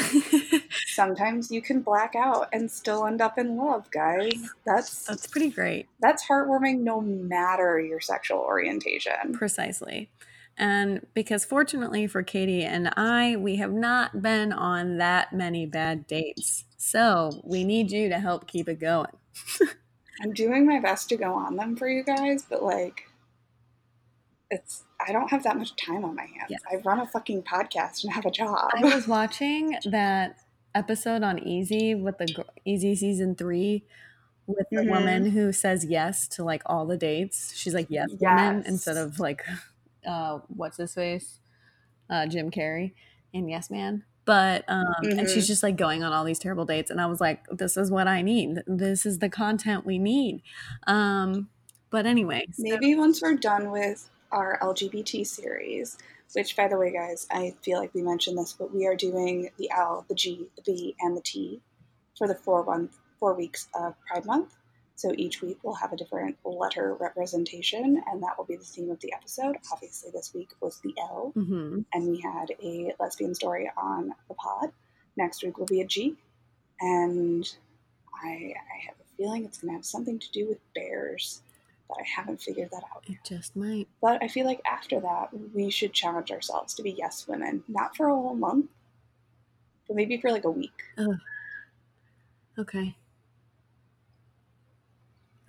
sometimes 0.86 1.50
you 1.50 1.60
can 1.60 1.80
black 1.80 2.14
out 2.14 2.48
and 2.52 2.70
still 2.70 3.04
end 3.06 3.20
up 3.20 3.36
in 3.36 3.56
love, 3.56 3.90
guys. 3.90 4.32
That's 4.64 5.04
That's 5.06 5.26
pretty 5.26 5.50
great. 5.50 5.88
that's 6.00 6.24
heartwarming 6.26 6.80
no 6.80 7.00
matter 7.00 7.80
your 7.80 8.00
sexual 8.00 8.38
orientation. 8.38 9.32
Precisely. 9.32 10.08
And 10.56 11.04
because 11.14 11.44
fortunately 11.44 12.06
for 12.06 12.22
Katie 12.22 12.62
and 12.62 12.92
I, 12.96 13.34
we 13.36 13.56
have 13.56 13.72
not 13.72 14.22
been 14.22 14.52
on 14.52 14.98
that 14.98 15.32
many 15.32 15.66
bad 15.66 16.06
dates. 16.06 16.64
So 16.76 17.40
we 17.42 17.64
need 17.64 17.90
you 17.90 18.08
to 18.08 18.20
help 18.20 18.46
keep 18.46 18.68
it 18.68 18.78
going. 18.78 19.10
I'm 20.22 20.32
doing 20.32 20.64
my 20.64 20.78
best 20.78 21.08
to 21.08 21.16
go 21.16 21.34
on 21.34 21.56
them 21.56 21.74
for 21.74 21.88
you 21.88 22.04
guys, 22.04 22.46
but 22.48 22.62
like 22.62 23.08
it's 24.54 24.84
I 25.06 25.12
don't 25.12 25.30
have 25.30 25.42
that 25.44 25.56
much 25.58 25.76
time 25.76 26.04
on 26.04 26.14
my 26.14 26.22
hands. 26.22 26.48
Yeah. 26.48 26.56
I 26.70 26.76
run 26.76 27.00
a 27.00 27.06
fucking 27.06 27.42
podcast 27.42 28.04
and 28.04 28.12
have 28.12 28.24
a 28.24 28.30
job. 28.30 28.70
I 28.74 28.94
was 28.94 29.06
watching 29.06 29.76
that 29.84 30.38
episode 30.74 31.22
on 31.22 31.38
Easy 31.40 31.94
with 31.94 32.18
the 32.18 32.44
Easy 32.64 32.94
season 32.94 33.34
three 33.34 33.84
with 34.46 34.66
the 34.70 34.78
Mhm. 34.78 34.90
woman 34.90 35.30
who 35.30 35.52
says 35.52 35.84
yes 35.84 36.26
to 36.28 36.44
like 36.44 36.62
all 36.66 36.86
the 36.86 36.96
dates. 36.96 37.52
She's 37.56 37.74
like 37.74 37.86
yes, 37.90 38.08
woman 38.20 38.62
instead 38.66 38.96
of 38.96 39.18
like 39.20 39.42
uh 40.06 40.38
what's 40.48 40.76
his 40.78 40.94
face? 40.94 41.38
Uh 42.10 42.26
Jim 42.26 42.50
Carrey 42.50 42.92
and 43.32 43.48
Yes 43.50 43.70
Man. 43.70 44.04
But 44.26 44.64
um 44.68 44.86
and 45.02 45.28
she's 45.28 45.44
Mhm. 45.44 45.48
just 45.48 45.62
like 45.62 45.76
going 45.76 46.02
on 46.02 46.12
all 46.12 46.24
these 46.24 46.38
terrible 46.38 46.64
dates 46.64 46.90
and 46.90 47.00
I 47.00 47.06
was 47.06 47.20
like 47.20 47.44
this 47.50 47.76
is 47.76 47.90
what 47.90 48.06
I 48.08 48.22
need. 48.22 48.62
This 48.66 49.04
is 49.06 49.18
the 49.18 49.28
content 49.28 49.84
we 49.84 49.98
need. 49.98 50.42
Um 50.86 51.48
but 51.90 52.06
anyway, 52.06 52.46
so- 52.52 52.62
Maybe 52.64 52.94
once 52.96 53.22
we're 53.22 53.36
done 53.36 53.70
with 53.70 54.10
our 54.32 54.58
LGBT 54.60 55.26
series, 55.26 55.98
which 56.34 56.56
by 56.56 56.68
the 56.68 56.76
way, 56.76 56.92
guys, 56.92 57.26
I 57.30 57.54
feel 57.62 57.78
like 57.78 57.94
we 57.94 58.02
mentioned 58.02 58.38
this, 58.38 58.52
but 58.52 58.74
we 58.74 58.86
are 58.86 58.96
doing 58.96 59.50
the 59.58 59.70
L, 59.70 60.04
the 60.08 60.14
G, 60.14 60.48
the 60.56 60.62
B, 60.62 60.96
and 61.00 61.16
the 61.16 61.22
T 61.22 61.60
for 62.16 62.26
the 62.28 62.34
four 62.34 62.62
one 62.62 62.90
four 63.18 63.34
weeks 63.34 63.68
of 63.74 63.94
Pride 64.06 64.26
Month. 64.26 64.54
So 64.96 65.12
each 65.16 65.42
week 65.42 65.58
we'll 65.62 65.74
have 65.74 65.92
a 65.92 65.96
different 65.96 66.36
letter 66.44 66.94
representation, 66.94 68.02
and 68.06 68.22
that 68.22 68.38
will 68.38 68.44
be 68.44 68.56
the 68.56 68.64
theme 68.64 68.90
of 68.90 69.00
the 69.00 69.12
episode. 69.12 69.56
Obviously, 69.72 70.10
this 70.12 70.32
week 70.32 70.50
was 70.60 70.80
the 70.80 70.94
L, 70.98 71.32
Mhm. 71.36 71.84
and 71.92 72.08
we 72.08 72.20
had 72.20 72.52
a 72.62 72.94
lesbian 73.00 73.34
story 73.34 73.70
on 73.76 74.14
the 74.28 74.34
pod. 74.34 74.72
Next 75.16 75.42
week 75.42 75.58
will 75.58 75.66
be 75.66 75.80
a 75.80 75.86
G, 75.86 76.16
and 76.80 77.44
I, 78.22 78.54
I 78.56 78.78
have 78.86 78.94
a 79.00 79.16
feeling 79.16 79.44
it's 79.44 79.58
going 79.58 79.70
to 79.72 79.76
have 79.76 79.84
something 79.84 80.18
to 80.18 80.30
do 80.32 80.48
with 80.48 80.58
bears, 80.74 81.42
but 81.88 81.98
I 81.98 82.04
haven't 82.16 82.40
figured 82.42 82.70
that 82.70 82.82
out 82.94 83.04
it 83.06 83.18
just 83.24 83.54
might. 83.56 83.86
but 84.00 84.22
I 84.22 84.28
feel 84.28 84.46
like 84.46 84.60
after 84.66 85.00
that, 85.00 85.28
we 85.54 85.70
should 85.70 85.92
challenge 85.92 86.30
ourselves 86.30 86.74
to 86.74 86.82
be 86.82 86.92
yes 86.92 87.26
women, 87.28 87.62
not 87.68 87.96
for 87.96 88.08
a 88.08 88.14
whole 88.14 88.34
month, 88.34 88.66
but 89.86 89.96
maybe 89.96 90.16
for 90.18 90.30
like 90.30 90.44
a 90.44 90.50
week. 90.50 90.82
Okay. 92.58 92.96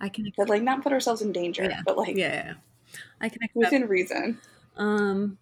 I 0.00 0.08
can 0.10 0.30
But 0.36 0.48
like 0.50 0.62
not 0.62 0.82
put 0.82 0.92
ourselves 0.92 1.22
in 1.22 1.32
danger, 1.32 1.64
Yeah. 1.64 1.80
but 1.86 1.96
like 1.96 2.16
yeah, 2.16 2.28
yeah, 2.28 2.44
yeah. 2.46 2.54
I 3.20 3.28
can 3.28 3.42
accept 3.42 3.56
within 3.56 3.88
reason. 3.88 4.38
Um, 4.76 5.38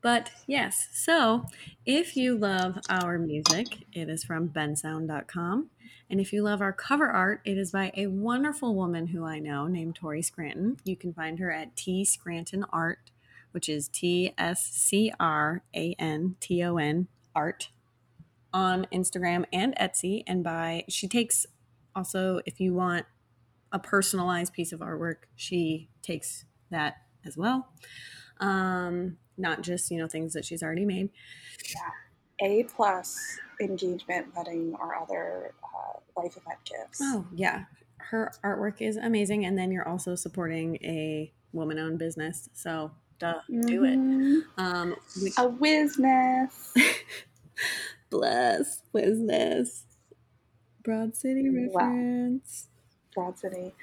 but 0.00 0.30
yes, 0.46 0.88
so 0.92 1.46
if 1.84 2.16
you 2.16 2.36
love 2.36 2.78
our 2.88 3.18
music, 3.18 3.86
it 3.92 4.08
is 4.08 4.24
from 4.24 4.48
bensound.com. 4.48 5.70
And 6.10 6.20
if 6.20 6.32
you 6.32 6.42
love 6.42 6.60
our 6.62 6.72
cover 6.72 7.08
art, 7.08 7.40
it 7.44 7.58
is 7.58 7.72
by 7.72 7.92
a 7.96 8.06
wonderful 8.06 8.74
woman 8.74 9.08
who 9.08 9.24
I 9.24 9.38
know 9.40 9.66
named 9.66 9.96
Tori 9.96 10.22
Scranton. 10.22 10.78
You 10.84 10.96
can 10.96 11.12
find 11.12 11.38
her 11.38 11.50
at 11.50 11.76
T 11.76 12.04
Scranton 12.04 12.64
Art, 12.72 13.10
which 13.50 13.68
is 13.68 13.88
T 13.88 14.32
S 14.38 14.64
C 14.72 15.12
R 15.18 15.62
A 15.74 15.94
N 15.98 16.36
T 16.40 16.62
O 16.62 16.76
N 16.76 17.08
Art 17.34 17.70
on 18.54 18.86
Instagram 18.92 19.44
and 19.52 19.74
Etsy. 19.76 20.22
And 20.26 20.42
by 20.42 20.84
she 20.88 21.08
takes 21.08 21.44
also, 21.94 22.40
if 22.46 22.60
you 22.60 22.72
want 22.72 23.04
a 23.72 23.78
personalized 23.78 24.52
piece 24.52 24.72
of 24.72 24.80
artwork, 24.80 25.26
she 25.34 25.90
takes 26.02 26.44
that 26.70 26.94
as 27.26 27.36
well 27.36 27.68
um 28.40 29.16
not 29.38 29.62
just 29.62 29.90
you 29.90 29.98
know 29.98 30.08
things 30.08 30.32
that 30.34 30.44
she's 30.44 30.62
already 30.62 30.84
made 30.84 31.10
Yeah. 31.74 31.90
A 32.40 32.62
plus 32.64 33.18
engagement, 33.60 34.28
wedding, 34.36 34.76
or 34.80 34.94
other 34.94 35.52
uh, 35.64 35.98
life 36.20 36.36
event 36.36 36.58
gifts. 36.64 37.00
oh 37.02 37.26
yeah 37.34 37.64
her 37.98 38.32
artwork 38.44 38.80
is 38.80 38.96
amazing 38.96 39.44
and 39.44 39.58
then 39.58 39.70
you're 39.72 39.86
also 39.88 40.14
supporting 40.14 40.76
a 40.76 41.32
woman-owned 41.52 41.98
business 41.98 42.48
so 42.54 42.90
duh 43.18 43.40
do 43.66 43.84
it 43.84 43.98
Mhm. 43.98 44.40
um 44.58 44.94
we, 45.22 45.32
A 45.36 45.48
whizness. 45.48 46.72
bless 48.10 48.82
business 48.94 49.84
broad 50.82 51.16
city 51.16 51.48
Wow. 51.50 51.84
reference 51.86 52.66
Broad 53.14 53.36
City. 53.38 53.74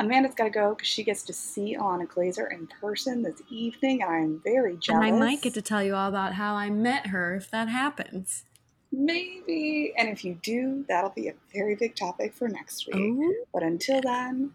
Amanda's 0.00 0.34
got 0.34 0.44
to 0.44 0.50
go 0.50 0.74
because 0.74 0.88
she 0.88 1.02
gets 1.02 1.22
to 1.24 1.32
see 1.32 1.76
Ilana 1.76 2.06
Glazer 2.06 2.50
in 2.52 2.68
person 2.80 3.22
this 3.22 3.42
evening, 3.50 4.02
I'm 4.02 4.40
very 4.44 4.76
jealous. 4.76 5.04
and 5.04 5.14
i 5.14 5.18
might 5.18 5.42
get 5.42 5.54
to 5.54 5.62
tell 5.62 5.82
you 5.82 5.94
all 5.96 6.08
about 6.08 6.34
how 6.34 6.54
i 6.54 6.70
met 6.70 7.08
her 7.08 7.34
if 7.36 7.50
that 7.50 7.68
happens 7.68 8.44
Maybe. 8.90 9.92
And 9.98 10.08
if 10.08 10.24
you 10.24 10.38
do, 10.42 10.84
that'll 10.88 11.10
be 11.10 11.28
a 11.28 11.34
very 11.52 11.74
big 11.74 11.94
topic 11.94 12.32
for 12.32 12.48
next 12.48 12.86
week. 12.86 12.96
oh 12.96 13.34
But 13.52 13.62
until 13.62 14.00
then, 14.00 14.52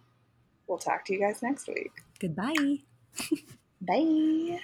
we'll 0.65 0.80
talk 0.80 1.06
to 1.06 1.14
you 1.14 1.20
guys 1.20 1.44
next 1.44 1.68
week. 1.68 1.91
goodbye 2.20 2.80
Bye. 3.82 4.60